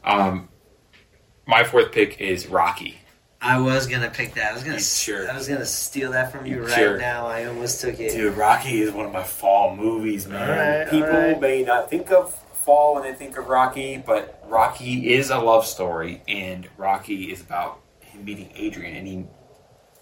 Um, 0.04 0.50
my 1.46 1.64
fourth 1.64 1.92
pick 1.92 2.22
is 2.22 2.48
Rocky. 2.48 2.98
I 3.42 3.60
was 3.60 3.88
gonna 3.88 4.10
pick 4.10 4.36
that. 4.36 4.52
I 4.52 4.54
was 4.54 4.64
gonna. 4.64 4.80
Sure? 4.80 5.30
I 5.30 5.36
was 5.36 5.48
gonna 5.48 5.66
steal 5.66 6.12
that 6.12 6.32
from 6.32 6.46
you 6.46 6.58
You 6.58 6.68
right 6.68 6.98
now. 6.98 7.26
I 7.26 7.46
almost 7.46 7.82
took 7.82 8.00
it. 8.00 8.12
Dude, 8.12 8.38
Rocky 8.38 8.82
is 8.82 8.92
one 8.92 9.06
of 9.06 9.12
my 9.12 9.24
fall 9.24 9.76
movies, 9.76 10.28
man. 10.28 10.88
People 10.90 11.40
may 11.40 11.64
not 11.64 11.90
think 11.90 12.12
of 12.12 12.34
fall 12.34 12.94
when 12.94 13.04
they 13.04 13.14
think 13.14 13.38
of 13.38 13.48
Rocky, 13.48 13.98
but 13.98 14.44
Rocky 14.48 15.14
is 15.14 15.32
a 15.32 15.40
love 15.40 15.66
story, 15.66 16.22
and 16.28 16.70
Rocky 16.78 17.32
is 17.32 17.42
about 17.42 17.80
him 18.02 18.24
meeting 18.24 18.52
Adrian, 18.56 18.96
and 18.96 19.08
he, 19.08 19.26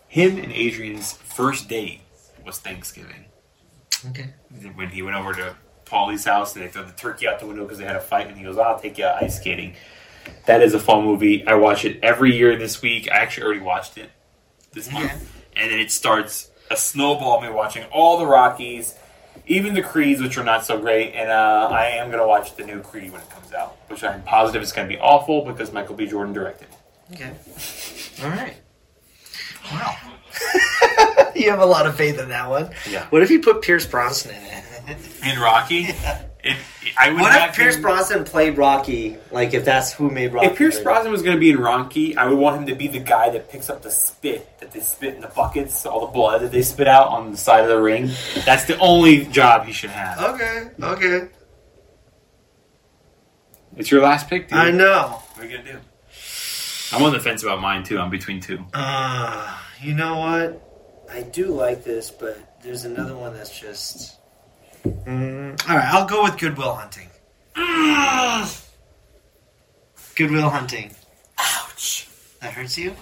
him 0.10 0.38
and 0.38 0.52
Adrian's 0.52 1.14
first 1.14 1.70
date 1.70 2.02
was 2.46 2.60
Thanksgiving. 2.60 3.26
Okay. 4.10 4.34
When 4.76 4.90
he 4.90 5.02
went 5.02 5.18
over 5.18 5.34
to 5.34 5.56
Paulie's 5.86 6.26
house 6.26 6.56
and 6.56 6.64
they 6.64 6.70
threw 6.70 6.84
the 6.84 6.92
turkey 6.92 7.28
out 7.28 7.40
the 7.40 7.48
window 7.48 7.64
because 7.64 7.80
they 7.80 7.86
had 7.86 7.96
a 7.96 8.02
fight, 8.02 8.28
and 8.28 8.38
he 8.38 8.44
goes, 8.44 8.58
"I'll 8.58 8.80
take 8.80 8.98
you 8.98 9.06
out 9.06 9.22
ice 9.22 9.38
skating." 9.38 9.76
That 10.46 10.62
is 10.62 10.74
a 10.74 10.80
fall 10.80 11.02
movie. 11.02 11.46
I 11.48 11.56
watch 11.56 11.86
it 11.86 12.00
every 12.04 12.36
year 12.36 12.56
this 12.56 12.82
week. 12.82 13.10
I 13.12 13.16
actually 13.18 13.46
already 13.46 13.62
watched 13.62 13.98
it 13.98 14.12
this 14.74 14.92
month, 14.92 15.12
and 15.56 15.72
then 15.72 15.80
it 15.80 15.92
starts 15.92 16.52
a 16.70 16.78
snowball. 16.78 17.42
Me 17.42 17.50
watching 17.50 17.84
all 17.92 18.20
the 18.20 18.28
Rockies, 18.28 18.96
even 19.48 19.74
the 19.74 19.82
Creeds, 19.82 20.22
which 20.22 20.38
are 20.38 20.44
not 20.44 20.66
so 20.66 20.80
great, 20.80 21.14
and 21.14 21.32
uh, 21.32 21.70
I 21.72 21.88
am 21.88 22.08
going 22.08 22.20
to 22.20 22.28
watch 22.28 22.56
the 22.56 22.66
new 22.66 22.82
Creed 22.82 23.12
when 23.12 23.22
it 23.22 23.30
comes 23.30 23.52
out, 23.54 23.78
which 23.88 24.04
I'm 24.04 24.22
positive 24.24 24.62
is 24.62 24.72
going 24.72 24.88
to 24.88 24.94
be 24.94 25.00
awful 25.00 25.44
because 25.44 25.74
Michael 25.74 25.96
B. 25.96 26.06
Jordan 26.06 26.34
directed. 26.34 26.68
Okay. 27.14 27.32
All 28.24 28.30
right. 28.30 28.56
Wow. 29.72 29.96
you 31.44 31.50
have 31.50 31.60
a 31.62 31.66
lot 31.66 31.86
of 31.88 31.96
faith 31.96 32.20
in 32.20 32.30
that 32.30 32.50
one. 32.50 32.72
Yeah. 32.90 33.06
What 33.08 33.22
if 33.24 33.32
you 33.32 33.40
put 33.42 33.62
Pierce 33.62 33.86
Brosnan 33.86 34.36
in 34.36 34.64
it? 34.92 34.98
In 35.26 35.40
Rocky, 35.40 35.90
It, 36.42 36.56
I 36.98 37.10
would 37.12 37.20
What 37.20 37.50
if 37.50 37.56
Pierce 37.56 37.76
him- 37.76 37.82
Brosnan 37.82 38.24
played 38.24 38.58
Rocky? 38.58 39.18
Like 39.30 39.54
if 39.54 39.66
that's 39.66 39.92
who 39.92 40.10
made 40.10 40.32
Rocky? 40.32 40.48
If 40.48 40.58
Pierce 40.58 40.76
great? 40.76 40.84
Brosnan 40.86 41.12
was 41.12 41.22
going 41.22 41.36
to 41.36 41.40
be 41.40 41.50
in 41.50 41.60
Rocky, 41.60 42.16
I 42.16 42.28
would 42.28 42.38
want 42.40 42.62
him 42.62 42.66
to 42.68 42.76
be 42.76 42.88
the 42.88 43.00
guy 43.00 43.30
that 43.32 43.50
picks 43.50 43.70
up 43.70 43.82
the 43.82 43.92
spit 43.92 44.58
that 44.60 44.72
they 44.72 44.80
spit 44.80 45.16
in 45.16 45.22
the 45.22 45.28
buckets, 45.28 45.86
all 45.86 46.00
the 46.06 46.14
blood 46.14 46.42
that 46.42 46.52
they 46.54 46.62
spit 46.62 46.88
out 46.88 47.10
on 47.10 47.32
the 47.32 47.38
side 47.38 47.64
of 47.64 47.70
the 47.70 47.80
ring. 47.80 48.10
That's 48.46 48.64
the 48.66 48.78
only 48.80 49.26
job 49.26 49.66
he 49.66 49.74
should 49.74 49.90
have. 49.90 50.36
Okay, 50.36 50.70
okay. 50.82 51.28
It's 53.76 53.92
your 53.92 54.02
last 54.02 54.30
pick, 54.30 54.48
dude. 54.48 54.58
I 54.58 54.72
know. 54.72 55.22
What 55.34 55.46
are 55.46 55.50
you 55.50 55.58
gonna 55.58 55.74
do? 55.74 55.80
I'm 56.94 57.04
on 57.04 57.12
the 57.12 57.20
fence 57.20 57.44
about 57.44 57.60
mine 57.62 57.84
too. 57.84 58.00
I'm 58.00 58.10
between 58.10 58.40
two. 58.40 58.66
Uh, 58.74 59.58
you 59.82 59.94
know 59.94 60.18
what? 60.18 60.69
I 61.12 61.22
do 61.24 61.48
like 61.48 61.84
this, 61.84 62.12
but 62.12 62.62
there's 62.64 62.86
another 62.86 63.16
one 63.16 63.34
that's 63.34 63.58
just. 63.58 64.18
Mm, 64.86 65.70
all 65.70 65.76
right, 65.76 65.94
I'll 65.94 66.08
go 66.08 66.24
with 66.24 66.38
Good 66.38 66.58
Will 66.58 66.74
Hunting. 66.74 67.08
Good 70.16 70.32
Will 70.32 70.50
Hunting. 70.50 70.94
Ouch. 71.38 72.08
That 72.42 72.54
hurts 72.54 72.78
you? 72.78 72.94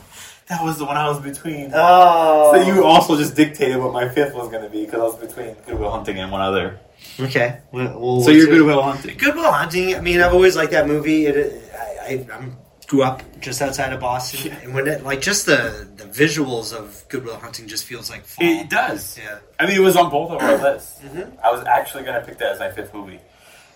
That 0.49 0.63
was 0.63 0.77
the 0.77 0.85
one 0.85 0.95
I 0.97 1.09
was 1.09 1.19
between. 1.19 1.71
Oh. 1.73 2.53
So 2.53 2.61
you 2.71 2.83
also 2.85 3.17
just 3.17 3.35
dictated 3.35 3.77
what 3.77 3.91
my 3.91 4.07
fifth 4.07 4.33
was 4.33 4.49
going 4.49 4.63
to 4.63 4.69
be 4.69 4.85
because 4.85 4.99
I 4.99 5.03
was 5.03 5.15
between 5.15 5.55
Good 5.65 5.79
Will 5.79 5.91
Hunting 5.91 6.19
and 6.19 6.31
one 6.31 6.41
other. 6.41 6.79
Okay. 7.19 7.59
Well, 7.71 7.99
well, 7.99 8.21
So 8.21 8.31
you're 8.31 8.47
it- 8.47 8.51
Good 8.51 8.65
Will 8.65 8.81
Hunting. 8.81 9.17
Good 9.17 9.35
Will 9.35 9.51
Hunting. 9.51 9.95
I 9.95 9.99
mean, 10.01 10.21
I've 10.21 10.33
always 10.33 10.55
liked 10.55 10.71
that 10.71 10.87
movie. 10.87 11.25
It, 11.25 11.63
I, 11.73 12.13
I 12.13 12.27
I'm, 12.33 12.55
grew 12.87 13.03
up 13.03 13.21
just 13.41 13.61
outside 13.61 13.91
of 13.93 13.99
Boston, 13.99 14.53
and 14.63 14.73
when 14.73 14.87
it 14.87 15.03
like 15.03 15.21
just 15.21 15.45
the 15.45 15.87
the 15.97 16.05
visuals 16.05 16.73
of 16.73 17.03
Good 17.09 17.25
Will 17.25 17.37
Hunting 17.37 17.67
just 17.67 17.85
feels 17.85 18.09
like 18.09 18.25
fall. 18.25 18.45
It 18.45 18.69
does. 18.69 19.17
Yeah. 19.17 19.39
I 19.59 19.65
mean, 19.67 19.75
it 19.75 19.81
was 19.81 19.95
on 19.95 20.09
both 20.09 20.31
of 20.31 20.41
our 20.41 20.57
lists. 20.73 20.99
Mhm. 21.01 21.37
I 21.43 21.51
was 21.51 21.63
actually 21.65 22.03
going 22.03 22.19
to 22.19 22.25
pick 22.25 22.37
that 22.39 22.53
as 22.53 22.59
my 22.59 22.71
fifth 22.71 22.93
movie. 22.93 23.19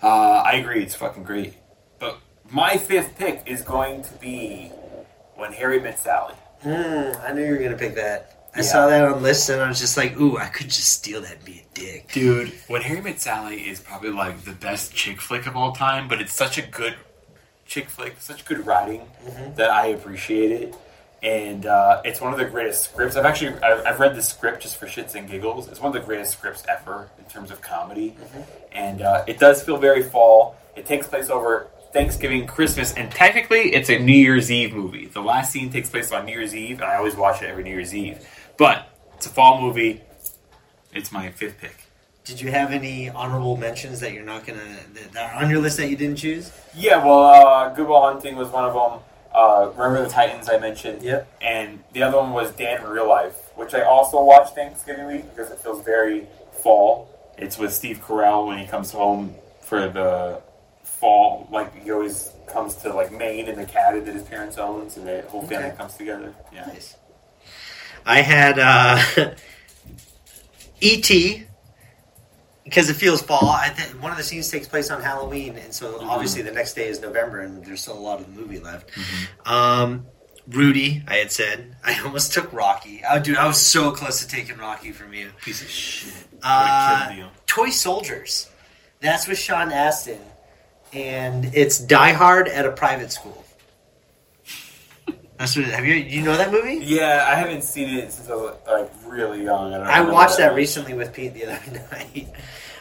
Uh, 0.02 0.42
I 0.44 0.54
agree. 0.54 0.82
It's 0.82 0.94
fucking 0.94 1.22
great. 1.24 1.54
But 1.98 2.18
my 2.50 2.76
fifth 2.76 3.16
pick 3.16 3.42
is 3.46 3.62
going 3.62 4.02
to 4.02 4.12
be 4.14 4.68
When 5.36 5.52
Harry 5.52 5.78
Met 5.80 5.98
Sally. 5.98 6.34
Mm, 6.64 7.22
I 7.28 7.32
knew 7.32 7.44
you 7.44 7.52
were 7.52 7.58
gonna 7.58 7.76
pick 7.76 7.94
that. 7.96 8.48
I 8.54 8.58
Yeah. 8.58 8.64
saw 8.64 8.86
that 8.86 9.02
on 9.04 9.22
lists, 9.22 9.48
and 9.48 9.60
I 9.62 9.68
was 9.68 9.78
just 9.80 9.96
like, 9.96 10.18
"Ooh, 10.20 10.36
I 10.38 10.46
could 10.46 10.68
just 10.68 10.92
steal 10.92 11.20
that 11.22 11.32
and 11.36 11.44
be 11.44 11.64
a 11.64 11.74
dick." 11.74 12.12
Dude, 12.12 12.52
When 12.68 12.82
Harry 12.82 13.00
Met 13.00 13.20
Sally 13.20 13.68
is 13.68 13.80
probably 13.80 14.10
like 14.10 14.44
the 14.44 14.52
best 14.52 14.94
chick 14.94 15.20
flick 15.20 15.46
of 15.46 15.56
all 15.56 15.72
time, 15.72 16.06
but 16.08 16.20
it's 16.20 16.32
such 16.34 16.58
a 16.58 16.62
good 16.62 16.94
chick 17.72 17.88
flick, 17.88 18.16
such 18.20 18.44
good 18.44 18.66
writing 18.66 19.00
Mhm. 19.26 19.56
that 19.56 19.70
I 19.70 19.86
appreciate 19.86 20.52
it. 20.52 20.74
And 21.22 21.64
uh, 21.66 22.02
it's 22.04 22.20
one 22.20 22.32
of 22.32 22.38
the 22.38 22.44
greatest 22.44 22.82
scripts. 22.84 23.16
I've 23.16 23.24
actually 23.24 23.54
I've, 23.62 23.86
I've 23.86 24.00
read 24.00 24.14
the 24.16 24.22
script 24.22 24.62
just 24.62 24.76
for 24.76 24.86
shits 24.86 25.14
and 25.14 25.28
giggles. 25.30 25.68
It's 25.68 25.80
one 25.80 25.94
of 25.94 26.00
the 26.00 26.04
greatest 26.06 26.32
scripts 26.32 26.64
ever 26.68 27.08
in 27.18 27.24
terms 27.26 27.50
of 27.50 27.60
comedy, 27.62 28.14
and 28.72 29.00
uh, 29.02 29.24
it 29.26 29.38
does 29.38 29.62
feel 29.62 29.76
very 29.78 30.02
fall. 30.02 30.56
It 30.76 30.84
takes 30.84 31.06
place 31.06 31.30
over 31.30 31.68
Thanksgiving, 31.92 32.46
Christmas, 32.46 32.92
and 32.94 33.10
technically 33.10 33.72
it's 33.74 33.88
a 33.88 33.98
New 33.98 34.12
Year's 34.26 34.50
Eve 34.50 34.74
movie. 34.74 35.06
The 35.06 35.20
last 35.22 35.52
scene 35.52 35.70
takes 35.70 35.88
place 35.88 36.10
on 36.10 36.26
New 36.26 36.32
Year's 36.32 36.54
Eve, 36.56 36.80
and 36.80 36.90
I 36.90 36.96
always 36.96 37.14
watch 37.14 37.40
it 37.42 37.46
every 37.48 37.62
New 37.62 37.70
Year's 37.70 37.94
Eve. 37.94 38.18
But 38.58 38.88
it's 39.14 39.26
a 39.26 39.28
fall 39.30 39.60
movie. 39.60 40.00
It's 40.92 41.12
my 41.12 41.30
fifth 41.30 41.58
pick. 41.58 41.81
Did 42.24 42.40
you 42.40 42.50
have 42.52 42.70
any 42.72 43.10
honorable 43.10 43.56
mentions 43.56 43.98
that 44.00 44.12
you're 44.12 44.24
not 44.24 44.46
gonna 44.46 44.60
that 44.94 45.12
that 45.12 45.34
are 45.34 45.42
on 45.42 45.50
your 45.50 45.60
list 45.60 45.76
that 45.78 45.88
you 45.88 45.96
didn't 45.96 46.16
choose? 46.16 46.52
Yeah, 46.74 47.04
well, 47.04 47.24
uh, 47.24 47.68
Good 47.74 47.88
Will 47.88 48.00
Hunting 48.00 48.36
was 48.36 48.48
one 48.48 48.64
of 48.64 48.74
them. 48.74 49.00
Uh, 49.34 49.70
Remember 49.76 50.04
the 50.04 50.08
Titans 50.10 50.48
I 50.48 50.58
mentioned. 50.58 51.02
Yep. 51.02 51.26
And 51.40 51.82
the 51.92 52.02
other 52.04 52.18
one 52.18 52.32
was 52.32 52.52
Dan 52.52 52.80
in 52.82 52.86
Real 52.88 53.08
Life, 53.08 53.34
which 53.56 53.74
I 53.74 53.82
also 53.82 54.22
watched 54.22 54.54
Thanksgiving 54.54 55.06
week 55.06 55.24
because 55.34 55.50
it 55.50 55.58
feels 55.58 55.82
very 55.84 56.26
fall. 56.62 57.08
It's 57.38 57.58
with 57.58 57.72
Steve 57.72 58.00
Carell 58.00 58.46
when 58.46 58.58
he 58.58 58.66
comes 58.66 58.92
home 58.92 59.34
for 59.62 59.88
the 59.88 60.40
fall. 60.84 61.48
Like 61.50 61.74
he 61.82 61.90
always 61.90 62.30
comes 62.46 62.76
to 62.76 62.92
like 62.92 63.10
Maine 63.10 63.48
and 63.48 63.58
the 63.58 63.64
cabin 63.64 64.04
that 64.04 64.14
his 64.14 64.22
parents 64.24 64.58
owns, 64.58 64.96
and 64.96 65.06
the 65.08 65.22
whole 65.28 65.42
family 65.42 65.66
Okay. 65.68 65.76
comes 65.76 65.94
together. 65.94 66.32
Yeah. 66.52 66.66
Nice. 66.66 66.96
I 68.06 68.20
had 68.20 68.58
uh, 68.60 69.34
E.T. 70.80 71.46
because 72.72 72.88
it 72.88 72.94
feels 72.94 73.20
fall. 73.20 73.50
I 73.50 73.68
th- 73.68 73.94
one 73.96 74.12
of 74.12 74.16
the 74.16 74.24
scenes 74.24 74.50
takes 74.50 74.66
place 74.66 74.90
on 74.90 75.02
Halloween, 75.02 75.58
and 75.58 75.74
so 75.74 76.00
obviously 76.00 76.40
the 76.40 76.52
next 76.52 76.72
day 76.72 76.88
is 76.88 77.02
November, 77.02 77.40
and 77.40 77.62
there's 77.62 77.82
still 77.82 77.98
a 77.98 78.00
lot 78.00 78.18
of 78.18 78.34
the 78.34 78.40
movie 78.40 78.60
left. 78.60 78.90
Um, 79.44 80.06
Rudy, 80.48 81.02
I 81.06 81.16
had 81.16 81.30
said. 81.30 81.76
I 81.84 82.00
almost 82.02 82.32
took 82.32 82.50
Rocky. 82.50 83.02
Oh, 83.08 83.18
dude, 83.18 83.36
I 83.36 83.46
was 83.46 83.60
so 83.60 83.90
close 83.90 84.20
to 84.20 84.28
taking 84.28 84.56
Rocky 84.56 84.90
from 84.90 85.12
you. 85.12 85.32
Piece 85.42 85.60
of 85.60 85.68
shit. 85.68 86.14
Uh, 86.42 87.12
you. 87.14 87.26
Toy 87.46 87.68
Soldiers. 87.68 88.48
That's 89.00 89.28
with 89.28 89.38
Sean 89.38 89.70
Astin, 89.70 90.20
and 90.94 91.50
it's 91.54 91.78
Die 91.78 92.12
Hard 92.12 92.48
at 92.48 92.64
a 92.64 92.72
private 92.72 93.12
school. 93.12 93.44
That's 95.42 95.56
what. 95.56 95.64
Have 95.66 95.84
you 95.84 95.94
you 95.94 96.22
know 96.22 96.36
that 96.36 96.52
movie? 96.52 96.78
Yeah, 96.84 97.26
I 97.28 97.34
haven't 97.34 97.62
seen 97.64 97.88
it 97.98 98.12
since 98.12 98.30
I 98.30 98.34
was 98.36 98.54
like 98.64 98.88
really 99.04 99.42
young. 99.42 99.74
I, 99.74 99.78
don't 99.78 99.86
I 99.88 100.00
watched 100.02 100.38
that 100.38 100.52
much. 100.52 100.56
recently 100.56 100.94
with 100.94 101.12
Pete 101.12 101.34
the 101.34 101.46
other 101.46 101.82
night. 101.90 102.28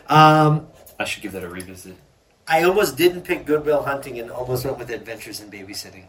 Um, 0.08 0.68
I 1.00 1.06
should 1.06 1.24
give 1.24 1.32
that 1.32 1.44
a 1.44 1.50
revisit. 1.50 1.96
I 2.48 2.62
almost 2.62 2.98
didn't 2.98 3.24
pick 3.24 3.48
Good 3.48 3.66
Will 3.66 3.82
Hunting 3.82 4.20
and 4.20 4.30
almost 4.30 4.64
went 4.64 4.78
with 4.78 4.92
Adventures 4.92 5.40
in 5.42 5.50
Babysitting. 5.50 6.06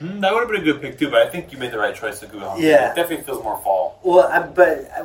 Mm, 0.00 0.20
that 0.20 0.32
would 0.32 0.42
have 0.42 0.48
been 0.48 0.60
a 0.60 0.64
good 0.64 0.80
pick 0.80 1.00
too, 1.00 1.10
but 1.10 1.26
I 1.26 1.30
think 1.30 1.50
you 1.50 1.58
made 1.58 1.72
the 1.72 1.78
right 1.80 1.96
choice 1.96 2.20
to 2.20 2.28
go 2.28 2.38
on. 2.46 2.62
Yeah. 2.62 2.92
it 2.92 2.94
definitely 2.94 3.24
feels 3.24 3.42
more 3.42 3.60
fall. 3.64 3.98
Well, 4.04 4.28
I, 4.28 4.46
but 4.46 4.88
I, 4.96 5.02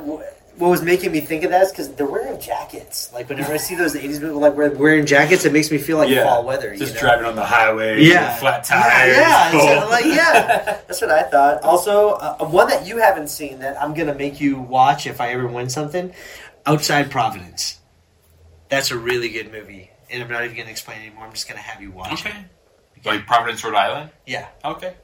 what 0.56 0.68
was 0.68 0.82
making 0.82 1.10
me 1.12 1.20
think 1.20 1.42
of 1.44 1.50
that 1.50 1.62
is 1.62 1.70
because 1.70 1.88
they're 1.94 2.06
wearing 2.06 2.40
jackets. 2.40 3.12
Like 3.12 3.28
whenever 3.28 3.52
I 3.52 3.56
see 3.56 3.74
those 3.74 3.94
'80s 3.94 4.20
people 4.20 4.38
like 4.38 4.54
wearing 4.56 5.04
jackets, 5.06 5.44
it 5.44 5.52
makes 5.52 5.70
me 5.70 5.78
feel 5.78 5.98
like 5.98 6.08
yeah, 6.10 6.24
fall 6.24 6.44
weather. 6.44 6.76
Just 6.76 6.94
you 6.94 6.94
know? 6.94 7.00
driving 7.00 7.26
on 7.26 7.34
the 7.36 7.44
highway, 7.44 8.02
Yeah, 8.02 8.36
flat 8.36 8.66
Yeah, 8.70 8.80
tires. 8.82 9.16
yeah, 9.16 9.50
Oh. 9.54 9.66
kinda 9.66 9.86
like 9.86 10.04
yeah. 10.04 10.62
That's 10.86 11.00
what 11.00 11.10
I 11.10 11.22
thought. 11.24 11.62
Also, 11.62 12.10
uh, 12.10 12.44
one 12.46 12.68
that 12.68 12.86
you 12.86 12.98
haven't 12.98 13.28
seen 13.28 13.58
that 13.60 13.80
I'm 13.82 13.94
gonna 13.94 14.14
make 14.14 14.40
you 14.40 14.58
watch 14.60 15.06
if 15.06 15.20
I 15.20 15.30
ever 15.32 15.46
win 15.46 15.68
something. 15.68 16.12
Outside 16.66 17.10
Providence. 17.10 17.78
That's 18.68 18.90
a 18.90 18.96
really 18.98 19.28
good 19.28 19.52
movie, 19.52 19.90
and 20.10 20.22
I'm 20.22 20.30
not 20.30 20.44
even 20.44 20.56
gonna 20.56 20.70
explain 20.70 21.00
anymore. 21.00 21.24
I'm 21.24 21.32
just 21.32 21.48
gonna 21.48 21.60
have 21.60 21.82
you 21.82 21.90
watch 21.90 22.12
Okay. 22.26 22.30
it. 22.30 23.06
Like 23.06 23.26
Providence, 23.26 23.62
Rhode 23.62 23.74
Island. 23.74 24.10
Yeah. 24.26 24.46
Okay. 24.64 24.94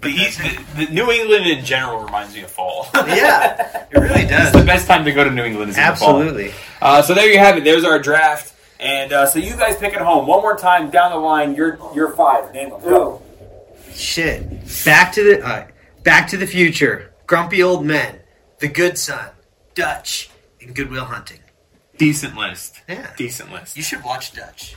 The, 0.00 0.08
East, 0.08 0.38
the, 0.38 0.86
the 0.86 0.92
New 0.92 1.10
England 1.10 1.46
in 1.46 1.64
general 1.64 2.02
reminds 2.02 2.34
me 2.34 2.42
of 2.42 2.50
fall. 2.50 2.88
yeah, 2.94 3.86
it 3.90 3.98
really 3.98 4.22
It's 4.22 4.30
does. 4.30 4.52
the 4.52 4.64
best 4.64 4.86
time 4.86 5.04
to 5.04 5.12
go 5.12 5.22
to 5.24 5.30
New 5.30 5.44
England 5.44 5.70
is 5.70 5.76
in 5.78 5.84
the 5.86 5.96
fall. 5.96 6.16
Absolutely. 6.20 6.52
Uh, 6.80 7.02
so 7.02 7.12
there 7.14 7.30
you 7.30 7.38
have 7.38 7.58
it. 7.58 7.64
There's 7.64 7.84
our 7.84 7.98
draft. 7.98 8.54
And 8.78 9.12
uh, 9.12 9.26
so 9.26 9.38
you 9.38 9.56
guys 9.56 9.76
pick 9.76 9.92
it 9.92 10.00
home 10.00 10.26
one 10.26 10.40
more 10.40 10.56
time 10.56 10.88
down 10.90 11.10
the 11.12 11.18
line. 11.18 11.54
You're 11.54 11.78
you're 11.94 12.12
five. 12.12 12.50
Name 12.54 12.70
them. 12.70 12.80
Go. 12.80 13.20
Shit. 13.92 14.48
Back 14.86 15.12
to 15.12 15.22
the 15.22 15.46
uh, 15.46 15.66
Back 16.02 16.28
to 16.28 16.38
the 16.38 16.46
Future. 16.46 17.12
Grumpy 17.26 17.62
Old 17.62 17.84
Men. 17.84 18.20
The 18.60 18.68
Good 18.68 18.96
Son. 18.96 19.28
Dutch. 19.74 20.30
And 20.62 20.74
Good 20.74 20.90
Will 20.90 21.04
Hunting. 21.04 21.40
Decent 21.98 22.36
list. 22.38 22.80
Yeah. 22.88 23.10
Decent 23.18 23.52
list. 23.52 23.76
You 23.76 23.82
should 23.82 24.02
watch 24.02 24.32
Dutch. 24.32 24.74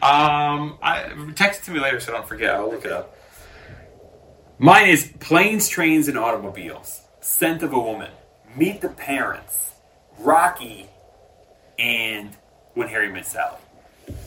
Um, 0.00 0.78
I, 0.82 1.10
text 1.34 1.62
it 1.62 1.64
to 1.66 1.70
me 1.72 1.80
later 1.80 2.00
so 2.00 2.12
I 2.12 2.16
don't 2.16 2.26
forget. 2.28 2.54
I'll 2.54 2.70
look 2.70 2.84
it 2.86 2.92
up. 2.92 3.16
Mine 4.58 4.88
is 4.88 5.12
Planes, 5.18 5.68
Trains, 5.68 6.06
and 6.06 6.16
Automobiles. 6.16 7.00
Scent 7.20 7.64
of 7.64 7.72
a 7.72 7.78
Woman. 7.78 8.12
Meet 8.56 8.82
the 8.82 8.88
Parents. 8.88 9.72
Rocky. 10.18 10.86
And 11.76 12.30
When 12.74 12.86
Harry 12.86 13.10
Met 13.10 13.26
Sally. 13.26 13.58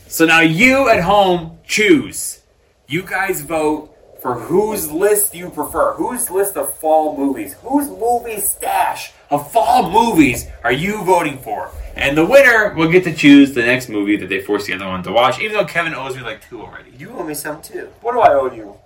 So 0.06 0.26
now 0.26 0.40
you 0.40 0.90
at 0.90 1.02
home 1.02 1.58
choose. 1.66 2.42
You 2.88 3.04
guys 3.04 3.40
vote 3.40 3.94
for 4.20 4.34
whose 4.34 4.92
list 4.92 5.34
you 5.34 5.48
prefer. 5.48 5.94
Whose 5.94 6.30
list 6.30 6.58
of 6.58 6.74
fall 6.74 7.16
movies? 7.16 7.54
Whose 7.62 7.88
movie 7.88 8.40
stash 8.40 9.12
of 9.30 9.50
fall 9.50 9.90
movies 9.90 10.46
are 10.62 10.72
you 10.72 11.02
voting 11.04 11.38
for? 11.38 11.70
And 11.96 12.18
the 12.18 12.26
winner 12.26 12.74
will 12.74 12.90
get 12.92 13.04
to 13.04 13.14
choose 13.14 13.54
the 13.54 13.62
next 13.62 13.88
movie 13.88 14.16
that 14.16 14.28
they 14.28 14.42
force 14.42 14.66
the 14.66 14.74
other 14.74 14.88
one 14.88 15.02
to 15.04 15.12
watch, 15.12 15.40
even 15.40 15.56
though 15.56 15.64
Kevin 15.64 15.94
owes 15.94 16.16
me 16.16 16.22
like 16.22 16.46
two 16.46 16.60
already. 16.60 16.90
You 16.98 17.12
owe 17.12 17.24
me 17.24 17.32
some 17.32 17.62
too. 17.62 17.88
What 18.02 18.12
do 18.12 18.20
I 18.20 18.34
owe 18.34 18.52
you? 18.54 18.76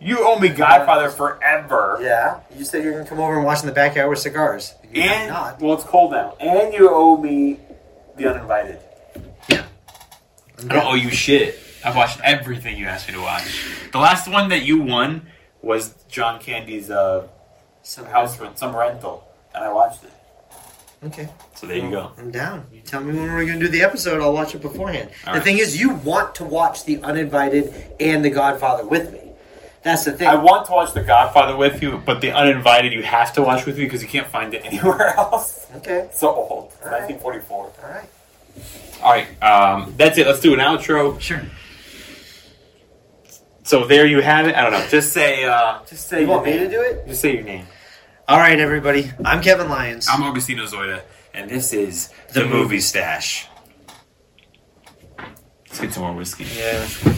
You 0.00 0.18
owe 0.20 0.38
me 0.38 0.48
Godfather 0.48 1.10
forever. 1.10 1.98
Yeah. 2.00 2.40
You 2.56 2.64
said 2.64 2.84
you're 2.84 2.92
going 2.92 3.04
to 3.04 3.08
come 3.10 3.18
over 3.18 3.34
and 3.36 3.44
watch 3.44 3.60
in 3.60 3.66
the 3.66 3.72
backyard 3.72 4.08
with 4.08 4.20
cigars. 4.20 4.74
You 4.92 5.02
have 5.02 5.10
And, 5.22 5.28
not. 5.30 5.60
well, 5.60 5.74
it's 5.74 5.84
cold 5.84 6.12
now. 6.12 6.36
And 6.38 6.72
you 6.72 6.88
owe 6.90 7.16
me 7.16 7.58
The 8.16 8.30
Uninvited. 8.30 8.78
Yeah. 9.48 9.64
I 10.58 10.74
don't 10.74 10.84
owe 10.84 10.94
you 10.94 11.10
shit. 11.10 11.58
I've 11.84 11.96
watched 11.96 12.20
everything 12.22 12.76
you 12.76 12.86
asked 12.86 13.08
me 13.08 13.14
to 13.14 13.20
watch. 13.20 13.44
The 13.92 13.98
last 13.98 14.28
one 14.28 14.48
that 14.50 14.62
you 14.62 14.80
won 14.82 15.26
was 15.62 15.94
John 16.08 16.38
Candy's 16.40 16.90
uh, 16.90 17.26
Some 17.82 18.06
house 18.06 18.38
rent, 18.38 18.58
some 18.58 18.74
rental, 18.76 19.26
and 19.54 19.64
I 19.64 19.72
watched 19.72 20.04
it. 20.04 20.12
Okay. 21.06 21.28
So 21.54 21.66
there 21.66 21.76
you 21.76 21.90
go. 21.90 22.12
I'm 22.18 22.30
down. 22.32 22.66
You 22.72 22.80
tell 22.80 23.00
me 23.02 23.16
when 23.16 23.32
we're 23.32 23.46
going 23.46 23.58
to 23.60 23.66
do 23.66 23.70
the 23.70 23.82
episode. 23.82 24.20
I'll 24.20 24.32
watch 24.32 24.54
it 24.54 24.62
beforehand. 24.62 25.10
All 25.26 25.32
the 25.34 25.38
right. 25.38 25.44
thing 25.44 25.58
is, 25.58 25.80
you 25.80 25.90
want 25.94 26.34
to 26.36 26.44
watch 26.44 26.84
The 26.84 27.00
Uninvited 27.02 27.72
and 28.00 28.24
The 28.24 28.30
Godfather 28.30 28.84
with 28.84 29.12
me. 29.12 29.27
That's 29.88 30.04
the 30.04 30.12
thing. 30.12 30.28
I 30.28 30.34
want 30.34 30.66
to 30.66 30.72
watch 30.72 30.92
The 30.92 31.02
Godfather 31.02 31.56
with 31.56 31.82
you, 31.82 31.96
but 32.04 32.20
The 32.20 32.30
Uninvited 32.30 32.92
you 32.92 33.02
have 33.02 33.32
to 33.32 33.42
watch 33.42 33.64
with 33.64 33.78
me 33.78 33.84
because 33.84 34.02
you 34.02 34.08
can't 34.08 34.26
find 34.26 34.52
it 34.52 34.62
anywhere 34.66 35.16
else. 35.16 35.66
Okay. 35.76 36.00
It's 36.00 36.20
so 36.20 36.28
old. 36.28 36.72
It's 36.74 36.84
All 36.84 36.92
right. 36.92 37.08
1944. 37.08 37.56
All 37.56 37.90
right. 37.90 38.08
All 39.02 39.12
right, 39.12 39.42
um, 39.42 39.94
that's 39.96 40.18
it. 40.18 40.26
Let's 40.26 40.40
do 40.40 40.52
an 40.52 40.60
outro. 40.60 41.18
Sure. 41.18 41.40
So 43.62 43.86
there 43.86 44.06
you 44.06 44.20
have 44.20 44.46
it. 44.46 44.56
I 44.56 44.62
don't 44.62 44.72
know. 44.72 44.86
Just 44.88 45.14
say. 45.14 45.44
Uh, 45.44 45.78
just 45.88 46.06
say. 46.06 46.20
You 46.20 46.26
your 46.26 46.36
want 46.36 46.46
me 46.46 46.58
to 46.58 46.68
do 46.68 46.82
it? 46.82 47.06
Just 47.06 47.22
say 47.22 47.32
your 47.36 47.44
name. 47.44 47.64
All 48.26 48.38
right, 48.38 48.60
everybody. 48.60 49.10
I'm 49.24 49.40
Kevin 49.40 49.70
Lyons. 49.70 50.06
I'm 50.10 50.20
Augustino 50.20 50.68
Zoida, 50.68 51.00
and 51.32 51.48
this 51.48 51.72
is 51.72 52.08
The 52.34 52.40
the, 52.40 52.44
Movie 52.44 52.56
movie 52.56 52.80
stash. 52.80 53.46
Let's 55.66 55.80
get 55.80 55.94
some 55.94 56.02
more 56.02 56.12
whiskey. 56.12 56.44
Yeah. 56.44 57.14